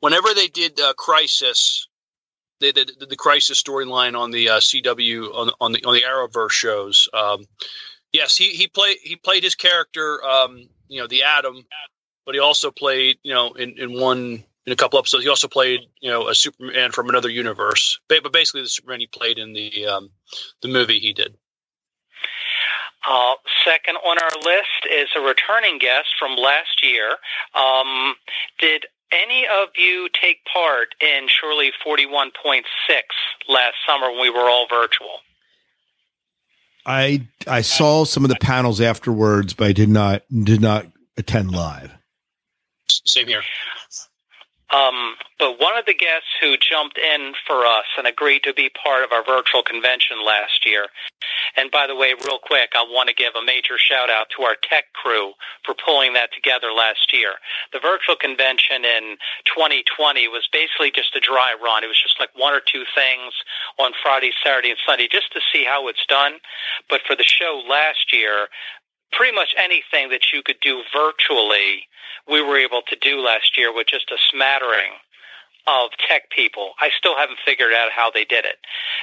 Whenever 0.00 0.34
they 0.34 0.48
did 0.48 0.80
uh, 0.80 0.94
Crisis, 0.94 1.86
they 2.60 2.72
did 2.72 2.92
the, 2.98 3.06
the 3.06 3.16
Crisis 3.16 3.62
storyline 3.62 4.18
on 4.18 4.30
the 4.30 4.48
uh, 4.48 4.58
CW 4.58 5.32
on, 5.34 5.50
on 5.60 5.72
the 5.72 5.84
on 5.84 5.94
the 5.94 6.02
Arrowverse 6.02 6.50
shows. 6.50 7.08
Um, 7.12 7.44
yes, 8.12 8.36
he 8.36 8.50
he 8.50 8.66
played 8.66 8.98
he 9.02 9.16
played 9.16 9.44
his 9.44 9.54
character, 9.54 10.22
um, 10.24 10.68
you 10.88 11.00
know, 11.00 11.06
the 11.06 11.22
Atom, 11.22 11.64
but 12.24 12.34
he 12.34 12.40
also 12.40 12.70
played, 12.70 13.18
you 13.22 13.34
know, 13.34 13.52
in, 13.52 13.78
in 13.78 13.98
one 13.98 14.44
in 14.66 14.72
a 14.72 14.76
couple 14.76 14.98
episodes. 14.98 15.24
He 15.24 15.30
also 15.30 15.48
played, 15.48 15.80
you 16.00 16.10
know, 16.10 16.28
a 16.28 16.34
Superman 16.34 16.92
from 16.92 17.08
another 17.08 17.28
universe. 17.28 18.00
But 18.08 18.32
basically, 18.32 18.62
the 18.62 18.68
Superman 18.68 19.00
he 19.00 19.06
played 19.06 19.38
in 19.38 19.52
the 19.52 19.86
um, 19.86 20.10
the 20.60 20.68
movie 20.68 20.98
he 20.98 21.12
did. 21.12 21.34
Uh, 23.08 23.34
second 23.64 23.96
on 23.96 24.16
our 24.18 24.42
list 24.44 24.86
is 24.88 25.08
a 25.16 25.20
returning 25.20 25.78
guest 25.78 26.08
from 26.18 26.36
last 26.36 26.84
year. 26.84 27.16
Um, 27.54 28.14
did 28.60 28.86
any 29.10 29.44
of 29.46 29.70
you 29.76 30.08
take 30.12 30.38
part 30.44 30.94
in 31.00 31.26
Shore 31.26 31.54
Leave 31.54 31.72
41.6 31.84 32.62
last 33.48 33.74
summer 33.86 34.10
when 34.10 34.20
we 34.20 34.30
were 34.30 34.48
all 34.48 34.68
virtual? 34.68 35.18
I 36.84 37.28
I 37.46 37.62
saw 37.62 38.04
some 38.04 38.24
of 38.24 38.30
the 38.30 38.36
panels 38.36 38.80
afterwards, 38.80 39.54
but 39.54 39.68
I 39.68 39.72
did 39.72 39.88
not 39.88 40.22
did 40.44 40.60
not 40.60 40.86
attend 41.16 41.52
live. 41.52 41.92
Same 42.88 43.28
here. 43.28 43.42
Um, 44.72 45.16
but 45.38 45.60
one 45.60 45.76
of 45.76 45.84
the 45.84 45.94
guests 45.94 46.32
who 46.40 46.56
jumped 46.56 46.96
in 46.96 47.34
for 47.46 47.66
us 47.66 47.84
and 47.98 48.06
agreed 48.06 48.42
to 48.44 48.54
be 48.54 48.70
part 48.70 49.04
of 49.04 49.12
our 49.12 49.24
virtual 49.24 49.62
convention 49.62 50.24
last 50.24 50.64
year, 50.64 50.86
and 51.56 51.70
by 51.70 51.86
the 51.86 51.94
way, 51.94 52.14
real 52.24 52.38
quick, 52.38 52.72
I 52.74 52.82
want 52.88 53.08
to 53.08 53.14
give 53.14 53.34
a 53.36 53.44
major 53.44 53.76
shout 53.76 54.08
out 54.08 54.28
to 54.36 54.44
our 54.44 54.56
tech 54.56 54.92
crew 54.94 55.32
for 55.64 55.74
pulling 55.74 56.14
that 56.14 56.32
together 56.32 56.72
last 56.72 57.12
year. 57.12 57.34
The 57.72 57.80
virtual 57.80 58.16
convention 58.16 58.84
in 58.84 59.16
2020 59.44 60.28
was 60.28 60.48
basically 60.52 60.90
just 60.90 61.14
a 61.16 61.20
dry 61.20 61.54
run. 61.62 61.84
It 61.84 61.88
was 61.88 62.00
just 62.00 62.18
like 62.18 62.30
one 62.34 62.54
or 62.54 62.62
two 62.64 62.84
things 62.94 63.34
on 63.78 63.92
Friday, 64.02 64.32
Saturday, 64.42 64.70
and 64.70 64.80
Sunday 64.86 65.08
just 65.10 65.32
to 65.32 65.40
see 65.52 65.64
how 65.64 65.88
it's 65.88 66.06
done. 66.08 66.40
But 66.88 67.02
for 67.06 67.14
the 67.14 67.24
show 67.24 67.60
last 67.68 68.12
year, 68.12 68.48
pretty 69.12 69.34
much 69.34 69.54
anything 69.56 70.10
that 70.10 70.32
you 70.32 70.42
could 70.42 70.60
do 70.60 70.82
virtually 70.92 71.86
we 72.28 72.42
were 72.42 72.58
able 72.58 72.82
to 72.88 72.96
do 72.96 73.20
last 73.20 73.58
year 73.58 73.74
with 73.74 73.86
just 73.86 74.10
a 74.10 74.16
smattering 74.30 74.92
of 75.66 75.90
tech 76.08 76.28
people. 76.30 76.72
I 76.80 76.90
still 76.96 77.16
haven't 77.16 77.38
figured 77.44 77.72
out 77.72 77.92
how 77.94 78.10
they 78.10 78.24
did 78.24 78.44
it. 78.44 78.56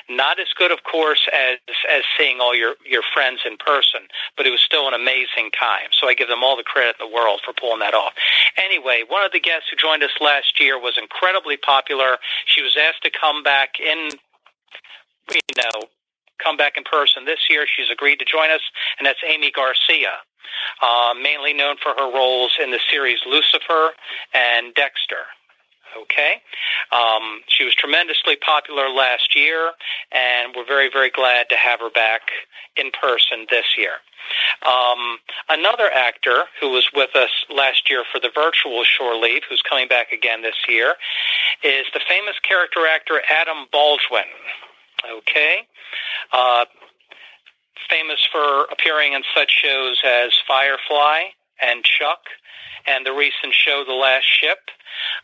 Not 0.10 0.40
as 0.40 0.48
good, 0.58 0.72
of 0.72 0.84
course, 0.84 1.28
as 1.32 1.58
as 1.90 2.04
seeing 2.18 2.40
all 2.42 2.54
your 2.54 2.76
your 2.86 3.04
friends 3.14 3.42
in 3.46 3.56
person, 3.58 4.02
but 4.36 4.46
it 4.46 4.52
was 4.52 4.60
still 4.60 4.88
an 4.88 4.94
amazing 4.94 5.52
time. 5.58 5.88
So 5.92 6.08
I 6.08 6.14
give 6.14 6.28
them 6.28 6.44
all 6.44 6.58
the 6.58 6.64
credit 6.64 6.96
in 7.00 7.08
the 7.08 7.16
world 7.16 7.42
for 7.46 7.54
pulling 7.54 7.80
that 7.80 7.94
off. 7.94 8.14
Anyway, 8.58 9.04
one 9.08 9.26
of 9.26 9.32
the 9.32 9.40
guests 9.40 9.70
who 9.70 9.78
joined 9.78 10.04
us 10.04 10.12
last 10.20 10.60
year 10.60 10.80
was 10.80 10.98
incredibly 10.98 11.56
popular. 11.56 12.18
She 12.46 12.62
was 12.62 12.76
asked 12.76 13.04
to 13.04 13.12
come 13.12 13.42
back 13.42 13.80
in, 13.80 14.10
you 15.32 15.42
know, 15.58 15.88
come 16.44 16.58
back 16.58 16.74
in 16.78 16.84
person 16.84 17.26
this 17.26 17.40
year. 17.50 17.66
She's 17.68 17.90
agreed 17.92 18.18
to 18.20 18.26
join 18.26 18.50
us, 18.52 18.62
and 18.98 19.06
that's 19.06 19.20
Aimee 19.28 19.52
Garcia 19.52 20.20
uh, 20.82 21.14
mainly 21.22 21.54
known 21.54 21.76
for 21.82 21.94
her 21.98 22.12
roles 22.12 22.58
in 22.62 22.72
the 22.72 22.80
series 22.90 23.20
Lucifer 23.26 23.92
and 24.34 24.74
Dexter. 24.74 25.28
Okay, 26.04 26.36
um, 26.92 27.42
she 27.48 27.64
was 27.64 27.74
tremendously 27.74 28.36
popular 28.36 28.90
last 28.90 29.36
year, 29.36 29.72
and 30.12 30.54
we're 30.56 30.66
very, 30.66 30.88
very 30.88 31.10
glad 31.10 31.50
to 31.50 31.56
have 31.56 31.80
her 31.80 31.90
back 31.90 32.22
in 32.78 32.92
person 32.92 33.48
this 33.50 33.66
year. 33.76 33.98
Um, 34.70 35.18
another 35.50 35.90
actor 35.92 36.44
who 36.62 36.70
was 36.70 36.88
with 36.94 37.16
us 37.16 37.32
last 37.50 37.90
year 37.90 38.04
for 38.12 38.20
the 38.20 38.30
virtual 38.36 38.84
shore 38.84 39.16
leave, 39.16 39.42
who's 39.50 39.64
coming 39.64 39.88
back 39.88 40.12
again 40.12 40.44
this 40.44 40.62
year, 40.68 40.94
is 41.64 41.88
the 41.92 42.02
famous 42.08 42.36
character 42.48 42.86
actor 42.86 43.24
Adam 43.28 43.66
Baldwin. 43.72 44.30
Okay, 45.08 45.60
uh, 46.34 46.66
famous 47.90 48.20
for 48.32 48.66
appearing 48.72 49.14
in 49.14 49.24
such 49.36 49.52
shows 49.52 50.00
as 50.06 50.32
Firefly 50.48 51.24
and 51.62 51.84
Chuck, 51.84 52.20
and 52.86 53.06
the 53.06 53.14
recent 53.14 53.54
show 53.54 53.84
The 53.86 53.94
Last 53.94 54.26
Ship. 54.26 54.60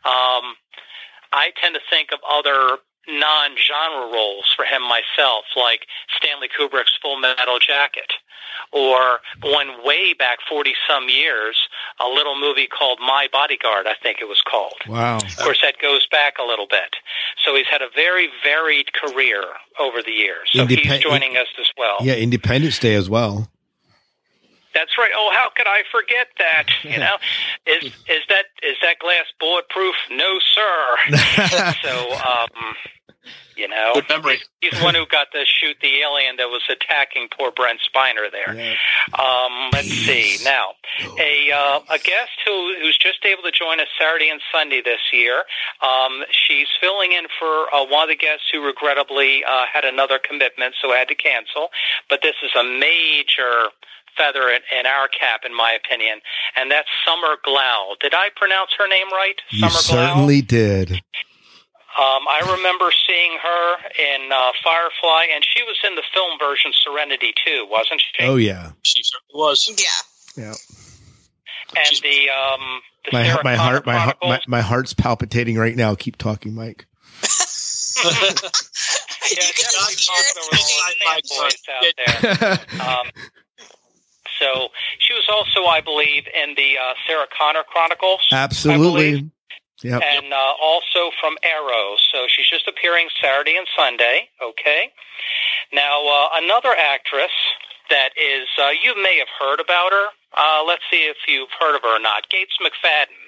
Um, 0.04 0.56
I 1.32 1.52
tend 1.62 1.76
to 1.76 1.82
think 1.90 2.10
of 2.14 2.20
other 2.30 2.78
non-genre 3.08 4.12
roles 4.14 4.52
for 4.56 4.66
him 4.66 4.82
myself, 4.84 5.46
like 5.56 5.88
Stanley 6.18 6.48
Kubrick's 6.48 6.98
Full 7.02 7.20
Metal 7.20 7.60
Jacket, 7.60 8.14
or 8.72 9.20
one 9.44 9.84
way 9.84 10.14
back 10.14 10.40
40 10.48 10.74
some 10.88 11.10
years, 11.10 11.56
a 12.00 12.08
little 12.08 12.40
movie 12.40 12.68
called 12.68 13.00
My 13.00 13.28
Bodyguard, 13.32 13.88
I 13.88 13.94
think 14.02 14.18
it 14.22 14.28
was 14.28 14.42
called. 14.42 14.76
Wow. 14.88 15.18
Of 15.18 15.38
course, 15.38 15.60
that 15.62 15.76
goes 15.82 16.08
back 16.08 16.36
a 16.40 16.44
little 16.44 16.68
bit. 16.68 16.96
So 17.44 17.56
he's 17.56 17.68
had 17.70 17.82
a 17.82 17.90
very 17.96 18.30
varied 18.44 18.92
career 18.94 19.44
over 19.80 20.02
the 20.02 20.12
years. 20.12 20.50
So 20.52 20.66
Independ- 20.66 20.80
he's 20.80 21.00
joining 21.02 21.38
us 21.38 21.48
as 21.60 21.68
well. 21.78 21.98
Yeah, 22.02 22.16
Independence 22.16 22.80
Day 22.80 22.96
as 22.96 23.10
well. 23.10 23.50
That's 24.76 24.92
right. 25.00 25.12
Oh, 25.16 25.32
how 25.34 25.50
could 25.56 25.66
I 25.68 25.82
forget 25.92 26.28
that? 26.38 26.66
You 26.86 27.00
know, 27.00 27.18
is 27.66 27.86
is 27.86 28.24
that 28.30 28.46
is 28.62 28.78
that 28.84 29.00
glass 29.00 29.26
bulletproof? 29.40 29.96
No, 30.12 30.38
sir. 30.54 31.74
so, 31.82 32.12
um, 32.14 32.76
you 33.56 33.68
know, 33.68 33.94
Good 33.96 34.10
memory. 34.10 34.38
he's 34.62 34.78
the 34.78 34.84
one 34.84 34.94
who 34.94 35.06
got 35.08 35.32
to 35.32 35.44
shoot 35.46 35.78
the 35.82 36.02
alien 36.02 36.36
that 36.38 36.48
was 36.50 36.62
attacking 36.70 37.30
poor 37.36 37.52
Brent 37.52 37.80
Spiner 37.82 38.30
there. 38.32 38.54
Yeah. 38.54 38.76
Um, 39.18 39.70
let's 39.74 39.88
see. 39.88 40.38
Now, 40.44 40.74
a 41.18 41.52
uh, 41.52 41.80
a 41.90 41.98
guest 41.98 42.38
who 42.46 42.76
who's 42.82 42.98
just 42.98 43.26
able 43.26 43.44
to 43.44 43.52
join 43.52 43.80
us 43.80 43.88
Saturday 44.00 44.30
and 44.30 44.42
Sunday 44.54 44.82
this 44.86 45.02
year. 45.12 45.44
Um, 45.82 46.24
she's 46.32 46.68
filling 46.80 47.14
in 47.14 47.26
for 47.40 47.74
uh, 47.74 47.84
one 47.88 48.04
of 48.04 48.10
the 48.10 48.16
guests 48.16 48.46
who 48.52 48.64
regrettably 48.64 49.44
uh, 49.44 49.66
had 49.74 49.86
another 49.86 50.20
commitment, 50.20 50.76
so 50.82 50.94
had 50.94 51.08
to 51.08 51.16
cancel. 51.16 51.70
But 52.10 52.22
this 52.22 52.36
is 52.44 52.52
a 52.56 52.64
major 52.64 53.70
feather 54.18 54.50
in, 54.50 54.62
in 54.80 54.86
our 54.86 55.08
cap, 55.08 55.42
in 55.46 55.56
my 55.56 55.72
opinion, 55.74 56.20
and 56.56 56.72
that's 56.72 56.88
Summer 57.06 57.38
Glau. 57.46 57.96
Did 58.00 58.14
I 58.14 58.30
pronounce 58.36 58.72
her 58.78 58.88
name 58.88 59.08
right? 59.12 59.36
You 59.52 59.70
Summer 59.70 59.82
certainly 59.82 60.42
did. 60.42 60.92
Um, 60.92 62.28
I 62.28 62.42
remember 62.58 62.92
seeing 63.08 63.38
her 63.42 63.76
in 63.98 64.30
uh, 64.32 64.52
Firefly, 64.64 65.28
and 65.34 65.46
she 65.46 65.64
was 65.64 65.78
in 65.86 65.96
the 65.96 66.04
film 66.14 66.38
version 66.40 66.72
Serenity 66.74 67.34
too, 67.46 67.66
wasn't 67.70 68.02
she? 68.02 68.26
Oh 68.26 68.36
yeah. 68.36 68.72
She 68.82 69.02
certainly 69.04 69.34
was. 69.48 69.70
Yeah. 70.38 70.44
Yeah. 70.44 70.54
and 71.78 71.96
the 72.04 72.30
um, 72.30 72.82
the 73.06 73.12
My 73.14 73.24
Sarah 73.26 73.42
my 73.46 73.56
Connor 73.56 73.72
heart 73.72 73.86
my, 73.86 73.98
heart- 73.98 74.18
my 74.22 74.42
my 74.48 74.62
heart's 74.62 74.94
palpitating 74.94 75.58
right 75.58 75.76
now. 75.76 75.96
Keep 75.96 76.18
talking, 76.18 76.54
Mike. 76.54 76.86
Yeah, 79.32 79.42
you 79.42 79.54
can 79.56 79.66
definitely 79.72 79.96
just 79.96 80.12
hear 80.12 80.24
popular 80.36 80.48
with 80.52 80.62
all 80.62 80.90
the 80.92 81.06
Mike, 81.06 81.24
fanboys 81.26 82.40
out 82.44 82.60
there. 82.78 82.82
Um, 82.88 83.08
so 84.40 84.70
she 85.00 85.14
was 85.14 85.28
also, 85.32 85.68
I 85.68 85.82
believe, 85.82 86.26
in 86.28 86.56
the 86.56 86.78
uh, 86.78 86.94
Sarah 87.08 87.28
Connor 87.38 87.64
Chronicles. 87.64 88.22
Absolutely. 88.32 89.30
Yep. 89.84 90.02
And 90.02 90.34
uh, 90.34 90.54
also 90.62 91.12
from 91.20 91.36
Arrow. 91.44 91.96
So 92.12 92.26
she's 92.28 92.50
just 92.50 92.68
appearing 92.68 93.08
Saturday 93.22 93.58
and 93.58 93.68
Sunday. 93.78 94.30
Okay. 94.42 94.92
Now, 95.74 96.08
uh, 96.08 96.28
another 96.42 96.74
actress 96.78 97.34
that 97.90 98.10
is, 98.18 98.48
uh, 98.58 98.70
you 98.82 98.96
may 99.02 99.20
have 99.20 99.28
heard 99.40 99.60
about 99.60 99.92
her. 99.92 100.08
Uh, 100.36 100.64
let's 100.66 100.84
see 100.90 101.06
if 101.06 101.18
you've 101.28 101.50
heard 101.60 101.76
of 101.76 101.82
her 101.84 101.98
or 101.98 102.00
not. 102.00 102.30
Gates 102.30 102.58
McFadden. 102.62 103.25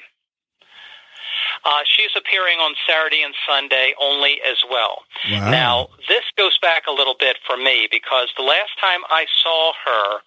Uh, 1.66 1.82
she's 1.86 2.12
appearing 2.16 2.60
on 2.60 2.76
Saturday 2.88 3.22
and 3.24 3.34
Sunday 3.47 3.93
only 3.99 4.39
as 4.47 4.58
well. 4.70 5.03
Wow. 5.30 5.51
Now, 5.51 5.88
this 6.08 6.24
goes 6.38 6.58
back 6.60 6.84
a 6.88 6.91
little 6.91 7.16
bit 7.20 7.38
for 7.45 7.58
me 7.58 7.88
because 7.91 8.30
the 8.38 8.43
last 8.43 8.72
time 8.80 9.01
I 9.10 9.26
saw 9.43 9.74
her 9.86 10.20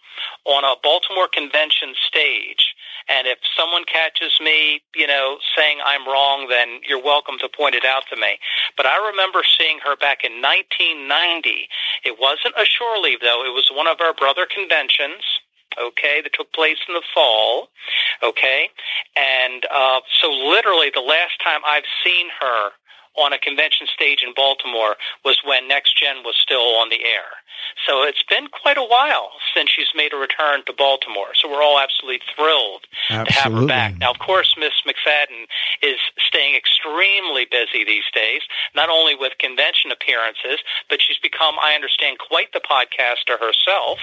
on 0.44 0.64
a 0.64 0.74
Baltimore 0.82 1.28
convention 1.28 1.94
stage, 2.06 2.74
and 3.08 3.26
if 3.26 3.38
someone 3.56 3.84
catches 3.84 4.38
me, 4.40 4.82
you 4.94 5.06
know, 5.06 5.38
saying 5.56 5.78
I'm 5.84 6.06
wrong, 6.06 6.46
then 6.48 6.80
you're 6.86 7.02
welcome 7.02 7.38
to 7.40 7.48
point 7.48 7.74
it 7.74 7.84
out 7.84 8.04
to 8.10 8.16
me. 8.16 8.38
But 8.76 8.86
I 8.86 9.10
remember 9.10 9.42
seeing 9.42 9.78
her 9.84 9.96
back 9.96 10.22
in 10.22 10.42
1990. 10.42 11.68
It 12.04 12.20
wasn't 12.20 12.54
a 12.56 12.64
shore 12.64 12.98
leave, 13.02 13.20
though. 13.20 13.44
It 13.44 13.54
was 13.54 13.70
one 13.74 13.86
of 13.86 14.00
our 14.00 14.14
brother 14.14 14.46
conventions. 14.46 15.24
Okay, 15.78 16.20
that 16.22 16.32
took 16.32 16.52
place 16.52 16.78
in 16.88 16.94
the 16.94 17.02
fall. 17.14 17.68
Okay, 18.22 18.70
and 19.16 19.64
uh, 19.72 20.00
so 20.20 20.30
literally 20.30 20.90
the 20.92 21.00
last 21.00 21.40
time 21.42 21.60
I've 21.66 21.84
seen 22.04 22.26
her 22.40 22.70
on 23.16 23.32
a 23.32 23.38
convention 23.38 23.86
stage 23.92 24.22
in 24.26 24.32
Baltimore 24.34 24.96
was 25.24 25.40
when 25.44 25.68
Next 25.68 25.98
Gen 25.98 26.22
was 26.24 26.36
still 26.36 26.76
on 26.78 26.90
the 26.90 27.04
air. 27.04 27.40
So 27.86 28.02
it's 28.02 28.22
been 28.22 28.46
quite 28.48 28.78
a 28.78 28.84
while 28.84 29.30
since 29.54 29.70
she's 29.70 29.90
made 29.94 30.12
a 30.12 30.16
return 30.16 30.64
to 30.66 30.72
Baltimore. 30.72 31.34
So 31.34 31.50
we're 31.50 31.62
all 31.62 31.78
absolutely 31.78 32.20
thrilled 32.34 32.86
to 33.08 33.32
have 33.32 33.52
her 33.52 33.66
back. 33.66 33.98
Now, 33.98 34.10
of 34.10 34.18
course, 34.18 34.54
Miss 34.58 34.72
McFadden 34.86 35.44
is 35.82 35.98
staying 36.18 36.54
extremely 36.56 37.46
busy 37.50 37.84
these 37.84 38.08
days, 38.14 38.42
not 38.74 38.88
only 38.88 39.14
with 39.14 39.32
convention 39.38 39.90
appearances, 39.90 40.60
but 40.88 41.00
she's 41.02 41.18
become, 41.18 41.56
I 41.60 41.74
understand, 41.74 42.18
quite 42.18 42.52
the 42.52 42.60
podcaster 42.60 43.38
herself. 43.38 43.98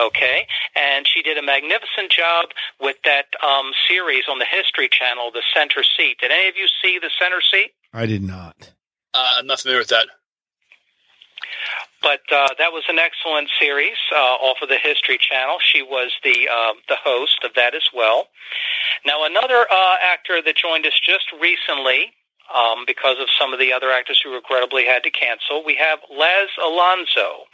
Okay, 0.00 0.46
and 0.76 1.06
she 1.06 1.22
did 1.22 1.38
a 1.38 1.42
magnificent 1.42 2.10
job 2.10 2.46
with 2.80 2.96
that 3.04 3.26
um, 3.42 3.72
series 3.88 4.24
on 4.30 4.38
the 4.38 4.46
History 4.48 4.88
Channel, 4.88 5.30
The 5.32 5.42
Center 5.54 5.82
Seat. 5.82 6.18
Did 6.20 6.30
any 6.30 6.48
of 6.48 6.56
you 6.56 6.66
see 6.82 6.98
The 6.98 7.10
Center 7.18 7.40
Seat? 7.40 7.72
I 7.92 8.06
did 8.06 8.22
not. 8.22 8.72
Uh, 9.14 9.34
I'm 9.38 9.46
not 9.46 9.60
familiar 9.60 9.80
with 9.80 9.88
that. 9.88 10.06
But 12.00 12.20
uh, 12.30 12.48
that 12.58 12.72
was 12.72 12.84
an 12.88 12.98
excellent 12.98 13.50
series 13.58 13.96
uh, 14.14 14.16
off 14.16 14.58
of 14.62 14.68
the 14.68 14.78
History 14.78 15.18
Channel. 15.18 15.58
She 15.60 15.82
was 15.82 16.12
the 16.22 16.48
uh, 16.50 16.74
the 16.88 16.96
host 16.96 17.42
of 17.44 17.54
that 17.54 17.74
as 17.74 17.88
well. 17.92 18.28
Now, 19.04 19.24
another 19.24 19.66
uh, 19.70 19.96
actor 20.00 20.40
that 20.42 20.56
joined 20.56 20.86
us 20.86 20.98
just 21.00 21.26
recently, 21.40 22.12
um, 22.54 22.84
because 22.86 23.16
of 23.20 23.28
some 23.38 23.52
of 23.52 23.58
the 23.58 23.72
other 23.72 23.90
actors 23.90 24.20
who 24.22 24.32
regrettably 24.32 24.84
had 24.84 25.02
to 25.04 25.10
cancel, 25.10 25.64
we 25.64 25.76
have 25.76 25.98
Laz 26.10 26.48
Alonso. 26.62 27.44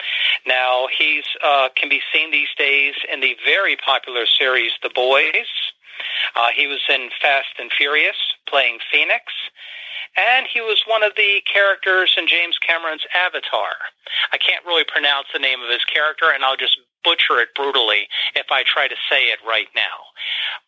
Now, 0.47 0.87
he's 0.97 1.25
uh, 1.45 1.69
can 1.75 1.89
be 1.89 2.01
seen 2.13 2.31
these 2.31 2.53
days 2.57 2.95
in 3.13 3.21
the 3.21 3.37
very 3.45 3.77
popular 3.77 4.25
series 4.27 4.73
The 4.83 4.91
Boys. 4.95 5.51
Uh, 6.37 6.49
he 6.55 6.67
was 6.67 6.81
in 6.89 7.11
Fast 7.21 7.55
and 7.59 7.71
Furious, 7.77 8.17
playing 8.49 8.79
Phoenix. 8.91 9.25
And 10.17 10.47
he 10.47 10.61
was 10.61 10.83
one 10.87 11.03
of 11.03 11.13
the 11.17 11.43
characters 11.43 12.15
in 12.17 12.29
James 12.29 12.59
Cameron's 12.63 13.05
Avatar. 13.15 13.75
I 14.33 14.39
can't 14.39 14.65
really 14.65 14.85
pronounce 14.87 15.27
the 15.33 15.41
name 15.41 15.61
of 15.61 15.71
his 15.71 15.85
character, 15.85 16.31
and 16.33 16.45
I'll 16.45 16.57
just 16.57 16.79
butcher 17.03 17.39
it 17.39 17.49
brutally 17.55 18.09
if 18.35 18.47
I 18.51 18.63
try 18.63 18.89
to 18.89 18.97
say 19.11 19.27
it 19.27 19.39
right 19.47 19.69
now. 19.75 20.14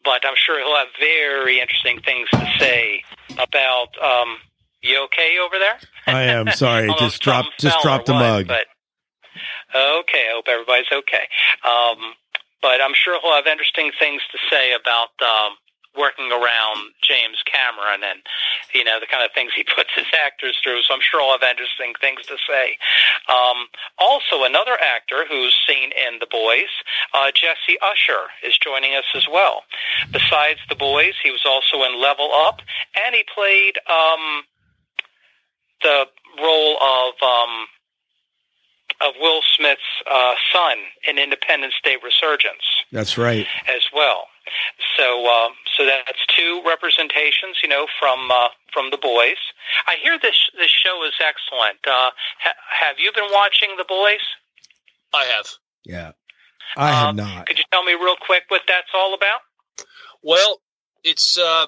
But 0.06 0.24
I'm 0.24 0.36
sure 0.36 0.58
he'll 0.58 0.76
have 0.76 0.88
very 0.98 1.60
interesting 1.60 2.00
things 2.00 2.30
to 2.30 2.46
say 2.58 3.02
about. 3.38 3.88
Um, 4.02 4.38
you 4.82 5.02
okay 5.04 5.36
over 5.44 5.58
there? 5.58 5.78
I 6.06 6.22
am 6.22 6.46
sorry. 6.54 6.88
Just 6.98 7.20
dropped 7.20 7.58
just 7.58 7.80
dropped 7.82 8.06
the 8.06 8.14
mug. 8.14 8.46
But 8.46 8.66
okay, 9.74 10.30
I 10.30 10.34
hope 10.34 10.46
everybody's 10.48 10.86
okay. 10.92 11.26
Um, 11.64 12.14
but 12.62 12.80
I'm 12.80 12.94
sure 12.94 13.20
he'll 13.20 13.34
have 13.34 13.46
interesting 13.46 13.90
things 13.98 14.22
to 14.32 14.38
say 14.48 14.72
about 14.72 15.10
um, 15.20 15.56
working 15.96 16.30
around 16.30 16.92
James 17.02 17.42
Cameron 17.44 18.04
and 18.04 18.20
you 18.74 18.84
know 18.84 19.00
the 19.00 19.06
kind 19.06 19.24
of 19.24 19.32
things 19.32 19.52
he 19.56 19.64
puts 19.64 19.90
his 19.94 20.06
actors 20.12 20.56
through. 20.62 20.82
So 20.82 20.94
I'm 20.94 21.00
sure 21.00 21.20
he'll 21.20 21.32
have 21.32 21.42
interesting 21.42 21.94
things 22.00 22.22
to 22.26 22.36
say. 22.46 22.78
Um, 23.28 23.66
also, 23.98 24.44
another 24.44 24.76
actor 24.78 25.24
who's 25.28 25.56
seen 25.66 25.90
in 25.92 26.18
The 26.20 26.28
Boys, 26.30 26.70
uh, 27.14 27.30
Jessie 27.32 27.78
Usher, 27.80 28.28
is 28.44 28.56
joining 28.58 28.94
us 28.94 29.08
as 29.14 29.26
well. 29.28 29.64
Besides 30.12 30.60
The 30.68 30.76
Boys, 30.76 31.14
he 31.22 31.30
was 31.30 31.44
also 31.44 31.84
in 31.84 32.00
Level 32.00 32.30
Up, 32.32 32.60
and 32.94 33.14
he 33.14 33.24
played 33.32 33.78
um, 33.88 34.44
the 35.82 36.06
role 36.42 36.76
of 36.76 37.14
um, 37.22 37.66
of 39.00 39.14
Will 39.20 39.40
Smith's 39.56 39.82
uh, 40.10 40.34
son 40.52 40.78
in 41.06 41.18
Independence 41.18 41.74
Day 41.84 41.96
Resurgence 42.02 42.62
That's 42.92 43.18
right. 43.18 43.46
as 43.68 43.82
well. 43.94 44.24
So, 44.96 45.26
uh, 45.26 45.48
so 45.76 45.84
that's 45.86 46.24
two 46.34 46.62
representations, 46.66 47.58
you 47.62 47.68
know, 47.68 47.86
from 47.98 48.30
uh, 48.30 48.48
from 48.72 48.90
the 48.90 48.96
boys. 48.96 49.36
I 49.86 49.96
hear 50.02 50.18
this 50.20 50.36
this 50.58 50.70
show 50.70 51.04
is 51.04 51.12
excellent. 51.20 51.78
Uh, 51.86 52.10
ha- 52.40 52.54
have 52.80 52.96
you 52.98 53.10
been 53.12 53.30
watching 53.32 53.70
the 53.76 53.84
boys? 53.88 54.20
I 55.12 55.24
have. 55.24 55.46
Yeah. 55.84 56.12
I 56.76 56.92
have 56.92 57.08
Um, 57.08 57.16
not. 57.16 57.46
Could 57.46 57.58
you 57.58 57.64
tell 57.72 57.82
me 57.82 57.94
real 57.94 58.16
quick 58.24 58.44
what 58.48 58.62
that's 58.68 58.90
all 58.94 59.14
about? 59.14 59.40
Well, 60.22 60.60
it's 61.02 61.36
uh, 61.36 61.66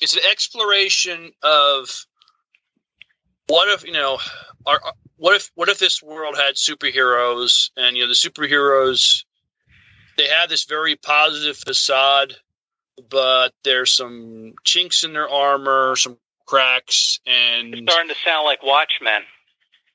it's 0.00 0.14
an 0.14 0.22
exploration 0.30 1.32
of 1.42 1.88
what 3.48 3.68
if 3.68 3.84
you 3.84 3.92
know 3.92 4.18
are 4.66 4.80
what 5.16 5.34
if 5.36 5.50
what 5.54 5.68
if 5.68 5.78
this 5.78 6.02
world 6.02 6.36
had 6.36 6.54
superheroes 6.54 7.70
and 7.76 7.96
you 7.96 8.02
know 8.04 8.08
the 8.08 8.14
superheroes 8.14 9.24
they 10.16 10.28
have 10.28 10.48
this 10.48 10.64
very 10.64 10.96
positive 10.96 11.56
facade 11.56 12.34
but 13.10 13.52
there's 13.64 13.92
some 13.92 14.54
chinks 14.64 15.04
in 15.04 15.12
their 15.12 15.28
armor 15.28 15.96
some 15.96 16.16
cracks 16.46 17.20
and 17.26 17.74
It's 17.74 17.92
starting 17.92 18.08
to 18.08 18.16
sound 18.24 18.44
like 18.44 18.62
Watchmen. 18.62 19.22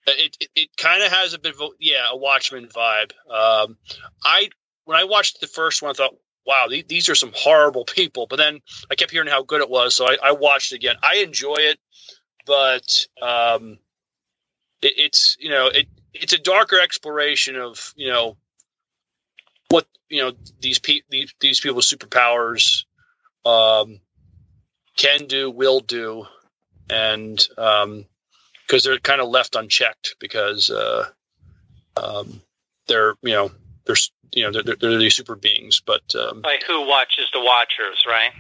it 0.07 0.37
it, 0.39 0.49
it 0.55 0.69
kind 0.77 1.03
of 1.03 1.11
has 1.11 1.33
a 1.33 1.39
bit 1.39 1.55
of 1.55 1.61
a, 1.61 1.67
yeah 1.79 2.07
a 2.11 2.17
Watchmen 2.17 2.67
vibe. 2.67 3.11
Um, 3.29 3.77
I 4.23 4.49
when 4.85 4.97
I 4.97 5.05
watched 5.05 5.39
the 5.41 5.47
first 5.47 5.81
one, 5.81 5.91
I 5.91 5.93
thought, 5.93 6.15
wow, 6.45 6.67
these, 6.69 6.83
these 6.87 7.09
are 7.09 7.15
some 7.15 7.31
horrible 7.33 7.85
people. 7.85 8.27
But 8.29 8.35
then 8.35 8.59
I 8.91 8.95
kept 8.95 9.11
hearing 9.11 9.29
how 9.29 9.43
good 9.43 9.61
it 9.61 9.69
was, 9.69 9.95
so 9.95 10.05
I, 10.05 10.17
I 10.21 10.31
watched 10.33 10.73
it 10.73 10.75
again. 10.75 10.95
I 11.01 11.17
enjoy 11.17 11.55
it, 11.55 11.79
but 12.45 13.05
um, 13.21 13.77
it, 14.81 14.93
it's 14.97 15.37
you 15.39 15.49
know 15.49 15.67
it 15.67 15.87
it's 16.13 16.33
a 16.33 16.37
darker 16.37 16.79
exploration 16.79 17.55
of 17.55 17.93
you 17.95 18.09
know 18.09 18.37
what 19.69 19.87
you 20.09 20.21
know 20.21 20.31
these 20.61 20.79
pe- 20.79 21.01
these 21.09 21.33
these 21.39 21.59
people's 21.59 21.91
superpowers 21.91 22.85
um, 23.45 23.99
can 24.95 25.25
do, 25.25 25.49
will 25.49 25.79
do, 25.79 26.25
and 26.89 27.47
um, 27.57 28.05
because 28.67 28.83
they're 28.83 28.99
kind 28.99 29.21
of 29.21 29.29
left 29.29 29.55
unchecked 29.55 30.15
because 30.19 30.69
uh, 30.69 31.07
um, 31.97 32.41
they're 32.87 33.15
you 33.21 33.31
know 33.33 33.51
they're 33.85 33.95
you 34.33 34.43
know 34.43 34.51
they're, 34.51 34.63
they're, 34.63 34.75
they're 34.75 34.97
these 34.97 35.15
super 35.15 35.35
beings, 35.35 35.81
but 35.85 36.03
um, 36.15 36.41
Like 36.43 36.63
who 36.63 36.87
watches 36.87 37.25
the 37.33 37.41
Watchers, 37.41 38.05
right? 38.07 38.31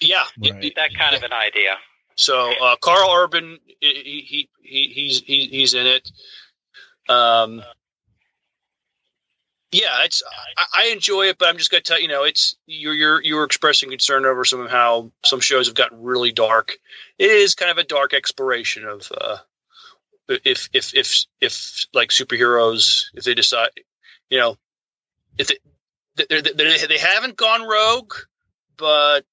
yeah, 0.00 0.24
Right. 0.38 0.64
it- 0.64 0.74
That 0.76 0.94
kind 0.98 1.14
of 1.14 1.22
an 1.22 1.32
idea. 1.32 1.76
So 2.16 2.52
uh, 2.62 2.76
Karl 2.76 3.10
Urban, 3.14 3.58
he, 3.80 4.24
he 4.26 4.48
he 4.60 4.92
he's 4.94 5.20
he, 5.20 5.46
he's 5.46 5.74
in 5.74 5.86
it. 5.86 6.10
Um, 7.08 7.62
yeah, 9.72 10.04
it's 10.04 10.22
I, 10.56 10.64
I 10.74 10.86
enjoy 10.92 11.28
it, 11.28 11.38
but 11.38 11.48
I'm 11.48 11.56
just 11.56 11.70
gonna 11.70 11.80
tell 11.80 12.00
you, 12.00 12.08
know, 12.08 12.24
it's 12.24 12.56
you're 12.66 12.94
you're 12.94 13.22
you're 13.22 13.44
expressing 13.44 13.90
concern 13.90 14.26
over 14.26 14.44
some 14.44 14.60
of 14.60 14.70
how 14.70 15.10
some 15.24 15.40
shows 15.40 15.66
have 15.66 15.74
gotten 15.74 16.02
really 16.02 16.30
dark. 16.30 16.78
It 17.18 17.30
is 17.30 17.54
kind 17.54 17.70
of 17.70 17.78
a 17.78 17.84
dark 17.84 18.12
exploration 18.12 18.84
of 18.84 19.10
uh, 19.18 19.38
if 20.28 20.68
if 20.74 20.94
if 20.94 21.24
if 21.40 21.86
like 21.94 22.10
superheroes 22.10 23.06
if 23.14 23.24
they 23.24 23.34
decide, 23.34 23.70
you 24.28 24.38
know, 24.38 24.56
if 25.38 25.48
they 25.48 25.56
they 26.16 26.40
they, 26.42 26.86
they 26.86 26.98
haven't 26.98 27.36
gone 27.36 27.66
rogue, 27.66 28.12
but 28.76 29.24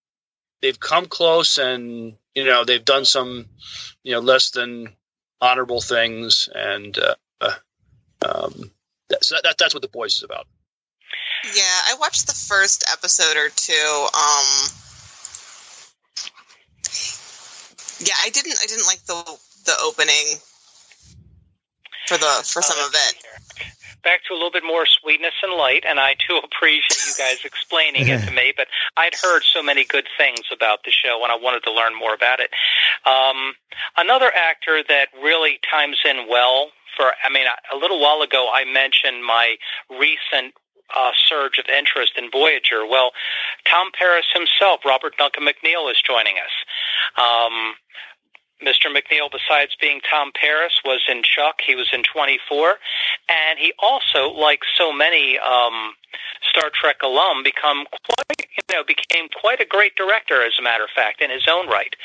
they've 0.61 0.79
come 0.79 1.05
close 1.05 1.57
and 1.57 2.13
you 2.35 2.45
know 2.45 2.63
they've 2.65 2.85
done 2.85 3.05
some 3.05 3.45
you 4.03 4.13
know 4.13 4.19
less 4.19 4.51
than 4.51 4.89
honorable 5.41 5.81
things 5.81 6.49
and 6.53 6.97
uh, 6.97 7.15
uh, 7.41 7.55
um, 8.25 8.71
that's 9.09 9.29
that, 9.29 9.55
that's 9.57 9.73
what 9.73 9.81
the 9.81 9.87
boys 9.89 10.17
is 10.17 10.23
about 10.23 10.47
Yeah, 11.55 11.77
I 11.89 11.95
watched 11.99 12.27
the 12.27 12.33
first 12.33 12.83
episode 12.91 13.37
or 13.37 13.49
two. 13.49 14.07
Um, 14.13 14.47
yeah, 18.05 18.15
I 18.23 18.29
didn't. 18.29 18.55
I 18.61 18.65
didn't 18.67 18.85
like 18.87 18.99
the 19.07 19.15
the 19.65 19.75
opening 19.83 20.35
for 22.07 22.17
the 22.17 22.43
for 22.43 22.61
some 22.61 22.79
Uh, 22.79 22.87
of 22.87 22.93
it. 22.93 23.15
Back 24.03 24.21
to 24.27 24.33
a 24.33 24.35
little 24.35 24.51
bit 24.51 24.63
more 24.63 24.85
sweetness 24.85 25.33
and 25.43 25.53
light, 25.53 25.83
and 25.87 25.99
I 25.99 26.15
do 26.27 26.37
appreciate 26.43 27.05
you 27.05 27.13
guys 27.17 27.43
explaining 27.43 28.07
it 28.07 28.25
to 28.27 28.31
me. 28.39 28.53
But 28.55 28.67
I'd 28.97 29.15
heard 29.15 29.43
so 29.43 29.61
many 29.61 29.85
good 29.85 30.07
things 30.17 30.41
about 30.51 30.83
the 30.83 30.91
show, 30.91 31.21
and 31.23 31.31
I 31.31 31.35
wanted 31.35 31.63
to 31.63 31.71
learn 31.71 31.97
more 31.97 32.13
about 32.13 32.39
it. 32.39 32.49
Um, 33.05 33.53
another 33.97 34.31
actor 34.33 34.83
that 34.87 35.07
really 35.21 35.59
times 35.69 35.97
in 36.05 36.27
well 36.29 36.71
for, 36.97 37.11
I 37.23 37.29
mean, 37.31 37.45
a 37.73 37.77
little 37.77 37.99
while 37.99 38.21
ago 38.21 38.49
I 38.53 38.65
mentioned 38.65 39.23
my 39.23 39.55
recent 39.89 40.53
uh, 40.95 41.11
surge 41.27 41.59
of 41.59 41.65
interest 41.69 42.13
in 42.17 42.31
Voyager. 42.31 42.85
Well, 42.85 43.11
Tom 43.69 43.91
Paris 43.97 44.25
himself, 44.33 44.81
Robert 44.85 45.17
Duncan 45.17 45.45
McNeil, 45.45 45.91
is 45.91 46.01
joining 46.01 46.35
us. 46.37 46.55
Um, 47.17 47.75
Mr. 48.63 48.91
McNeil, 48.93 49.31
besides 49.31 49.75
being 49.79 50.01
Tom 50.09 50.31
Paris, 50.33 50.73
was 50.83 51.01
in 51.07 51.23
Chuck. 51.23 51.61
He 51.65 51.75
was 51.75 51.87
in 51.93 52.03
24. 52.03 52.75
And 53.29 53.59
he 53.59 53.73
also, 53.79 54.29
like 54.29 54.61
so 54.77 54.91
many 54.91 55.37
um, 55.39 55.93
Star 56.49 56.69
Trek 56.73 56.97
alum, 57.03 57.43
become 57.43 57.85
quite, 57.91 58.47
you 58.57 58.75
know, 58.75 58.83
became 58.83 59.27
quite 59.39 59.59
a 59.59 59.65
great 59.65 59.95
director, 59.95 60.43
as 60.43 60.53
a 60.59 60.61
matter 60.61 60.83
of 60.83 60.89
fact, 60.93 61.21
in 61.21 61.29
his 61.29 61.47
own 61.49 61.67
right. 61.67 61.95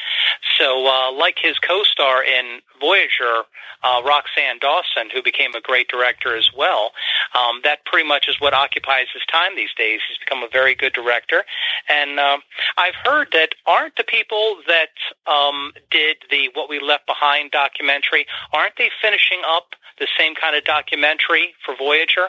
So, 0.59 0.86
uh, 0.86 1.12
like 1.12 1.38
his 1.40 1.59
co-star 1.59 2.22
in 2.22 2.61
Voyager, 2.80 3.42
uh, 3.82 4.02
Roxann 4.02 4.61
Dawson, 4.61 5.11
who 5.12 5.22
became 5.22 5.55
a 5.55 5.61
great 5.61 5.88
director 5.88 6.36
as 6.36 6.50
well, 6.57 6.92
um, 7.34 7.61
that 7.64 7.84
pretty 7.84 8.09
much 8.09 8.28
is 8.28 8.40
what 8.40 8.55
occupies 8.55 9.07
his 9.12 9.22
time 9.30 9.57
these 9.57 9.74
days. 9.76 10.00
He's 10.09 10.18
become 10.18 10.42
a 10.42 10.48
very 10.48 10.74
good 10.74 10.92
director, 10.92 11.44
and 11.88 12.18
um, 12.18 12.40
I've 12.76 12.94
heard 13.05 13.28
that 13.32 13.55
aren't 13.66 13.96
the 13.96 14.05
people 14.05 14.57
that 14.66 14.94
um, 15.30 15.72
did 15.90 16.16
the 16.30 16.43
"What 16.53 16.68
We 16.68 16.80
Left 16.80 17.07
Behind" 17.07 17.51
documentary 17.51 18.26
aren't 18.53 18.76
they 18.76 18.90
finishing 19.01 19.40
up 19.47 19.74
the 19.99 20.09
same 20.18 20.34
kind 20.34 20.57
of 20.57 20.64
documentary 20.64 21.55
for 21.64 21.74
Voyager? 21.76 22.28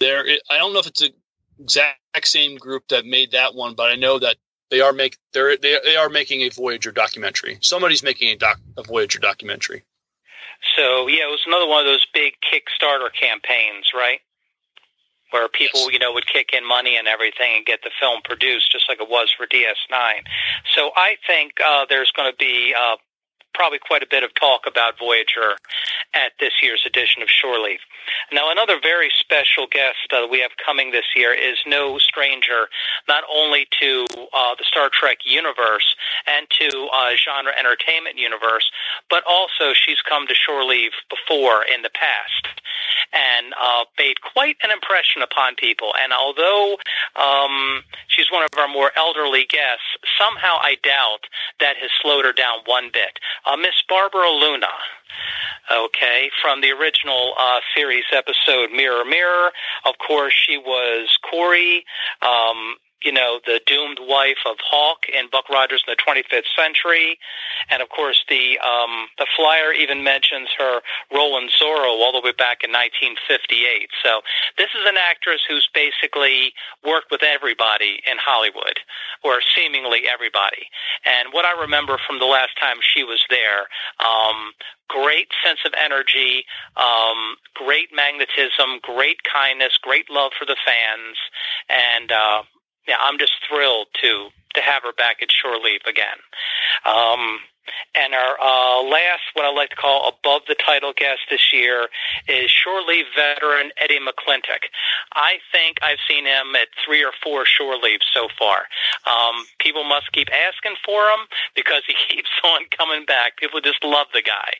there 0.00 0.24
i 0.50 0.58
don't 0.58 0.72
know 0.72 0.80
if 0.80 0.86
it's 0.86 1.00
the 1.00 1.12
exact 1.60 2.26
same 2.26 2.56
group 2.56 2.88
that 2.88 3.04
made 3.06 3.30
that 3.32 3.54
one 3.54 3.74
but 3.74 3.90
i 3.90 3.94
know 3.94 4.18
that 4.18 4.36
they 4.70 4.80
are 4.80 4.92
make 4.92 5.16
they're 5.32 5.56
they, 5.56 5.78
they 5.84 5.96
are 5.96 6.08
making 6.08 6.40
a 6.42 6.48
voyager 6.48 6.90
documentary 6.90 7.58
somebody's 7.60 8.02
making 8.02 8.28
a 8.30 8.36
doc 8.36 8.58
a 8.76 8.82
voyager 8.82 9.18
documentary 9.20 9.82
So 10.76 11.06
yeah, 11.08 11.24
it 11.26 11.30
was 11.30 11.42
another 11.46 11.66
one 11.66 11.80
of 11.80 11.86
those 11.86 12.06
big 12.14 12.34
Kickstarter 12.40 13.12
campaigns, 13.12 13.90
right? 13.94 14.20
Where 15.30 15.48
people, 15.48 15.80
Yes. 15.80 15.92
you 15.92 15.98
know, 15.98 16.12
would 16.12 16.26
kick 16.26 16.50
in 16.52 16.66
money 16.66 16.96
and 16.96 17.08
everything 17.08 17.56
and 17.56 17.66
get 17.66 17.80
the 17.82 17.90
film 18.00 18.20
produced, 18.22 18.70
just 18.70 18.88
like 18.88 19.00
it 19.00 19.08
was 19.08 19.32
for 19.36 19.46
DS9. 19.46 20.22
So 20.76 20.90
I 20.94 21.16
think 21.26 21.54
uh, 21.64 21.86
there's 21.88 22.12
going 22.12 22.30
to 22.30 22.36
be 22.38 22.74
uh, 22.78 22.96
probably 23.54 23.78
quite 23.78 24.02
a 24.02 24.06
bit 24.10 24.22
of 24.22 24.34
talk 24.34 24.62
about 24.66 24.98
Voyager 24.98 25.56
at 26.14 26.32
this 26.40 26.52
year's 26.62 26.84
edition 26.86 27.22
of 27.22 27.28
Shore 27.28 27.58
Leave. 27.58 27.80
Now, 28.32 28.50
another 28.50 28.78
very 28.80 29.10
special 29.18 29.66
guest 29.66 30.12
uh, 30.12 30.26
we 30.30 30.40
have 30.40 30.50
coming 30.64 30.90
this 30.90 31.06
year 31.16 31.32
is 31.32 31.58
no 31.66 31.98
stranger, 31.98 32.68
not 33.08 33.24
only 33.32 33.66
to 33.80 34.06
uh, 34.32 34.54
the 34.56 34.64
Star 34.64 34.90
Trek 34.92 35.18
universe 35.24 35.94
and 36.26 36.46
to 36.58 36.88
uh, 36.92 37.10
genre 37.16 37.52
entertainment 37.58 38.18
universe, 38.18 38.70
but 39.08 39.22
also 39.28 39.72
she's 39.72 40.00
come 40.08 40.26
to 40.26 40.34
Shore 40.34 40.64
Leave 40.64 40.92
before 41.08 41.64
in 41.64 41.82
the 41.82 41.90
past 41.90 42.60
and 43.12 43.54
uh, 43.60 43.84
made 43.98 44.20
quite 44.20 44.56
an 44.62 44.70
impression 44.70 45.22
upon 45.22 45.54
people. 45.54 45.92
And 46.02 46.12
although 46.12 46.76
um, 47.16 47.84
she's 48.08 48.30
one 48.30 48.42
of 48.42 48.50
our 48.58 48.68
more 48.68 48.90
elderly 48.96 49.44
guests, 49.48 49.84
somehow 50.18 50.58
I 50.60 50.76
doubt 50.82 51.28
that 51.60 51.76
has 51.76 51.90
slowed 52.00 52.24
her 52.24 52.32
down 52.32 52.60
one 52.64 52.90
bit. 52.92 53.18
Uh, 53.46 53.56
Miss 53.56 53.82
Barbara 53.88 54.30
Luna, 54.30 54.72
okay, 55.70 56.30
from 56.40 56.60
the 56.60 56.70
original 56.70 57.34
uh, 57.38 57.60
series 57.74 58.04
episode 58.12 58.70
Mirror 58.70 59.04
Mirror. 59.04 59.50
Of 59.84 59.94
course, 59.98 60.34
she 60.34 60.58
was 60.58 61.18
Koori. 61.24 61.82
Um, 62.22 62.76
you 63.04 63.12
know, 63.12 63.40
the 63.46 63.60
doomed 63.66 63.98
wife 64.00 64.42
of 64.46 64.56
Hawk 64.62 65.06
in 65.08 65.28
Buck 65.30 65.48
Rogers 65.48 65.84
in 65.86 65.94
the 65.94 66.02
25th 66.02 66.50
Century, 66.56 67.18
and 67.70 67.82
of 67.82 67.88
course 67.88 68.24
the 68.28 68.58
um, 68.58 69.08
the 69.18 69.26
flyer 69.36 69.72
even 69.72 70.02
mentions 70.04 70.48
her 70.58 70.80
role 71.14 71.38
in 71.38 71.48
Zorro 71.48 71.98
all 72.00 72.12
the 72.12 72.20
way 72.24 72.32
back 72.32 72.62
in 72.62 72.70
1958. 72.70 73.88
So 74.02 74.20
this 74.58 74.70
is 74.74 74.86
an 74.86 74.96
actress 74.96 75.40
who's 75.48 75.68
basically 75.74 76.52
worked 76.84 77.10
with 77.10 77.22
everybody 77.22 78.02
in 78.10 78.18
Hollywood, 78.18 78.78
or 79.24 79.40
seemingly 79.54 80.02
everybody. 80.06 80.68
And 81.04 81.32
what 81.32 81.44
I 81.44 81.58
remember 81.60 81.98
from 82.06 82.18
the 82.18 82.26
last 82.26 82.58
time 82.60 82.76
she 82.80 83.04
was 83.04 83.24
there, 83.30 83.66
um, 84.00 84.52
great 84.88 85.28
sense 85.44 85.60
of 85.64 85.72
energy, 85.78 86.44
um, 86.76 87.36
great 87.54 87.88
magnetism, 87.94 88.80
great 88.82 89.18
kindness, 89.24 89.78
great 89.80 90.10
love 90.10 90.32
for 90.38 90.44
the 90.44 90.56
fans, 90.64 91.16
and 91.68 92.12
uh, 92.12 92.42
yeah, 92.86 92.96
I'm 93.00 93.18
just 93.18 93.32
thrilled 93.48 93.88
to 94.02 94.28
to 94.54 94.60
have 94.60 94.82
her 94.82 94.92
back 94.92 95.22
at 95.22 95.32
Shore 95.32 95.58
Leave 95.58 95.80
again. 95.86 96.18
Um, 96.84 97.38
and 97.94 98.14
our 98.14 98.36
uh, 98.40 98.82
last, 98.82 99.22
what 99.34 99.44
I 99.44 99.52
like 99.52 99.70
to 99.70 99.76
call 99.76 100.08
above 100.08 100.42
the 100.48 100.54
title 100.54 100.92
guest 100.96 101.20
this 101.30 101.52
year, 101.52 101.88
is 102.28 102.50
Shore 102.50 102.82
Leave 102.82 103.04
veteran 103.14 103.70
Eddie 103.78 104.00
McClintock. 104.00 104.68
I 105.14 105.38
think 105.52 105.78
I've 105.82 106.00
seen 106.08 106.24
him 106.24 106.56
at 106.56 106.68
three 106.84 107.04
or 107.04 107.12
four 107.22 107.44
Shore 107.46 107.76
Leaves 107.76 108.06
so 108.12 108.28
far. 108.38 108.66
Um, 109.06 109.44
people 109.58 109.84
must 109.84 110.10
keep 110.12 110.28
asking 110.32 110.76
for 110.84 111.04
him 111.10 111.26
because 111.54 111.82
he 111.86 111.94
keeps 112.08 112.30
on 112.44 112.62
coming 112.76 113.04
back. 113.04 113.36
People 113.36 113.60
just 113.60 113.84
love 113.84 114.06
the 114.12 114.22
guy 114.22 114.52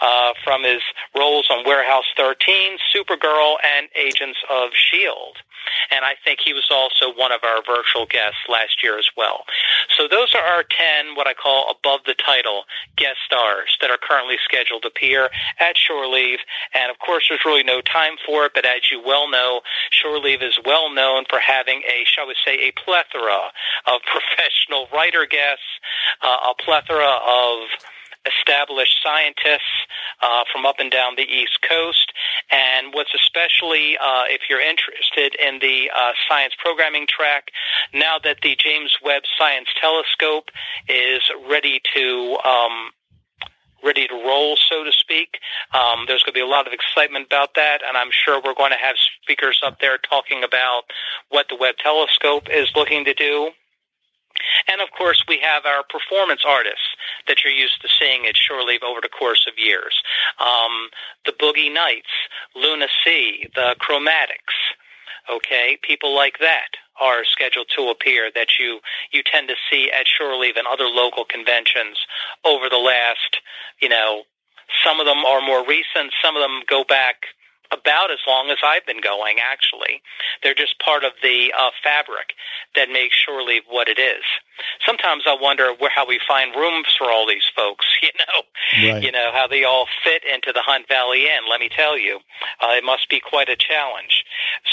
uh, 0.00 0.32
from 0.44 0.62
his 0.62 0.82
roles 1.16 1.48
on 1.50 1.64
Warehouse 1.66 2.06
13, 2.16 2.78
Supergirl, 2.94 3.56
and 3.64 3.88
Agents 3.94 4.38
of 4.50 4.70
S.H.I.E.L.D. 4.70 5.40
And 5.90 6.04
I 6.04 6.14
think 6.24 6.40
he 6.44 6.52
was 6.52 6.68
also 6.70 7.12
one 7.16 7.32
of 7.32 7.40
our 7.44 7.62
virtual 7.62 8.06
guests 8.06 8.38
last 8.48 8.82
year 8.82 8.98
as 8.98 9.08
well. 9.16 9.44
so 9.96 10.08
those 10.08 10.34
are 10.34 10.42
our 10.42 10.62
10, 10.62 11.14
what 11.14 11.26
I 11.26 11.34
call 11.34 11.70
above 11.70 12.00
the 12.06 12.14
title 12.14 12.64
guest 12.96 13.18
stars 13.24 13.76
that 13.80 13.90
are 13.90 13.98
currently 14.00 14.36
scheduled 14.44 14.82
to 14.82 14.88
appear 14.88 15.30
at 15.60 15.76
Shore 15.76 16.06
Leave. 16.06 16.40
And 16.74 16.90
of 16.90 16.98
course, 16.98 17.26
there's 17.28 17.44
really 17.44 17.62
no 17.62 17.80
time 17.80 18.16
for 18.24 18.46
it, 18.46 18.52
but 18.54 18.64
as 18.64 18.90
you 18.90 19.02
well 19.02 19.30
know, 19.30 19.60
Shore 19.90 20.18
Leave 20.18 20.42
is 20.42 20.58
well 20.64 20.92
known 20.92 21.24
for 21.28 21.38
having 21.38 21.82
a, 21.86 22.04
shall 22.04 22.26
we 22.26 22.34
say, 22.44 22.68
a 22.68 22.72
plethora 22.72 23.52
of 23.86 24.00
professional 24.12 24.88
writer 24.92 25.26
guests, 25.26 25.64
uh, 26.22 26.50
a 26.50 26.54
plethora 26.62 27.18
of 27.26 27.68
established 28.26 28.96
scientists 29.02 29.86
uh, 30.22 30.44
from 30.52 30.66
up 30.66 30.76
and 30.78 30.90
down 30.90 31.14
the 31.16 31.22
East 31.22 31.58
Coast. 31.68 32.12
And 32.50 32.92
what's 32.92 33.14
especially, 33.14 33.96
uh, 33.98 34.24
if 34.28 34.42
you're 34.48 34.60
interested 34.60 35.34
in 35.40 35.58
the 35.60 35.90
uh, 35.94 36.12
science 36.28 36.54
programming 36.62 37.06
track, 37.08 37.48
now 37.92 38.18
that 38.22 38.38
the 38.42 38.56
James 38.56 38.96
Webb 39.02 39.22
Science 39.38 39.68
Telescope 39.80 40.50
is 40.88 41.22
ready 41.48 41.80
to 41.94 42.36
um, 42.44 42.90
ready 43.84 44.06
to 44.08 44.14
roll, 44.14 44.56
so 44.56 44.84
to 44.84 44.92
speak. 44.92 45.38
Um, 45.72 46.04
there's 46.08 46.22
going 46.22 46.32
to 46.32 46.38
be 46.38 46.40
a 46.40 46.46
lot 46.46 46.66
of 46.66 46.72
excitement 46.72 47.26
about 47.26 47.54
that, 47.54 47.82
and 47.86 47.96
I'm 47.96 48.10
sure 48.10 48.40
we're 48.44 48.54
going 48.54 48.72
to 48.72 48.78
have 48.78 48.96
speakers 49.22 49.60
up 49.64 49.80
there 49.80 49.98
talking 49.98 50.42
about 50.42 50.82
what 51.28 51.46
the 51.48 51.56
Webb 51.56 51.76
Telescope 51.82 52.48
is 52.50 52.68
looking 52.74 53.04
to 53.04 53.14
do. 53.14 53.50
And 54.68 54.80
of 54.80 54.90
course, 54.96 55.22
we 55.28 55.38
have 55.42 55.64
our 55.64 55.82
performance 55.88 56.42
artists 56.46 56.88
that 57.26 57.44
you're 57.44 57.52
used 57.52 57.80
to 57.82 57.88
seeing 57.88 58.26
at 58.26 58.36
Shore 58.36 58.62
Leave 58.62 58.82
over 58.82 59.00
the 59.00 59.08
course 59.08 59.46
of 59.46 59.54
years. 59.58 59.94
Um, 60.40 60.90
the 61.24 61.32
Boogie 61.32 61.72
Knights, 61.72 62.12
Luna 62.54 62.86
C, 63.04 63.48
the 63.54 63.76
Chromatics, 63.80 64.56
okay, 65.30 65.78
people 65.82 66.14
like 66.14 66.38
that 66.40 66.68
are 67.00 67.24
scheduled 67.24 67.68
to 67.76 67.88
appear 67.88 68.30
that 68.34 68.58
you 68.58 68.80
you 69.12 69.22
tend 69.22 69.48
to 69.48 69.54
see 69.70 69.90
at 69.90 70.06
Shore 70.06 70.36
Leave 70.36 70.56
and 70.56 70.66
other 70.66 70.86
local 70.86 71.24
conventions 71.24 71.98
over 72.44 72.68
the 72.70 72.78
last, 72.78 73.38
you 73.80 73.88
know, 73.88 74.22
some 74.84 75.00
of 75.00 75.06
them 75.06 75.24
are 75.24 75.40
more 75.40 75.64
recent, 75.66 76.12
some 76.22 76.36
of 76.36 76.42
them 76.42 76.62
go 76.68 76.84
back 76.84 77.16
about 77.72 78.10
as 78.10 78.18
long 78.26 78.50
as 78.50 78.58
I've 78.64 78.86
been 78.86 79.00
going, 79.00 79.36
actually. 79.40 80.02
They're 80.42 80.54
just 80.54 80.78
part 80.78 81.04
of 81.04 81.12
the 81.22 81.52
uh, 81.58 81.70
fabric 81.82 82.34
that 82.74 82.88
makes 82.90 83.16
Shore 83.16 83.42
Leave 83.42 83.62
what 83.68 83.88
it 83.88 83.98
is. 83.98 84.22
Sometimes 84.84 85.24
I 85.26 85.36
wonder 85.40 85.72
where, 85.78 85.90
how 85.90 86.06
we 86.06 86.20
find 86.26 86.54
rooms 86.54 86.88
for 86.96 87.10
all 87.10 87.26
these 87.26 87.46
folks, 87.54 87.86
you 88.02 88.10
know, 88.18 88.42
Right. 88.92 89.02
you 89.02 89.12
know, 89.12 89.30
how 89.32 89.46
they 89.46 89.64
all 89.64 89.86
fit 90.04 90.22
into 90.24 90.52
the 90.52 90.62
Hunt 90.62 90.88
Valley 90.88 91.22
Inn. 91.24 91.48
Let 91.48 91.60
me 91.60 91.68
tell 91.68 91.98
you, 91.98 92.20
uh, 92.60 92.74
it 92.76 92.84
must 92.84 93.08
be 93.08 93.20
quite 93.20 93.48
a 93.48 93.56
challenge. 93.56 94.24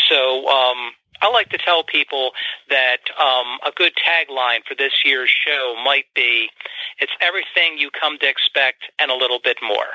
So, 0.09 0.47
um, 0.47 0.91
I 1.21 1.29
like 1.29 1.49
to 1.49 1.57
tell 1.57 1.83
people 1.85 2.31
that 2.69 2.99
um, 3.17 3.57
a 3.65 3.71
good 3.73 3.93
tagline 3.95 4.59
for 4.67 4.75
this 4.75 4.91
year's 5.05 5.29
show 5.29 5.75
might 5.83 6.05
be, 6.13 6.49
"It's 6.99 7.13
everything 7.21 7.77
you 7.77 7.91
come 7.91 8.17
to 8.19 8.27
expect 8.27 8.83
and 8.99 9.09
a 9.09 9.15
little 9.15 9.39
bit 9.41 9.57
more." 9.61 9.87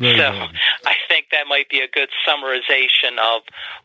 Very 0.00 0.16
so 0.16 0.32
good. 0.32 0.50
I 0.86 0.94
think 1.08 1.26
that 1.32 1.46
might 1.46 1.68
be 1.68 1.80
a 1.80 1.88
good 1.88 2.08
summarization 2.26 3.18
of 3.20 3.42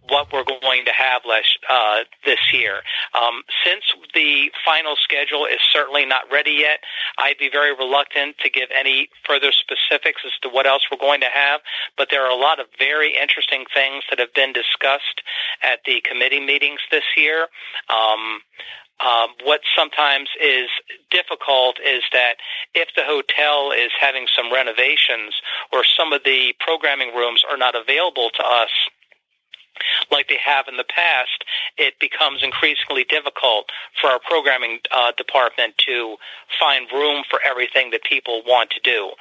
what 0.10 0.32
we're 0.32 0.44
going 0.44 0.86
to 0.86 0.92
have 0.92 1.24
last, 1.28 1.58
uh, 1.70 2.04
this 2.26 2.40
year. 2.54 2.82
Um, 3.14 3.44
since 3.66 3.84
the 4.14 4.52
final 4.64 4.96
schedule 4.96 5.46
is 5.46 5.60
certainly 5.72 6.06
not 6.06 6.24
ready 6.32 6.58
yet, 6.60 6.80
I'd 7.18 7.38
be 7.38 7.50
very 7.52 7.76
reluctant 7.76 8.38
to 8.40 8.50
give 8.50 8.70
any 8.74 9.10
further 9.26 9.52
specifics 9.52 10.22
as 10.26 10.32
to 10.44 10.50
what 10.50 10.66
else 10.66 10.84
we're 10.92 10.98
going 10.98 11.22
to 11.22 11.32
have. 11.34 11.62
But 11.98 12.08
there 12.12 12.24
are 12.26 12.32
a 12.32 12.40
lot 12.40 12.60
of 12.60 12.68
very 12.80 13.16
interesting 13.16 13.66
things 13.74 14.04
that 14.10 14.20
have 14.20 14.34
been 14.34 14.54
discussed 14.54 15.22
at 15.62 15.80
the 15.86 16.02
committee 16.02 16.40
meetings 16.40 16.80
this 16.92 17.04
year. 17.16 17.48
Um, 17.90 18.42
um, 19.00 19.30
what 19.44 19.62
sometimes 19.76 20.30
is 20.42 20.70
difficult 21.12 21.78
is 21.86 22.04
that 22.14 22.38
if 22.74 22.90
the 22.96 23.04
hotel 23.04 23.72
is 23.72 23.92
having 24.00 24.28
some 24.36 24.52
renovations 24.52 25.36
or 25.72 25.84
some 25.84 26.14
of 26.14 26.24
the 26.26 26.54
programming 26.60 27.14
rooms 27.16 27.44
are 27.50 27.58
not 27.58 27.76
available 27.76 28.30
to 28.32 28.44
us 28.44 28.70
like 30.12 30.28
they 30.28 30.40
have 30.44 30.68
in 30.68 30.78
the 30.78 30.84
past, 30.84 31.44
it 31.78 31.94
becomes 32.00 32.42
increasingly 32.42 33.04
difficult 33.04 33.70
for 34.02 34.10
our 34.10 34.20
programming 34.20 34.80
uh, 34.92 35.12
department 35.18 35.78
to 35.78 36.18
find 36.60 36.88
room 36.92 37.24
for 37.30 37.40
everything 37.46 37.92
that 37.92 38.04
people 38.04 38.42
want 38.46 38.72
to 38.72 38.80
do. 38.80 39.12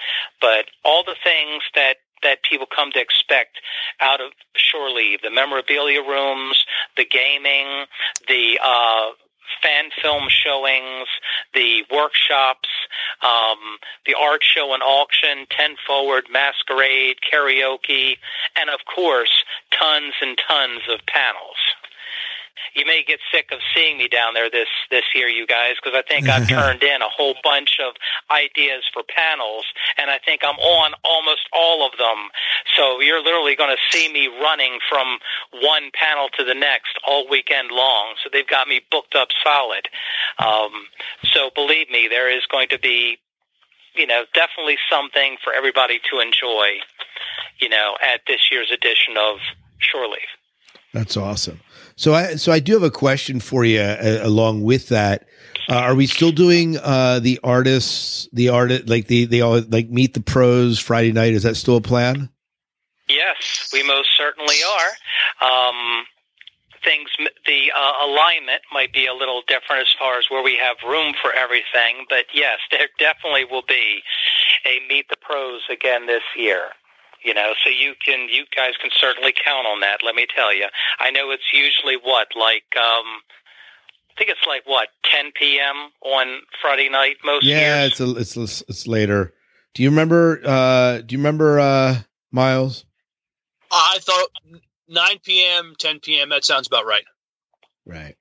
But 0.40 0.66
all 0.84 1.04
the 1.04 1.16
things 1.22 1.62
that 1.74 1.96
that 2.22 2.42
people 2.42 2.66
come 2.74 2.90
to 2.90 2.98
expect 2.98 3.60
out 4.00 4.22
of 4.22 4.32
Shore 4.56 4.90
Leave, 4.90 5.20
the 5.20 5.30
memorabilia 5.30 6.00
rooms, 6.00 6.64
the 6.96 7.04
gaming, 7.04 7.84
the 8.26 8.58
uh, 8.62 9.10
fan 9.62 9.90
film 10.02 10.28
showings, 10.28 11.08
the 11.54 11.84
workshops, 11.90 12.68
um, 13.22 13.78
the 14.06 14.14
art 14.14 14.42
show 14.42 14.74
and 14.74 14.82
auction, 14.82 15.46
10 15.50 15.76
Forward, 15.86 16.26
Masquerade, 16.30 17.16
karaoke, 17.20 18.16
and 18.56 18.70
of 18.70 18.80
course, 18.92 19.44
tons 19.70 20.14
and 20.20 20.38
tons 20.48 20.82
of 20.88 21.00
panels. 21.06 21.56
You 22.74 22.86
may 22.86 23.02
get 23.06 23.20
sick 23.32 23.50
of 23.52 23.58
seeing 23.74 23.98
me 23.98 24.08
down 24.08 24.34
there 24.34 24.50
this 24.50 24.68
this 24.90 25.04
year, 25.14 25.28
you 25.28 25.46
guys, 25.46 25.74
because 25.82 25.96
I 25.96 26.02
think 26.02 26.28
I've 26.28 26.48
turned 26.56 26.82
in 26.82 27.02
a 27.02 27.08
whole 27.08 27.34
bunch 27.42 27.78
of 27.80 27.94
ideas 28.30 28.84
for 28.92 29.02
panels, 29.02 29.64
and 29.96 30.10
I 30.10 30.18
think 30.18 30.42
I'm 30.44 30.56
on 30.56 30.92
almost 31.04 31.48
all 31.52 31.86
of 31.86 31.96
them. 31.98 32.28
So 32.76 33.00
you're 33.00 33.22
literally 33.22 33.56
going 33.56 33.74
to 33.74 33.96
see 33.96 34.12
me 34.12 34.28
running 34.28 34.78
from 34.88 35.18
one 35.62 35.90
panel 35.94 36.28
to 36.38 36.44
the 36.44 36.54
next 36.54 36.98
all 37.06 37.28
weekend 37.28 37.70
long. 37.70 38.14
So 38.22 38.30
they've 38.32 38.46
got 38.46 38.68
me 38.68 38.80
booked 38.90 39.14
up 39.14 39.28
solid. 39.42 39.88
Um, 40.38 40.86
so 41.32 41.50
believe 41.54 41.90
me, 41.90 42.08
there 42.08 42.30
is 42.34 42.44
going 42.50 42.68
to 42.68 42.78
be, 42.78 43.18
you 43.94 44.06
know, 44.06 44.24
definitely 44.34 44.78
something 44.90 45.36
for 45.42 45.52
everybody 45.52 46.00
to 46.10 46.20
enjoy, 46.20 46.80
you 47.58 47.68
know, 47.68 47.96
at 48.02 48.20
this 48.26 48.50
year's 48.50 48.70
edition 48.70 49.16
of 49.16 49.38
Shore 49.78 50.08
Leave. 50.08 50.32
That's 50.96 51.18
awesome. 51.18 51.60
So 51.96 52.14
I 52.14 52.36
so 52.36 52.52
I 52.52 52.58
do 52.58 52.72
have 52.72 52.82
a 52.82 52.90
question 52.90 53.38
for 53.38 53.66
you 53.66 53.80
uh, 53.80 54.20
along 54.22 54.62
with 54.62 54.88
that. 54.88 55.26
Uh, 55.68 55.74
are 55.74 55.94
we 55.94 56.06
still 56.06 56.32
doing 56.32 56.78
uh, 56.78 57.18
the 57.18 57.38
artists, 57.44 58.30
the 58.32 58.48
art, 58.48 58.88
like 58.88 59.06
the 59.06 59.26
they 59.26 59.42
all 59.42 59.60
like 59.68 59.90
meet 59.90 60.14
the 60.14 60.22
pros 60.22 60.78
Friday 60.78 61.12
night? 61.12 61.34
Is 61.34 61.42
that 61.42 61.56
still 61.56 61.76
a 61.76 61.82
plan? 61.82 62.30
Yes, 63.10 63.68
we 63.74 63.82
most 63.82 64.08
certainly 64.16 64.56
are. 64.64 65.46
Um, 65.46 66.06
things, 66.82 67.10
the 67.44 67.70
uh, 67.76 67.92
alignment 68.06 68.62
might 68.72 68.94
be 68.94 69.06
a 69.06 69.12
little 69.12 69.42
different 69.46 69.82
as 69.82 69.94
far 69.98 70.18
as 70.18 70.30
where 70.30 70.42
we 70.42 70.56
have 70.56 70.76
room 70.88 71.12
for 71.20 71.30
everything, 71.34 72.06
but 72.08 72.24
yes, 72.32 72.58
there 72.70 72.88
definitely 72.98 73.44
will 73.44 73.64
be 73.68 74.00
a 74.64 74.80
meet 74.88 75.10
the 75.10 75.16
pros 75.20 75.60
again 75.70 76.06
this 76.06 76.22
year. 76.38 76.70
You 77.26 77.34
know, 77.34 77.54
so 77.64 77.70
you 77.70 77.94
can, 78.04 78.28
you 78.30 78.44
guys 78.56 78.74
can 78.80 78.90
certainly 78.94 79.32
count 79.44 79.66
on 79.66 79.80
that. 79.80 79.98
Let 80.04 80.14
me 80.14 80.26
tell 80.32 80.54
you. 80.54 80.66
I 81.00 81.10
know 81.10 81.32
it's 81.32 81.52
usually 81.52 81.96
what, 81.96 82.28
like, 82.38 82.62
um, 82.76 83.04
I 84.10 84.14
think 84.16 84.30
it's 84.30 84.46
like 84.46 84.62
what, 84.64 84.88
10 85.10 85.32
p.m. 85.34 85.90
on 86.02 86.42
Friday 86.62 86.88
night 86.88 87.16
most 87.24 87.44
Yeah, 87.44 87.82
years. 87.82 88.00
it's 88.00 88.00
a, 88.00 88.16
it's 88.44 88.62
it's 88.68 88.86
later. 88.86 89.34
Do 89.74 89.82
you 89.82 89.90
remember? 89.90 90.40
uh 90.44 90.98
Do 91.02 91.14
you 91.14 91.18
remember 91.18 91.58
uh 91.58 91.96
Miles? 92.30 92.84
I 93.72 93.98
thought 94.00 94.28
9 94.88 95.06
p.m., 95.24 95.74
10 95.76 95.98
p.m. 95.98 96.28
That 96.28 96.44
sounds 96.44 96.68
about 96.68 96.86
right. 96.86 97.04
Right. 97.84 98.14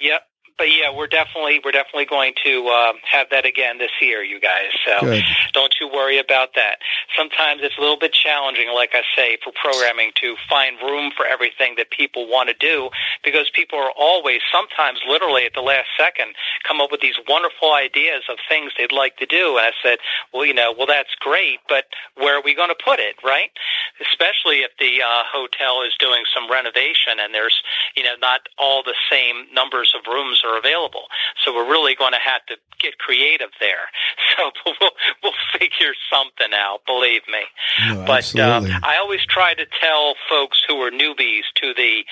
Yep. 0.00 0.22
But 0.56 0.70
yeah, 0.70 0.94
we're 0.94 1.08
definitely 1.08 1.60
we're 1.64 1.72
definitely 1.72 2.06
going 2.06 2.34
to 2.44 2.68
uh, 2.68 2.92
have 3.10 3.26
that 3.30 3.44
again 3.44 3.78
this 3.78 3.90
year, 4.00 4.22
you 4.22 4.38
guys. 4.38 4.70
So 4.86 5.06
Good. 5.06 5.24
don't 5.52 5.74
you 5.80 5.88
worry 5.88 6.18
about 6.18 6.54
that. 6.54 6.78
Sometimes 7.18 7.60
it's 7.64 7.76
a 7.76 7.80
little 7.80 7.98
bit 7.98 8.12
challenging, 8.12 8.70
like 8.72 8.90
I 8.94 9.02
say, 9.16 9.36
for 9.42 9.52
programming 9.52 10.12
to 10.22 10.36
find 10.48 10.76
room 10.80 11.10
for 11.16 11.26
everything 11.26 11.74
that 11.78 11.90
people 11.90 12.30
want 12.30 12.50
to 12.50 12.54
do 12.54 12.90
because 13.24 13.50
people 13.52 13.80
are 13.80 13.90
always, 13.98 14.40
sometimes 14.52 15.00
literally 15.08 15.44
at 15.44 15.54
the 15.54 15.60
last 15.60 15.88
second, 15.98 16.34
come 16.62 16.80
up 16.80 16.92
with 16.92 17.00
these 17.00 17.18
wonderful 17.28 17.72
ideas 17.72 18.22
of 18.30 18.38
things 18.48 18.70
they'd 18.78 18.92
like 18.92 19.16
to 19.16 19.26
do. 19.26 19.58
And 19.58 19.66
I 19.66 19.72
said, 19.82 19.98
well, 20.32 20.46
you 20.46 20.54
know, 20.54 20.72
well, 20.76 20.86
that's 20.86 21.14
great, 21.18 21.58
but 21.68 21.86
where 22.14 22.38
are 22.38 22.42
we 22.42 22.54
going 22.54 22.70
to 22.70 22.78
put 22.78 23.00
it, 23.00 23.16
right? 23.24 23.50
Especially 23.98 24.62
if 24.62 24.70
the 24.78 25.02
uh, 25.02 25.26
hotel 25.26 25.82
is 25.82 25.98
doing 25.98 26.22
some 26.30 26.50
renovation 26.50 27.18
and 27.18 27.34
there's, 27.34 27.58
you 27.96 28.04
know, 28.04 28.14
not 28.20 28.46
all 28.56 28.84
the 28.84 28.94
same 29.10 29.46
numbers 29.52 29.94
of 29.98 30.06
rooms 30.06 30.43
are 30.44 30.58
available. 30.58 31.06
So 31.44 31.54
we're 31.54 31.68
really 31.68 31.94
going 31.94 32.12
to 32.12 32.22
have 32.22 32.44
to 32.46 32.56
get 32.80 32.98
creative 32.98 33.50
there. 33.60 33.88
So 34.34 34.50
we'll 34.66 34.90
we'll 35.22 35.40
figure 35.52 35.94
something 36.10 36.52
out. 36.52 36.80
Believe 36.86 37.22
me. 37.30 37.46
No, 37.86 38.04
but 38.04 38.34
uh. 38.34 38.66
I 38.82 38.96
always 38.98 39.24
try 39.26 39.54
to 39.54 39.64
tell 39.80 40.14
folks 40.28 40.60
who 40.66 40.82
are 40.82 40.90
newbies 40.90 41.46
to 41.62 41.72
the 41.74 42.02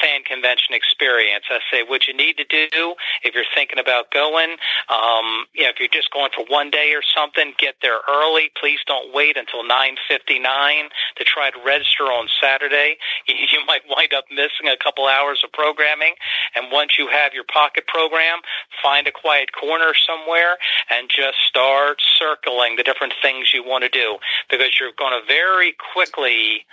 fan 0.00 0.22
convention 0.24 0.72
experience. 0.72 1.44
I 1.50 1.60
say 1.70 1.82
what 1.82 2.08
you 2.08 2.16
need 2.16 2.38
to 2.38 2.44
do 2.44 2.94
if 3.24 3.34
you're 3.34 3.50
thinking 3.54 3.78
about 3.78 4.10
going. 4.10 4.56
Um, 4.88 5.44
you 5.52 5.64
know, 5.64 5.68
if 5.68 5.76
you're 5.78 5.92
just 5.92 6.10
going 6.12 6.30
for 6.34 6.46
one 6.48 6.70
day 6.70 6.94
or 6.94 7.02
something, 7.14 7.52
get 7.58 7.74
there 7.82 8.00
early. 8.08 8.50
Please 8.58 8.80
don't 8.86 9.12
wait 9.12 9.36
until 9.36 9.64
9:59 9.64 10.88
to 11.16 11.24
try 11.24 11.50
to 11.50 11.58
register 11.60 12.04
on 12.04 12.28
Saturday. 12.40 12.96
You, 13.26 13.34
you 13.52 13.60
might 13.66 13.82
wind 13.84 14.14
up 14.14 14.24
missing 14.30 14.72
a 14.72 14.76
couple 14.82 15.06
hours 15.06 15.42
of 15.44 15.52
programming. 15.52 16.14
And 16.54 16.72
once 16.72 16.96
you 16.98 17.08
have 17.08 17.34
your 17.34 17.44
pocket 17.44 17.75
program, 17.82 18.38
find 18.82 19.06
a 19.06 19.12
quiet 19.12 19.50
corner 19.52 19.92
somewhere 19.94 20.56
and 20.90 21.08
just 21.08 21.38
start 21.46 22.00
circling 22.18 22.76
the 22.76 22.82
different 22.82 23.14
things 23.20 23.52
you 23.52 23.64
want 23.64 23.84
to 23.84 23.90
do 23.90 24.18
because 24.50 24.78
you're 24.80 24.96
going 24.96 25.18
to 25.18 25.26
very 25.26 25.74
quickly 25.92 26.64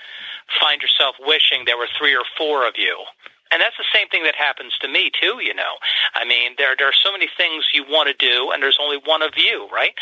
find 0.59 0.81
yourself 0.81 1.15
wishing 1.19 1.65
there 1.65 1.77
were 1.77 1.89
three 1.97 2.15
or 2.15 2.23
four 2.37 2.67
of 2.67 2.75
you. 2.77 3.03
And 3.51 3.61
that's 3.61 3.77
the 3.77 3.85
same 3.93 4.07
thing 4.07 4.23
that 4.23 4.33
happens 4.33 4.73
to 4.81 4.87
me 4.87 5.11
too, 5.13 5.37
you 5.39 5.53
know. 5.53 5.77
I 6.15 6.25
mean, 6.25 6.55
there 6.57 6.75
there 6.75 6.89
are 6.89 6.99
so 7.03 7.11
many 7.11 7.29
things 7.37 7.65
you 7.71 7.83
want 7.87 8.09
to 8.09 8.17
do 8.17 8.49
and 8.51 8.63
there's 8.63 8.79
only 8.81 8.97
one 9.05 9.21
of 9.21 9.37
you, 9.37 9.69
right? 9.71 9.93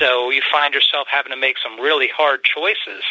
So 0.00 0.30
you 0.30 0.42
find 0.50 0.74
yourself 0.74 1.06
having 1.08 1.30
to 1.30 1.36
make 1.36 1.56
some 1.62 1.78
really 1.78 2.08
hard 2.08 2.42
choices 2.42 3.04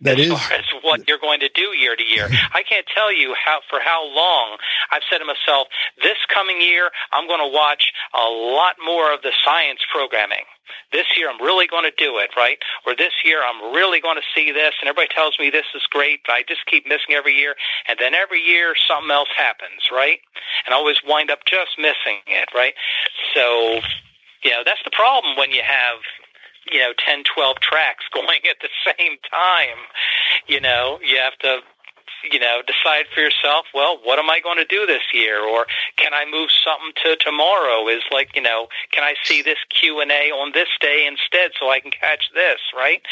That 0.00 0.18
as 0.18 0.26
is 0.26 0.32
far 0.32 0.52
as 0.52 0.64
what 0.82 1.08
you're 1.08 1.18
going 1.18 1.40
to 1.40 1.48
do 1.48 1.72
year 1.76 1.94
to 1.96 2.02
year. 2.02 2.28
I 2.52 2.62
can't 2.62 2.86
tell 2.86 3.12
you 3.12 3.34
how 3.34 3.60
for 3.70 3.80
how 3.80 4.04
long 4.04 4.58
I've 4.90 5.02
said 5.10 5.18
to 5.18 5.24
myself, 5.24 5.68
this 6.02 6.18
coming 6.32 6.60
year 6.60 6.90
I'm 7.12 7.26
going 7.26 7.40
to 7.40 7.52
watch 7.52 7.92
a 8.12 8.28
lot 8.28 8.76
more 8.84 9.12
of 9.12 9.22
the 9.22 9.32
science 9.44 9.80
programming. 9.92 10.44
This 10.92 11.06
year 11.16 11.30
I'm 11.30 11.40
really 11.40 11.66
going 11.66 11.84
to 11.84 11.94
do 11.96 12.18
it, 12.18 12.30
right? 12.36 12.58
Or 12.86 12.96
this 12.96 13.12
year 13.24 13.42
I'm 13.42 13.74
really 13.74 14.00
going 14.00 14.16
to 14.16 14.26
see 14.34 14.52
this 14.52 14.74
and 14.80 14.88
everybody 14.88 15.08
tells 15.14 15.38
me 15.38 15.50
this 15.50 15.68
is 15.74 15.82
great, 15.90 16.20
but 16.26 16.32
I 16.32 16.42
just 16.46 16.66
keep 16.66 16.86
missing 16.86 17.14
every 17.14 17.34
year 17.34 17.54
and 17.88 17.98
then 17.98 18.14
every 18.14 18.40
year 18.40 18.74
something 18.88 19.10
else 19.10 19.30
happens, 19.36 19.90
right? 19.92 20.18
And 20.66 20.74
I 20.74 20.76
always 20.76 20.98
wind 21.06 21.30
up 21.30 21.44
just 21.46 21.78
missing 21.78 22.20
it, 22.26 22.48
right? 22.54 22.74
So, 23.34 23.80
you 24.42 24.50
know, 24.50 24.62
that's 24.64 24.82
the 24.84 24.92
problem 24.92 25.36
when 25.36 25.50
you 25.50 25.62
have 25.62 26.02
you 26.70 26.78
know 26.78 26.92
10 26.98 27.24
12 27.24 27.56
tracks 27.60 28.04
going 28.14 28.40
at 28.48 28.56
the 28.60 28.70
same 28.84 29.16
time. 29.30 29.78
You 30.46 30.60
know 30.60 30.98
you 31.02 31.18
have 31.18 31.36
to 31.40 31.60
you 32.30 32.38
know 32.38 32.62
decide 32.66 33.04
for 33.14 33.20
yourself 33.20 33.66
well 33.74 33.98
what 34.02 34.18
am 34.18 34.30
i 34.30 34.40
going 34.40 34.58
to 34.58 34.64
do 34.64 34.86
this 34.86 35.02
year? 35.12 35.40
Or 35.40 35.66
can 35.96 36.12
i 36.14 36.24
move 36.30 36.50
something 36.64 36.92
to 37.04 37.16
tomorrow? 37.16 37.88
Is 37.88 38.02
like 38.10 38.34
you 38.34 38.42
know 38.42 38.68
can 38.92 39.04
i 39.04 39.14
see 39.24 39.42
this 39.42 39.58
q 39.68 40.00
and 40.00 40.10
a 40.10 40.30
on 40.30 40.52
this 40.52 40.68
day 40.80 41.06
instead 41.06 41.52
so 41.58 41.70
i 41.70 41.80
can 41.80 41.90
catch 41.90 42.30
this 42.34 42.60
right? 42.76 43.02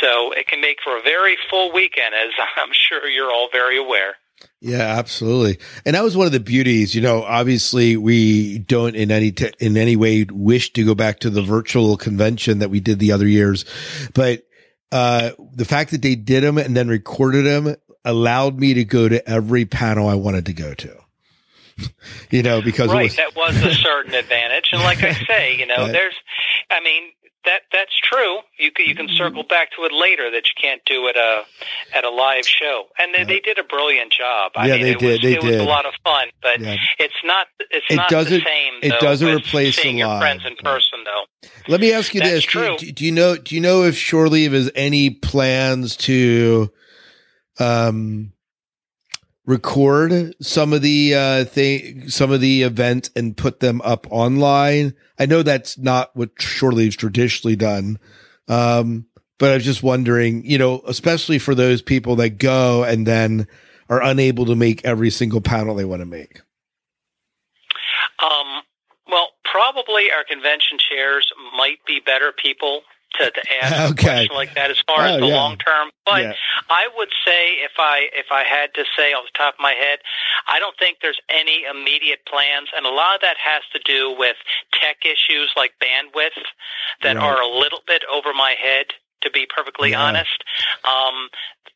So 0.00 0.32
it 0.32 0.46
can 0.46 0.60
make 0.60 0.78
for 0.82 0.96
a 0.96 1.02
very 1.02 1.36
full 1.50 1.72
weekend 1.72 2.14
as 2.14 2.30
i'm 2.56 2.72
sure 2.72 3.08
you're 3.08 3.32
all 3.32 3.48
very 3.50 3.78
aware 3.78 4.16
Yeah, 4.60 4.98
absolutely. 4.98 5.58
And 5.86 5.94
that 5.94 6.02
was 6.02 6.16
one 6.16 6.26
of 6.26 6.32
the 6.32 6.40
beauties, 6.40 6.94
you 6.94 7.00
know, 7.00 7.22
obviously 7.22 7.96
we 7.96 8.58
don't 8.58 8.96
in 8.96 9.12
any, 9.12 9.30
t- 9.30 9.52
in 9.60 9.76
any 9.76 9.94
way 9.94 10.26
wish 10.28 10.72
to 10.72 10.84
go 10.84 10.94
back 10.96 11.20
to 11.20 11.30
the 11.30 11.42
virtual 11.42 11.96
convention 11.96 12.58
that 12.58 12.68
we 12.68 12.80
did 12.80 12.98
the 12.98 13.12
other 13.12 13.26
years, 13.26 13.64
but, 14.14 14.42
uh, 14.90 15.30
the 15.52 15.64
fact 15.64 15.92
that 15.92 16.02
they 16.02 16.16
did 16.16 16.42
them 16.42 16.58
and 16.58 16.76
then 16.76 16.88
recorded 16.88 17.44
them 17.44 17.76
allowed 18.04 18.58
me 18.58 18.74
to 18.74 18.84
go 18.84 19.08
to 19.08 19.28
every 19.28 19.64
panel 19.64 20.08
I 20.08 20.14
wanted 20.14 20.46
to 20.46 20.52
go 20.52 20.74
to. 20.74 20.96
you 22.30 22.42
know, 22.42 22.60
because 22.60 22.88
right 22.88 23.02
it 23.02 23.04
was, 23.04 23.16
that 23.16 23.36
was 23.36 23.56
a 23.62 23.74
certain 23.74 24.14
advantage 24.14 24.70
and 24.72 24.82
like 24.82 25.02
i 25.02 25.12
say 25.28 25.56
you 25.56 25.66
know 25.66 25.86
there's 25.86 26.14
i 26.70 26.80
mean 26.80 27.12
that 27.48 27.62
that's 27.72 27.96
true 28.10 28.38
you 28.58 28.70
can, 28.70 28.84
you 28.86 28.94
can 28.94 29.08
circle 29.08 29.42
back 29.42 29.68
to 29.76 29.84
it 29.84 29.92
later 29.92 30.30
that 30.30 30.44
you 30.48 30.54
can't 30.60 30.82
do 30.84 31.06
it 31.08 31.16
uh, 31.16 31.42
at 31.96 32.04
a 32.04 32.10
live 32.10 32.46
show 32.46 32.84
and 32.98 33.14
they, 33.14 33.24
they 33.24 33.40
did 33.40 33.58
a 33.58 33.64
brilliant 33.64 34.12
job 34.12 34.52
i 34.56 34.66
Yeah, 34.68 34.74
mean 34.76 34.82
they 34.82 34.90
it 34.92 34.98
did, 34.98 35.10
was 35.12 35.20
they 35.22 35.34
it 35.34 35.42
was 35.42 35.56
a 35.56 35.64
lot 35.64 35.84
of 35.86 35.94
fun 36.04 36.28
but 36.42 36.60
Yeah. 36.60 36.76
it's 36.98 37.20
not 37.24 37.46
it's 37.70 37.86
It 37.90 37.96
not 37.96 38.10
doesn't- 38.10 38.38
the 38.38 38.44
same 38.44 38.74
it 38.82 38.90
though, 38.90 39.00
doesn't 39.08 39.26
with 39.34 39.44
replace 39.46 39.76
the 39.76 39.82
seeing 39.82 39.98
your 39.98 40.08
live. 40.08 40.20
friends 40.20 40.42
in 40.46 40.56
person 40.56 40.98
though 41.04 41.48
Let 41.68 41.80
me 41.80 41.92
ask 41.92 42.14
you 42.14 42.20
That's 42.20 42.32
this: 42.32 42.44
do, 42.46 42.50
true. 42.50 42.76
do- 42.78 42.92
do 42.92 43.04
you 43.04 43.12
know? 43.12 43.36
Do 43.36 43.54
you 43.54 43.60
know 43.60 43.82
if 43.84 43.94
Shore 43.96 44.28
Leave 44.28 44.52
has 44.52 44.70
any 44.74 45.10
plans 45.10 45.96
to 46.08 46.70
um, 47.60 48.32
record 49.48 50.36
some 50.42 50.74
of 50.74 50.82
the 50.82 51.14
uh, 51.14 51.44
thing, 51.46 52.10
some 52.10 52.30
of 52.30 52.40
the 52.42 52.62
events, 52.62 53.10
and 53.16 53.36
put 53.36 53.60
them 53.60 53.80
up 53.80 54.06
online? 54.10 54.94
I 55.18 55.24
know 55.26 55.42
that's 55.42 55.78
not 55.78 56.14
what 56.14 56.30
Shore 56.40 56.70
Leave's 56.70 56.96
traditionally 56.96 57.56
done, 57.56 57.98
um, 58.46 59.06
but 59.38 59.50
I 59.50 59.54
was 59.54 59.64
just 59.64 59.82
wondering, 59.82 60.44
you 60.44 60.58
know, 60.58 60.82
especially 60.86 61.38
for 61.38 61.54
those 61.54 61.80
people 61.80 62.16
that 62.16 62.38
go 62.38 62.84
and 62.84 63.06
then 63.06 63.48
are 63.88 64.02
unable 64.02 64.44
to 64.46 64.54
make 64.54 64.84
every 64.84 65.10
single 65.10 65.40
panel 65.40 65.74
they 65.74 65.86
want 65.86 66.02
to 66.02 66.06
make. 66.06 66.42
Um, 68.22 68.62
well, 69.10 69.30
probably 69.44 70.12
our 70.12 70.24
convention 70.24 70.76
chairs 70.76 71.32
might 71.56 71.78
be 71.86 72.00
better 72.04 72.32
people 72.36 72.82
to, 73.14 73.30
to 73.30 73.42
ask 73.62 73.90
Okay. 73.92 74.24
a 74.24 74.28
question 74.28 74.36
like 74.36 74.54
that 74.54 74.70
as 74.70 74.78
far 74.86 75.00
Oh, 75.00 75.14
as 75.14 75.20
the 75.20 75.26
yeah. 75.26 75.34
long 75.34 75.56
term. 75.58 75.90
But 76.04 76.22
Yeah. 76.22 76.32
I 76.68 76.88
would 76.96 77.08
say 77.24 77.50
if 77.64 77.72
I 77.78 78.08
if 78.12 78.26
I 78.30 78.44
had 78.44 78.74
to 78.74 78.84
say 78.96 79.12
off 79.12 79.24
the 79.24 79.36
top 79.38 79.54
of 79.54 79.60
my 79.60 79.72
head, 79.72 79.98
I 80.46 80.58
don't 80.58 80.76
think 80.78 80.98
there's 81.02 81.20
any 81.28 81.64
immediate 81.70 82.20
plans, 82.26 82.68
and 82.76 82.86
a 82.86 82.90
lot 82.90 83.14
of 83.16 83.20
that 83.22 83.36
has 83.42 83.62
to 83.72 83.80
do 83.84 84.14
with 84.18 84.36
tech 84.72 84.98
issues 85.04 85.52
like 85.56 85.72
bandwidth 85.82 86.36
that 87.02 87.16
Right. 87.16 87.22
are 87.24 87.40
a 87.40 87.48
little 87.48 87.80
bit 87.86 88.02
over 88.12 88.32
my 88.34 88.54
head. 88.60 88.86
To 89.22 89.30
be 89.32 89.46
perfectly 89.52 89.90
Yeah. 89.90 90.00
honest, 90.04 90.44
um, 90.84 91.28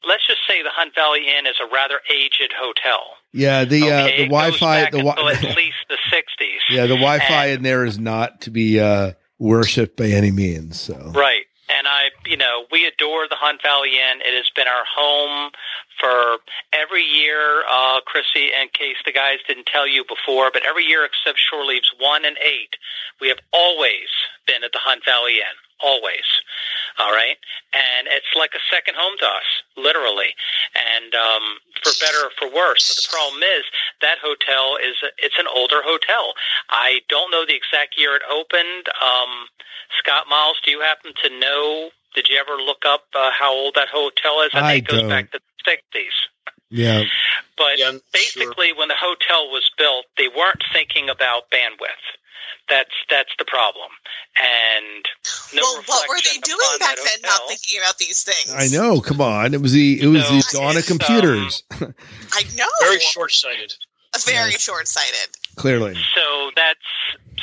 let's 0.06 0.24
just 0.24 0.38
say 0.46 0.62
the 0.62 0.70
Hunt 0.70 0.94
Valley 0.94 1.26
Inn 1.26 1.44
is 1.44 1.56
a 1.60 1.66
rather 1.74 1.98
aged 2.08 2.52
hotel. 2.56 3.16
Yeah, 3.32 3.64
the 3.64 3.82
uh, 3.90 4.04
Okay, 4.04 4.16
the 4.18 4.24
Wi-Fi, 4.28 4.90
the 4.90 4.98
wi- 4.98 5.32
at 5.32 5.42
least 5.56 5.74
the 5.88 5.98
'60s. 6.08 6.60
Yeah, 6.70 6.82
the 6.82 6.94
Wi-Fi 6.94 7.46
And- 7.46 7.52
in 7.56 7.62
there 7.64 7.84
is 7.84 7.98
not 7.98 8.42
to 8.42 8.50
be 8.50 8.78
uh, 8.78 9.14
worshipped 9.42 9.96
by 9.96 10.06
any 10.06 10.30
means. 10.30 10.80
So 10.80 10.94
Right. 11.14 11.44
And 11.68 11.86
I, 11.88 12.10
you 12.26 12.36
know, 12.36 12.66
we 12.70 12.84
adore 12.86 13.28
the 13.28 13.36
Hunt 13.36 13.62
Valley 13.62 13.96
Inn. 13.96 14.20
It 14.20 14.36
has 14.36 14.50
been 14.54 14.68
our 14.68 14.84
home 14.84 15.50
for 15.98 16.38
every 16.72 17.02
year. 17.02 17.62
Uh, 17.68 18.00
Chrissy, 18.04 18.52
in 18.52 18.68
case 18.72 18.96
the 19.04 19.12
guys 19.12 19.38
didn't 19.48 19.66
tell 19.66 19.86
you 19.86 20.04
before, 20.04 20.50
but 20.52 20.62
every 20.66 20.84
year 20.84 21.04
except 21.04 21.38
Shore 21.38 21.64
Leaves 21.64 21.90
1 21.98 22.24
and 22.24 22.36
8, 22.36 22.76
we 23.20 23.28
have 23.28 23.38
always 23.52 24.10
been 24.46 24.64
at 24.64 24.72
the 24.72 24.82
Hunt 24.82 25.02
Valley 25.04 25.38
Inn. 25.38 25.56
Always. 25.82 26.24
All 26.98 27.10
right. 27.10 27.36
And 27.72 28.06
it's 28.06 28.30
like 28.36 28.52
a 28.54 28.62
second 28.70 28.94
home 28.96 29.16
to 29.18 29.26
us, 29.26 29.48
literally. 29.76 30.30
And 30.76 31.14
um, 31.14 31.42
for 31.82 31.92
better 31.98 32.28
or 32.28 32.32
for 32.38 32.48
worse. 32.54 32.86
But 32.88 33.02
the 33.02 33.08
problem 33.10 33.42
is 33.42 33.64
that 34.00 34.18
hotel 34.22 34.76
is 34.76 34.94
it's 35.18 35.38
an 35.38 35.46
older 35.48 35.80
hotel. 35.82 36.34
I 36.70 37.00
don't 37.08 37.30
know 37.30 37.44
the 37.46 37.56
exact 37.56 37.98
year 37.98 38.14
it 38.16 38.22
opened. 38.30 38.86
Um, 39.00 39.48
Scott 39.98 40.26
Miles, 40.28 40.60
do 40.64 40.70
you 40.70 40.80
happen 40.80 41.12
to 41.24 41.28
know? 41.38 41.90
Did 42.14 42.28
you 42.28 42.36
ever 42.36 42.60
look 42.60 42.84
up 42.86 43.04
uh, 43.14 43.30
how 43.32 43.54
old 43.54 43.74
that 43.74 43.88
hotel 43.88 44.42
is? 44.42 44.50
I 44.52 44.74
think 44.74 44.88
it 44.88 44.90
goes 44.90 45.00
don't. 45.00 45.08
back 45.08 45.32
to 45.32 45.40
the 45.40 45.52
sixties. 45.64 46.12
yeah, 46.70 47.04
But 47.56 47.78
Yeah, 47.78 47.88
I'm 47.88 48.00
basically, 48.12 48.72
when 48.72 48.88
the 48.88 49.00
hotel 49.00 49.48
was 49.50 49.70
built, 49.78 50.06
they 50.16 50.28
weren't 50.28 50.62
thinking 50.72 51.08
about 51.08 51.50
bandwidth. 51.50 52.04
That's 52.68 52.90
that's 53.10 53.30
the 53.38 53.44
problem. 53.44 53.90
And 54.36 55.04
no 55.54 55.62
well, 55.62 55.82
what 55.86 56.08
were 56.08 56.16
they 56.16 56.38
doing 56.40 56.58
back 56.78 56.96
then, 56.96 57.06
hotel. 57.22 57.30
not 57.40 57.48
thinking 57.48 57.80
about 57.80 57.98
these 57.98 58.22
things? 58.22 58.52
I 58.54 58.68
know. 58.68 59.00
Come 59.00 59.20
on, 59.20 59.52
it 59.54 59.60
was 59.60 59.72
the 59.72 60.00
it 60.00 60.06
was 60.06 60.24
So, 60.26 60.34
the 60.34 60.48
dawn 60.52 60.70
of 60.72 60.76
it's, 60.78 60.90
um, 60.90 60.98
computers. 60.98 61.62
I 62.32 62.44
know. 62.56 62.64
Very 62.80 63.00
short 63.00 63.32
sighted. 63.32 63.74
Very 64.26 64.50
Yes. 64.52 64.60
short-sighted. 64.60 65.30
Clearly, 65.56 65.94
So 66.14 66.50
that's 66.54 66.78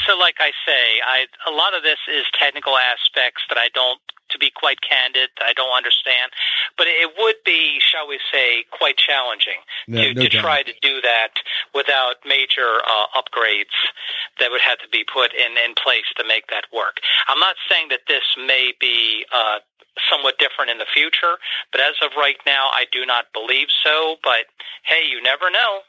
so. 0.05 0.15
Like 0.17 0.35
I 0.39 0.51
say, 0.67 1.01
I 1.05 1.25
a 1.47 1.51
lot 1.51 1.75
of 1.75 1.81
this 1.81 1.97
is 2.07 2.25
technical 2.39 2.77
aspects 2.77 3.41
that 3.49 3.57
I 3.57 3.69
don't, 3.73 3.99
to 4.31 4.37
be 4.37 4.51
quite 4.55 4.79
candid, 4.81 5.29
I 5.41 5.53
don't 5.53 5.75
understand. 5.75 6.31
But 6.77 6.87
it 6.87 7.11
would 7.17 7.35
be, 7.45 7.79
shall 7.79 8.07
we 8.07 8.19
say, 8.31 8.65
quite 8.71 8.97
challenging 8.97 9.59
No- 9.87 10.01
to, 10.01 10.13
no 10.13 10.21
to 10.23 10.29
try 10.29 10.63
to 10.63 10.73
do 10.81 11.01
that 11.01 11.33
without 11.73 12.15
major 12.25 12.79
uh, 12.85 13.07
upgrades 13.19 13.75
that 14.39 14.51
would 14.51 14.61
have 14.61 14.79
to 14.79 14.89
be 14.91 15.03
put 15.03 15.33
in 15.33 15.57
in 15.57 15.73
place 15.75 16.07
to 16.17 16.23
make 16.27 16.47
that 16.47 16.65
work. 16.73 16.97
I'm 17.27 17.39
not 17.39 17.55
saying 17.69 17.87
that 17.89 18.01
this 18.07 18.23
may 18.37 18.73
be. 18.79 19.25
Uh, 19.33 19.59
somewhat 20.09 20.35
different 20.39 20.71
in 20.71 20.77
the 20.77 20.85
future 20.93 21.35
but 21.73 21.81
as 21.81 21.93
of 22.01 22.11
right 22.15 22.37
now 22.45 22.69
i 22.71 22.85
do 22.89 23.05
not 23.05 23.25
believe 23.33 23.67
so 23.83 24.15
but 24.23 24.45
hey 24.85 25.01
you 25.11 25.21
never 25.21 25.49
know 25.51 25.79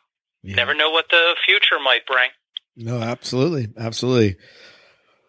Yeah. 0.42 0.56
never 0.56 0.74
know 0.74 0.90
what 0.90 1.04
the 1.10 1.36
future 1.46 1.78
might 1.78 2.04
bring 2.06 2.30
No, 2.76 2.98
absolutely, 2.98 3.68
absolutely. 3.78 4.36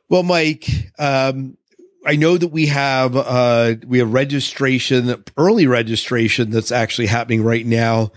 Well, 0.10 0.24
Mike, 0.24 0.66
um, 0.98 1.58
I 2.06 2.16
know 2.16 2.38
that 2.38 2.48
we 2.48 2.68
have 2.68 3.16
uh, 3.16 3.76
we 3.86 4.00
have 4.00 4.12
registration, 4.12 5.24
early 5.38 5.68
registration 5.68 6.50
that's 6.50 6.72
actually 6.72 7.08
happening 7.08 7.44
right 7.44 7.66
now. 7.66 8.12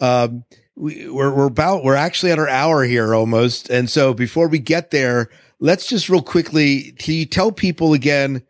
Um, 0.00 0.44
we, 0.74 1.08
we're 1.08 1.32
we're 1.34 1.46
about 1.46 1.84
we're 1.84 1.94
actually 1.94 2.32
at 2.32 2.38
our 2.38 2.48
hour 2.48 2.84
here 2.84 3.14
almost, 3.14 3.70
and 3.70 3.88
so 3.88 4.12
before 4.12 4.48
we 4.48 4.58
get 4.58 4.90
there, 4.90 5.28
let's 5.60 5.86
just 5.86 6.08
real 6.08 6.22
quickly. 6.22 6.92
Tell 7.30 7.52
people 7.52 7.92
again 7.92 8.42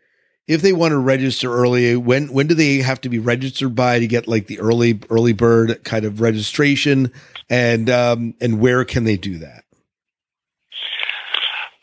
if 0.48 0.62
they 0.62 0.72
want 0.72 0.92
to 0.92 0.98
register 0.98 1.52
early? 1.52 1.94
When 1.94 2.32
when 2.32 2.46
do 2.48 2.54
they 2.54 2.78
have 2.78 3.00
to 3.02 3.08
be 3.08 3.18
registered 3.18 3.76
by 3.76 4.00
to 4.00 4.06
get 4.06 4.26
like 4.26 4.46
the 4.46 4.58
early 4.58 4.98
early 5.10 5.34
bird 5.34 5.84
kind 5.84 6.04
of 6.04 6.20
registration, 6.20 7.12
and 7.48 7.88
um, 7.90 8.34
and 8.40 8.58
where 8.58 8.84
can 8.84 9.04
they 9.04 9.18
do 9.18 9.38
that? 9.38 9.64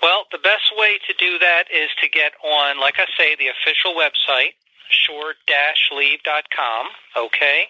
Well, 0.02 0.26
the 0.32 0.40
best 0.40 0.74
way 0.86 1.02
to 1.10 1.14
do 1.18 1.40
that 1.40 1.66
is 1.74 1.90
to 2.02 2.08
get 2.08 2.34
on, 2.46 2.80
like 2.80 3.02
I 3.02 3.10
say, 3.18 3.36
the 3.36 3.50
official 3.50 3.98
website, 3.98 4.54
shore-leave.com, 4.94 6.86
okay? 7.18 7.66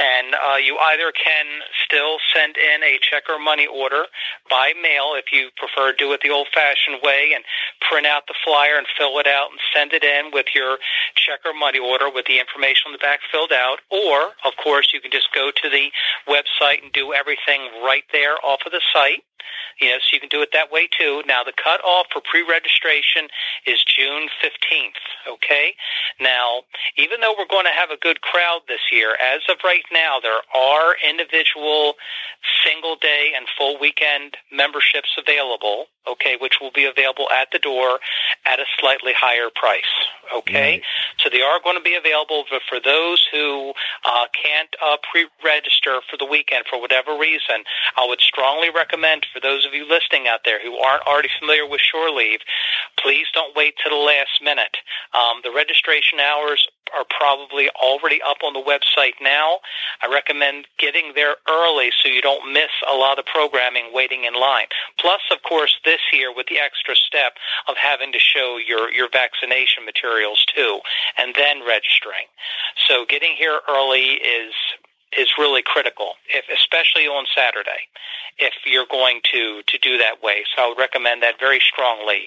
And 0.00 0.32
uh, 0.32 0.56
you 0.56 0.78
either 0.80 1.12
can 1.12 1.44
still 1.84 2.16
send 2.32 2.56
in 2.56 2.82
a 2.82 2.96
check 3.04 3.24
or 3.28 3.38
money 3.38 3.68
order 3.68 4.06
by 4.48 4.72
mail 4.80 5.12
if 5.12 5.28
you 5.28 5.50
prefer 5.60 5.92
to 5.92 5.98
do 5.98 6.10
it 6.16 6.24
the 6.24 6.30
old-fashioned 6.30 7.04
way 7.04 7.32
and 7.36 7.44
print 7.84 8.06
out 8.06 8.24
the 8.28 8.34
flyer 8.40 8.80
and 8.80 8.86
fill 8.96 9.18
it 9.20 9.26
out 9.26 9.52
and 9.52 9.60
send 9.76 9.92
it 9.92 10.02
in 10.02 10.32
with 10.32 10.46
your 10.54 10.78
check 11.20 11.44
or 11.44 11.52
money 11.52 11.78
order 11.78 12.08
with 12.08 12.24
the 12.24 12.40
information 12.40 12.88
on 12.88 12.92
the 12.92 13.04
back 13.04 13.20
filled 13.30 13.52
out. 13.52 13.84
Or, 13.92 14.32
of 14.48 14.56
course, 14.56 14.88
you 14.96 15.04
can 15.04 15.12
just 15.12 15.28
go 15.36 15.52
to 15.52 15.68
the 15.68 15.92
website 16.24 16.80
and 16.80 16.88
do 16.96 17.12
everything 17.12 17.68
right 17.84 18.08
there 18.10 18.40
off 18.40 18.64
of 18.64 18.72
the 18.72 18.80
site. 18.88 19.20
You 19.80 19.90
know, 19.90 19.98
so 19.98 20.08
you 20.12 20.20
can 20.20 20.28
do 20.28 20.42
it 20.42 20.50
that 20.52 20.70
way 20.70 20.88
too. 20.88 21.22
Now, 21.26 21.42
the 21.44 21.52
cutoff 21.52 22.06
for 22.12 22.20
pre-registration 22.20 23.28
is 23.66 23.84
June 23.84 24.28
15th, 24.42 25.02
okay? 25.28 25.74
Now, 26.20 26.62
even 26.96 27.20
though 27.20 27.34
we're 27.36 27.50
going 27.50 27.66
to 27.66 27.76
have 27.76 27.90
a 27.90 27.96
good 27.96 28.20
crowd 28.20 28.60
this 28.68 28.92
year, 28.92 29.16
as 29.20 29.42
of 29.48 29.58
right 29.64 29.84
now, 29.92 30.18
there 30.20 30.40
are 30.54 30.96
individual 31.08 31.94
single 32.64 32.96
day 32.96 33.32
and 33.36 33.46
full 33.58 33.78
weekend 33.80 34.36
memberships 34.52 35.10
available, 35.18 35.86
okay, 36.08 36.36
which 36.40 36.60
will 36.60 36.70
be 36.70 36.84
available 36.84 37.28
at 37.30 37.48
the 37.52 37.58
door 37.58 37.98
at 38.44 38.58
a 38.58 38.64
slightly 38.78 39.12
higher 39.16 39.48
price, 39.54 39.82
okay? 40.34 40.78
Right. 40.78 40.82
So 41.18 41.30
they 41.30 41.42
are 41.42 41.60
going 41.62 41.76
to 41.76 41.82
be 41.82 41.94
available 41.94 42.44
for, 42.48 42.60
for 42.68 42.80
those 42.80 43.26
who 43.32 43.72
uh, 44.04 44.26
can't 44.32 44.68
uh, 44.84 44.96
pre-register 45.10 46.00
for 46.10 46.16
the 46.16 46.26
weekend 46.26 46.64
for 46.68 46.80
whatever 46.80 47.16
reason. 47.16 47.64
I 47.96 48.06
would 48.06 48.20
strongly 48.20 48.70
recommend 48.70 49.26
for 49.32 49.40
those 49.40 49.64
of 49.66 49.72
you 49.72 49.88
listening 49.88 50.28
out 50.28 50.40
there 50.44 50.60
who 50.62 50.76
aren't 50.76 51.06
already 51.06 51.30
familiar 51.38 51.66
with 51.66 51.80
Shore 51.80 52.10
Leave, 52.10 52.40
please 53.00 53.26
don't 53.32 53.56
wait 53.56 53.74
to 53.84 53.88
the 53.88 53.96
last 53.96 54.42
minute. 54.42 54.76
Um, 55.14 55.40
the 55.42 55.52
registration 55.52 56.20
hours 56.20 56.68
are 56.96 57.04
probably 57.08 57.68
already 57.80 58.20
up 58.22 58.38
on 58.44 58.52
the 58.52 58.62
website 58.62 59.14
now. 59.20 59.58
I 60.02 60.12
recommend 60.12 60.66
getting 60.78 61.12
there 61.14 61.36
early 61.48 61.90
so 62.02 62.08
you 62.08 62.20
don't 62.20 62.52
miss 62.52 62.70
a 62.90 62.94
lot 62.94 63.18
of 63.18 63.26
programming 63.26 63.90
waiting 63.92 64.24
in 64.24 64.34
line. 64.34 64.66
Plus, 64.98 65.20
of 65.30 65.42
course, 65.42 65.76
this 65.84 66.00
year 66.12 66.34
with 66.34 66.46
the 66.46 66.58
extra 66.58 66.94
step 66.96 67.34
of 67.68 67.76
having 67.76 68.12
to 68.12 68.18
show 68.18 68.58
your, 68.58 68.90
your 68.92 69.08
vaccination 69.10 69.84
materials 69.84 70.44
too, 70.54 70.80
and 71.18 71.34
then 71.36 71.66
registering. 71.66 72.28
So 72.88 73.04
getting 73.08 73.34
here 73.36 73.60
early 73.68 74.20
is 74.20 74.52
is 75.16 75.28
really 75.38 75.62
critical, 75.62 76.14
if, 76.28 76.44
especially 76.52 77.06
on 77.06 77.24
Saturday, 77.34 77.86
if 78.38 78.52
you're 78.66 78.86
going 78.90 79.20
to, 79.32 79.62
to 79.66 79.78
do 79.78 79.98
that 79.98 80.22
way. 80.22 80.44
So 80.54 80.62
I 80.62 80.68
would 80.68 80.78
recommend 80.78 81.22
that 81.22 81.38
very 81.38 81.60
strongly 81.60 82.26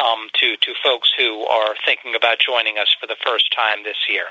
um, 0.00 0.28
to, 0.34 0.56
to 0.56 0.72
folks 0.82 1.12
who 1.16 1.44
are 1.44 1.74
thinking 1.84 2.14
about 2.14 2.38
joining 2.38 2.78
us 2.78 2.94
for 3.00 3.06
the 3.06 3.16
first 3.24 3.54
time 3.54 3.84
this 3.84 3.96
year. 4.08 4.24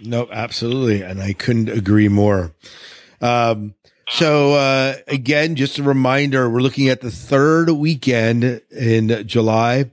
No, 0.00 0.28
absolutely, 0.30 1.02
and 1.02 1.20
I 1.20 1.32
couldn't 1.32 1.68
agree 1.68 2.08
more. 2.08 2.52
Um, 3.20 3.74
so 4.08 4.54
uh, 4.54 4.94
again, 5.08 5.56
just 5.56 5.78
a 5.78 5.82
reminder: 5.82 6.48
we're 6.48 6.60
looking 6.60 6.88
at 6.88 7.00
the 7.00 7.10
third 7.10 7.70
weekend 7.70 8.62
in 8.70 9.26
July, 9.26 9.90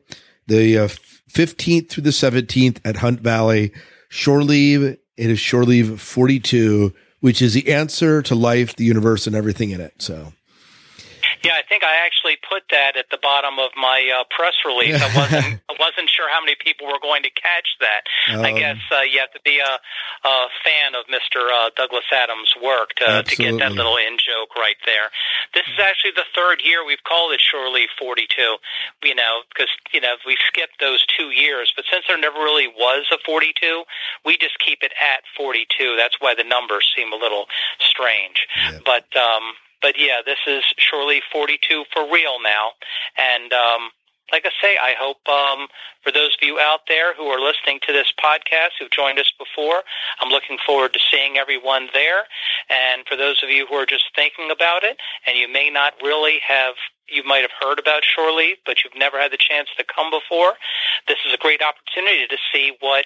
the 0.48 0.88
fifteenth 1.28 1.90
through 1.90 2.04
the 2.04 2.12
seventeenth 2.12 2.80
at 2.86 2.98
Hunt 2.98 3.22
Valley. 3.22 3.72
Shore 4.10 4.44
Leave. 4.44 4.84
It 4.84 5.00
is 5.18 5.40
Shore 5.40 5.64
Leave 5.64 6.00
forty 6.00 6.40
two 6.40 6.94
which 7.26 7.42
is 7.42 7.56
the 7.56 7.74
answer 7.74 8.22
to 8.22 8.36
life, 8.36 8.76
the 8.76 8.84
universe, 8.84 9.26
and 9.26 9.36
everything 9.36 9.72
in 9.72 9.82
it. 9.82 10.00
So. 10.00 10.34
Yeah, 11.44 11.54
I 11.58 11.64
think 11.68 11.84
I 11.84 12.06
actually 12.06 12.38
put 12.38 12.64
that 12.72 12.98
at 12.98 13.10
the 13.12 13.18
bottom 13.22 13.60
of 13.60 13.72
my 13.76 14.00
uh, 14.12 14.24
press 14.30 14.56
release. 14.66 15.02
I 15.02 15.10
wasn't 15.16 15.62
I 15.70 15.76
wasn't 15.80 16.10
sure 16.10 16.30
how 16.30 16.40
many 16.42 16.56
people 16.56 16.88
were 16.88 17.02
going 17.02 17.24
to 17.24 17.34
catch 17.34 17.68
that. 17.82 18.08
Um, 18.32 18.46
I 18.46 18.52
guess 18.54 18.80
uh, 18.92 19.02
you 19.02 19.20
have 19.20 19.32
to 19.34 19.44
be 19.44 19.60
a, 19.60 19.74
a 20.28 20.36
fan 20.64 20.96
of 20.96 21.06
Mr. 21.12 21.50
Uh, 21.50 21.70
Douglas 21.76 22.06
Adams' 22.12 22.54
work 22.62 22.96
to, 23.02 23.24
to 23.24 23.36
get 23.36 23.58
that 23.60 23.74
little 23.74 23.98
in 23.98 24.18
joke 24.18 24.56
right 24.56 24.80
there. 24.86 25.12
This 25.54 25.66
is 25.68 25.80
actually 25.80 26.16
the 26.16 26.28
third 26.36 26.62
year 26.64 26.86
we've 26.86 27.04
called 27.04 27.34
it 27.34 27.42
Leave 27.72 27.90
42. 27.98 28.58
You 29.04 29.16
know, 29.16 29.44
because 29.50 29.72
you 29.94 30.02
know 30.02 30.16
we 30.26 30.38
skipped 30.48 30.80
those 30.80 31.06
two 31.18 31.32
years, 31.32 31.74
but 31.76 31.86
since 31.92 32.06
there 32.08 32.18
never 32.18 32.40
really 32.40 32.68
was 32.68 33.06
a 33.12 33.18
42, 33.26 33.84
we 34.26 34.38
just 34.38 34.58
keep 34.60 34.80
it 34.82 34.94
at 35.02 35.24
42. 35.38 35.96
That's 35.98 36.20
why 36.20 36.36
the 36.36 36.44
numbers 36.44 36.92
seem 36.96 37.12
a 37.12 37.16
little 37.16 37.46
strange. 37.80 38.48
Yep. 38.72 38.82
But 38.86 39.08
um, 39.18 39.54
but 39.86 40.02
yeah, 40.02 40.26
this 40.26 40.42
is 40.48 40.64
Leave 41.06 41.22
42 41.32 41.84
for 41.94 42.12
real 42.12 42.42
now. 42.42 42.72
And 43.22 43.54
um, 43.54 43.92
like 44.32 44.44
I 44.44 44.50
say, 44.60 44.78
I 44.82 44.96
hope 44.98 45.22
um, 45.30 45.68
for 46.02 46.10
those 46.12 46.34
of 46.34 46.42
you 46.42 46.58
out 46.58 46.88
there 46.88 47.14
who 47.14 47.28
are 47.28 47.40
listening 47.40 47.78
to 47.86 47.94
this 47.94 48.12
podcast 48.18 48.80
who've 48.80 48.90
joined 48.90 49.20
us 49.20 49.32
before, 49.38 49.84
I'm 50.20 50.30
looking 50.30 50.58
forward 50.66 50.94
to 50.94 51.00
seeing 51.12 51.38
everyone 51.38 51.90
there. 51.94 52.26
And 52.68 53.06
for 53.08 53.16
those 53.16 53.44
of 53.44 53.52
you 53.52 53.68
who 53.68 53.76
are 53.76 53.86
just 53.86 54.06
thinking 54.16 54.50
about 54.50 54.84
it, 54.84 54.98
and 55.28 55.38
you 55.38 55.48
may 55.48 55.70
not 55.70 55.94
really 56.02 56.40
have 56.48 56.74
you 57.08 57.22
might 57.24 57.46
have 57.46 57.54
heard 57.62 57.78
about 57.78 58.02
Shore 58.04 58.32
Leave, 58.32 58.58
but 58.66 58.78
you've 58.84 58.98
never 58.98 59.22
had 59.22 59.32
the 59.32 59.38
chance 59.38 59.70
to 59.78 59.86
come 59.86 60.10
before, 60.10 60.54
this 61.08 61.22
is 61.28 61.32
a 61.32 61.38
great 61.38 61.62
opportunity 61.62 62.26
to 62.26 62.38
see 62.52 62.74
what 62.80 63.06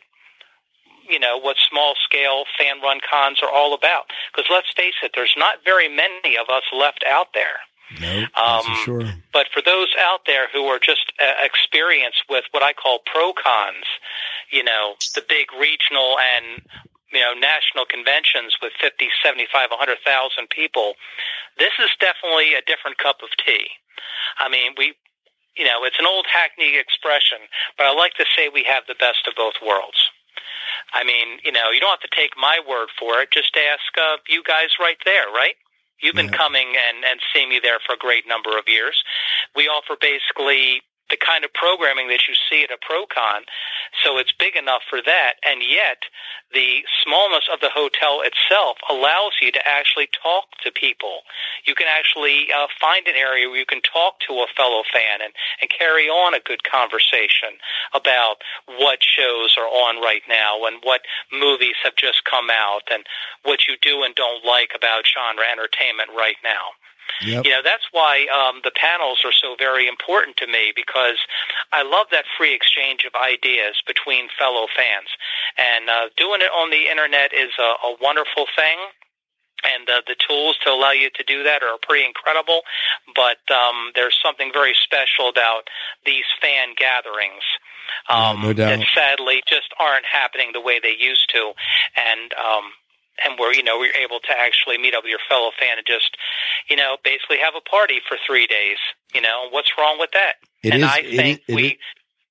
you 1.10 1.20
know 1.20 1.38
what 1.38 1.58
small 1.70 1.96
scale 2.04 2.44
fan 2.58 2.82
run 2.82 3.00
cons 3.10 3.40
are 3.42 3.52
all 3.52 3.74
about. 3.74 4.06
Because 4.32 4.50
let's 4.52 4.72
face 4.76 4.96
it, 5.04 5.12
there's 5.16 5.36
not 5.38 5.64
very 5.66 5.90
many 5.90 6.38
of 6.38 6.50
us 6.50 6.64
left 6.74 7.04
out 7.08 7.28
there. 7.34 7.60
No, 8.00 8.28
Um, 8.36 8.64
for 8.64 8.76
sure. 8.86 9.14
But 9.34 9.48
for 9.52 9.62
those 9.62 9.90
out 9.98 10.22
there 10.28 10.48
who 10.54 10.66
are 10.66 10.78
just 10.78 11.12
uh, 11.20 11.34
experienced 11.42 12.24
with 12.30 12.46
what 12.52 12.62
I 12.62 12.74
call 12.74 13.00
pro 13.06 13.34
cons, 13.34 13.86
you 14.52 14.64
know, 14.64 14.94
the 15.16 15.26
big 15.28 15.48
regional 15.60 16.18
and 16.20 16.62
you 17.12 17.20
know 17.20 17.34
national 17.34 17.86
conventions 17.86 18.58
with 18.62 18.74
50, 18.80 19.10
75, 19.24 19.72
100,000 19.72 20.50
people, 20.50 20.94
this 21.58 21.74
is 21.80 21.90
definitely 22.00 22.54
a 22.54 22.62
different 22.62 22.98
cup 23.00 23.22
of 23.24 23.30
tea. 23.44 23.68
I 24.38 24.50
mean, 24.50 24.74
we 24.78 24.94
you 25.58 25.66
know, 25.66 25.84
it's 25.84 26.00
an 26.00 26.06
old 26.06 26.26
hackneyed 26.32 26.80
expression, 26.80 27.40
but 27.76 27.86
I 27.86 27.94
like 27.94 28.14
to 28.16 28.26
say 28.36 28.48
we 28.48 28.64
have 28.64 28.84
the 28.88 28.96
best 28.96 29.28
of 29.28 29.36
both 29.36 29.56
worlds. 29.66 30.10
I 30.94 31.04
mean, 31.04 31.40
you 31.44 31.52
know, 31.52 31.72
you 31.74 31.80
don't 31.80 31.90
have 31.92 32.02
to 32.10 32.16
take 32.16 32.32
my 32.38 32.60
word 32.68 32.90
for 33.00 33.22
it. 33.22 33.32
Just 33.32 33.56
ask 33.58 33.98
uh, 33.98 34.18
you 34.28 34.44
guys 34.44 34.70
right 34.80 34.98
there, 35.06 35.28
right? 35.34 35.56
You've 36.02 36.16
been 36.16 36.30
Yeah. 36.32 36.38
coming 36.38 36.76
and, 36.78 37.04
and 37.04 37.20
seeing 37.34 37.50
me 37.50 37.60
there 37.62 37.80
for 37.86 37.94
a 37.94 37.98
great 37.98 38.28
number 38.28 38.58
of 38.58 38.68
years. 38.68 39.04
We 39.56 39.68
offer 39.68 39.96
basically 40.00 40.82
the 41.10 41.18
kind 41.18 41.44
of 41.44 41.54
programming 41.54 42.08
that 42.10 42.28
you 42.28 42.36
see 42.50 42.64
at 42.64 42.72
a 42.72 42.78
ProCon, 42.78 43.42
so 44.04 44.18
it's 44.18 44.32
big 44.32 44.56
enough 44.56 44.82
for 44.90 45.02
that, 45.02 45.34
and 45.46 45.62
yet 45.62 46.06
the 46.54 46.82
smallness 47.04 47.46
of 47.52 47.60
the 47.60 47.70
hotel 47.70 48.22
itself 48.26 48.78
allows 48.90 49.34
you 49.42 49.52
to 49.52 49.68
actually 49.68 50.10
talk 50.24 50.46
to 50.64 50.72
people. 50.72 51.22
You 51.66 51.76
can 51.76 51.88
actually 51.88 52.50
uh, 52.50 52.68
find 52.82 53.08
an 53.08 53.16
area 53.16 53.48
where 53.48 53.60
you 53.60 53.66
can 53.66 53.82
talk 53.82 54.20
to 54.28 54.42
a 54.42 54.48
fellow 54.58 54.82
fan 54.92 55.22
and, 55.22 55.34
and 55.62 55.70
carry 55.70 56.10
on 56.10 56.34
a 56.34 56.40
good 56.42 56.64
conversation 56.64 57.62
about 57.94 58.42
what 58.66 59.04
shows 59.04 59.56
are 59.58 59.70
on 59.70 60.02
right 60.02 60.24
now 60.28 60.66
and 60.66 60.82
what 60.82 61.02
movies 61.32 61.78
have 61.84 61.96
just 61.96 62.26
come 62.26 62.50
out 62.50 62.90
and 62.92 63.06
what 63.44 63.68
you 63.68 63.76
do 63.82 64.04
and 64.04 64.16
don't 64.16 64.46
like 64.46 64.72
about 64.76 65.06
genre 65.06 65.46
entertainment 65.46 66.10
right 66.18 66.38
now. 66.44 66.74
Yep. 67.22 67.46
You 67.46 67.52
know, 67.52 67.62
that's 67.64 67.88
why 67.92 68.26
um, 68.32 68.62
the 68.64 68.72
panels 68.72 69.20
are 69.26 69.34
so 69.34 69.56
very 69.58 69.88
important 69.88 70.38
to 70.38 70.48
me 70.48 70.72
because 70.76 71.18
I 71.72 71.84
love 71.84 72.08
that 72.12 72.26
free 72.38 72.54
exchange 72.54 73.04
of 73.06 73.14
ideas 73.16 73.82
between 73.86 74.28
fellow 74.38 74.68
fans. 74.76 75.10
And 75.58 75.90
uh, 75.90 76.10
doing 76.16 76.42
it 76.42 76.52
on 76.52 76.70
the 76.70 76.90
internet 76.90 77.34
is 77.34 77.52
a, 77.60 77.92
a 77.92 77.96
wonderful 78.02 78.46
thing. 78.56 78.78
And 79.60 79.90
uh, 79.90 80.02
the 80.08 80.16
tools 80.16 80.56
to 80.64 80.72
allow 80.72 80.92
you 80.92 81.10
to 81.16 81.24
do 81.24 81.44
that 81.44 81.64
are 81.64 81.76
pretty 81.82 82.06
incredible. 82.06 82.62
But 83.14 83.44
um, 83.52 83.92
there's 83.96 84.18
something 84.24 84.52
very 84.54 84.74
special 84.80 85.28
about 85.28 85.68
these 86.06 86.24
fan 86.42 86.76
gatherings 86.78 87.44
um, 88.10 88.42
no 88.42 88.54
doubt. 88.54 88.80
that 88.80 88.88
sadly 88.94 89.42
just 89.48 89.74
aren't 89.80 90.06
happening 90.06 90.52
the 90.54 90.62
way 90.62 90.80
they 90.82 90.96
used 90.98 91.30
to. 91.34 91.54
And 91.96 92.34
um, 92.34 92.72
and 93.26 93.40
where 93.40 93.54
you 93.54 93.64
know 93.64 93.78
we're 93.80 93.94
able 93.96 94.20
to 94.20 94.32
actually 94.38 94.78
meet 94.78 94.94
up 94.96 95.04
with 95.04 95.10
your 95.12 95.20
fellow 95.30 95.52
fan 95.60 95.78
and 95.78 95.86
just 95.88 96.18
you 96.70 96.76
know 96.76 96.98
basically 97.04 97.38
have 97.42 97.54
a 97.58 97.62
party 97.62 98.00
for 98.08 98.18
three 98.26 98.48
days. 98.48 98.78
You 99.14 99.22
know 99.22 99.48
what's 99.52 99.72
wrong 99.78 99.98
with 100.00 100.12
that? 100.14 100.34
It 100.64 100.74
and 100.74 100.84
is- 100.84 100.90
I 100.90 100.98
it 101.00 101.16
think 101.16 101.42
it 101.48 101.56
we. 101.56 101.68
is- 101.68 101.78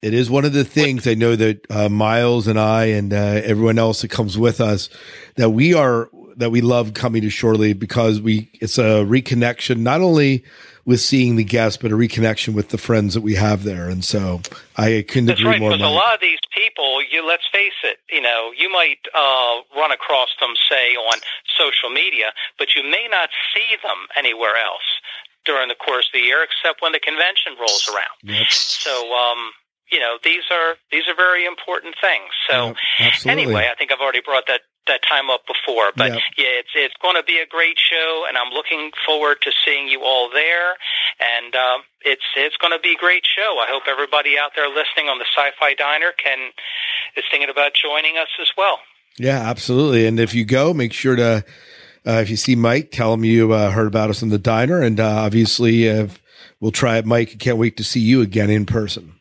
It 0.00 0.14
is 0.14 0.30
one 0.30 0.44
of 0.44 0.52
the 0.52 0.64
things 0.64 1.08
I 1.08 1.14
know 1.14 1.34
that 1.34 1.66
uh, 1.70 1.88
Miles 1.88 2.46
and 2.46 2.58
I 2.60 2.84
and 2.86 3.12
uh, 3.12 3.16
everyone 3.42 3.78
else 3.80 4.02
that 4.02 4.12
comes 4.12 4.38
with 4.38 4.60
us 4.60 4.88
that 5.34 5.50
we 5.50 5.74
are 5.74 6.08
that 6.36 6.50
we 6.50 6.60
love 6.60 6.94
coming 6.94 7.22
to 7.22 7.30
Shore 7.30 7.56
Leave 7.56 7.80
because 7.80 8.20
we 8.20 8.48
it's 8.60 8.78
a 8.78 9.02
reconnection 9.04 9.78
not 9.78 10.00
only 10.00 10.44
with 10.88 11.02
seeing 11.02 11.36
the 11.36 11.44
guests 11.44 11.76
but 11.76 11.92
a 11.92 11.94
reconnection 11.94 12.54
with 12.54 12.70
the 12.70 12.78
friends 12.78 13.12
that 13.12 13.20
we 13.20 13.34
have 13.34 13.62
there, 13.62 13.90
and 13.90 14.02
so 14.02 14.40
I 14.74 15.04
couldn't 15.06 15.26
That's 15.26 15.38
agree 15.38 15.52
right, 15.52 15.60
more. 15.60 15.76
because 15.76 15.84
a 15.84 15.92
lot 15.92 16.14
of 16.14 16.20
these 16.22 16.40
people, 16.56 17.04
you 17.04 17.20
let's 17.28 17.44
face 17.52 17.76
it, 17.84 17.98
you 18.08 18.22
know, 18.22 18.52
you 18.56 18.72
might 18.72 18.96
uh, 19.12 19.60
run 19.76 19.92
across 19.92 20.32
them, 20.40 20.56
say, 20.56 20.96
on 20.96 21.20
social 21.60 21.90
media, 21.90 22.32
but 22.58 22.74
you 22.74 22.82
may 22.82 23.06
not 23.10 23.28
see 23.52 23.76
them 23.82 24.08
anywhere 24.16 24.56
else 24.56 24.88
during 25.44 25.68
the 25.68 25.74
course 25.76 26.08
of 26.08 26.18
the 26.18 26.24
year, 26.24 26.40
except 26.42 26.80
when 26.80 26.92
the 26.92 27.00
convention 27.00 27.52
rolls 27.60 27.86
around. 27.92 28.16
Yep. 28.24 28.48
So, 28.48 29.12
um, 29.12 29.52
you 29.92 30.00
know, 30.00 30.16
these 30.24 30.48
are 30.50 30.76
these 30.90 31.04
are 31.04 31.14
very 31.14 31.44
important 31.44 31.96
things. 32.00 32.32
So, 32.48 32.72
Yep, 32.98 33.12
anyway, 33.26 33.68
I 33.70 33.76
think 33.76 33.92
I've 33.92 34.00
already 34.00 34.24
brought 34.24 34.46
that 34.48 34.62
that 34.88 35.00
time 35.08 35.30
up 35.30 35.46
before, 35.46 35.92
but 35.96 36.10
Yep. 36.12 36.20
yeah, 36.36 36.60
it's 36.60 36.74
it's 36.74 36.94
going 37.00 37.14
to 37.16 37.22
be 37.22 37.38
a 37.38 37.46
great 37.46 37.78
show, 37.78 38.24
and 38.28 38.36
I'm 38.36 38.52
looking 38.52 38.90
forward 39.06 39.38
to 39.42 39.52
seeing 39.64 39.88
you 39.88 40.02
all 40.02 40.28
there. 40.30 40.74
And 41.20 41.54
um, 41.54 41.82
it's 42.02 42.24
it's 42.36 42.56
going 42.56 42.72
to 42.72 42.80
be 42.80 42.92
a 42.92 42.98
great 42.98 43.24
show. 43.24 43.58
I 43.62 43.66
hope 43.70 43.84
everybody 43.88 44.38
out 44.38 44.52
there 44.56 44.68
listening 44.68 45.08
on 45.08 45.18
the 45.18 45.26
Sci-Fi 45.36 45.74
Diner 45.74 46.12
can 46.22 46.50
is 47.16 47.24
thinking 47.30 47.50
about 47.50 47.72
joining 47.74 48.16
us 48.18 48.28
as 48.40 48.48
well. 48.56 48.80
Yeah, 49.18 49.38
absolutely. 49.48 50.06
And 50.06 50.20
if 50.20 50.34
you 50.34 50.44
go, 50.44 50.72
make 50.72 50.92
sure 50.92 51.16
to, 51.16 51.44
uh, 52.06 52.12
if 52.22 52.30
you 52.30 52.36
see 52.36 52.54
Mike, 52.54 52.90
tell 52.92 53.14
him 53.14 53.24
you 53.24 53.52
uh, 53.52 53.70
heard 53.72 53.88
about 53.88 54.10
us 54.10 54.22
in 54.22 54.28
the 54.28 54.38
diner. 54.38 54.80
And 54.80 55.00
uh, 55.00 55.08
obviously, 55.08 55.90
uh, 55.90 56.06
we'll 56.60 56.70
try 56.70 56.98
it, 56.98 57.06
Mike. 57.06 57.38
Can't 57.40 57.58
wait 57.58 57.76
to 57.78 57.84
see 57.84 57.98
you 58.00 58.20
again 58.22 58.48
in 58.48 58.64
person. 58.64 59.14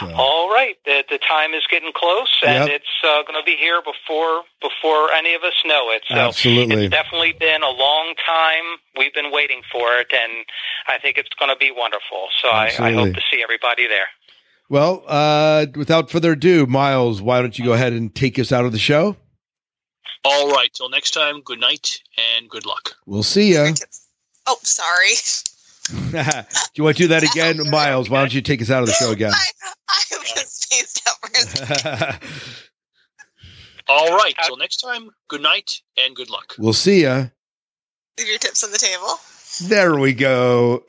So, 0.00 0.12
All 0.14 0.48
right, 0.50 0.76
the, 0.84 1.04
the 1.08 1.18
time 1.18 1.54
is 1.54 1.62
getting 1.70 1.92
close, 1.94 2.28
and 2.46 2.68
Yep. 2.68 2.80
it's 2.80 2.94
uh, 3.04 3.22
going 3.22 3.40
to 3.40 3.44
be 3.44 3.56
here 3.56 3.80
before 3.82 4.42
before 4.60 5.12
any 5.12 5.34
of 5.34 5.42
us 5.42 5.54
know 5.64 5.90
it. 5.90 6.02
So 6.08 6.14
Absolutely. 6.16 6.84
it's 6.86 6.90
definitely 6.92 7.32
been 7.32 7.62
a 7.62 7.70
long 7.70 8.14
time. 8.24 8.64
We've 8.98 9.14
been 9.14 9.30
waiting 9.32 9.62
for 9.72 9.94
it, 9.98 10.08
and 10.12 10.44
I 10.88 10.98
think 10.98 11.16
it's 11.18 11.28
going 11.38 11.50
to 11.50 11.56
be 11.56 11.70
wonderful. 11.74 12.28
So 12.42 12.48
I, 12.48 12.66
I 12.78 12.92
hope 12.92 13.14
to 13.14 13.22
see 13.30 13.42
everybody 13.42 13.86
there. 13.88 14.06
well, 14.68 15.02
uh, 15.06 15.66
without 15.74 16.10
further 16.10 16.32
ado, 16.32 16.66
Miles, 16.66 17.22
why 17.22 17.40
don't 17.40 17.58
you 17.58 17.64
go 17.64 17.72
ahead 17.72 17.92
and 17.92 18.14
take 18.14 18.38
us 18.38 18.52
out 18.52 18.64
of 18.64 18.72
the 18.72 18.78
show? 18.78 19.16
All 20.24 20.50
right. 20.50 20.72
Till 20.74 20.88
next 20.90 21.12
time. 21.12 21.40
Good 21.42 21.60
night 21.60 22.00
and 22.36 22.48
good 22.50 22.66
luck. 22.66 22.96
We'll 23.06 23.22
see 23.22 23.52
you. 23.52 23.74
Oh, 24.46 24.58
sorry. 24.62 25.12
Do 25.88 25.94
you 26.74 26.84
want 26.84 26.96
to 26.96 27.02
do 27.04 27.08
that 27.08 27.22
again, 27.22 27.70
Miles? 27.70 28.10
Why 28.10 28.20
don't 28.20 28.34
you 28.34 28.42
take 28.42 28.60
us 28.62 28.70
out 28.70 28.82
of 28.82 28.88
the 28.88 28.94
show 28.94 29.10
again? 29.10 29.32
I, 29.34 29.44
I 29.88 30.16
was 30.34 30.52
spaced 30.52 31.08
out 31.08 32.18
for. 32.18 32.26
All 33.88 34.16
right. 34.16 34.34
Till 34.46 34.56
next 34.56 34.78
time. 34.78 35.10
Good 35.28 35.42
night 35.42 35.80
and 35.96 36.14
good 36.16 36.30
luck. 36.30 36.54
we'll 36.58 36.72
see 36.72 37.02
you. 37.02 37.30
Leave 38.18 38.28
your 38.28 38.38
tips 38.38 38.64
on 38.64 38.72
the 38.72 38.78
table. 38.78 39.20
There 39.68 39.98
we 39.98 40.12
go. 40.12 40.84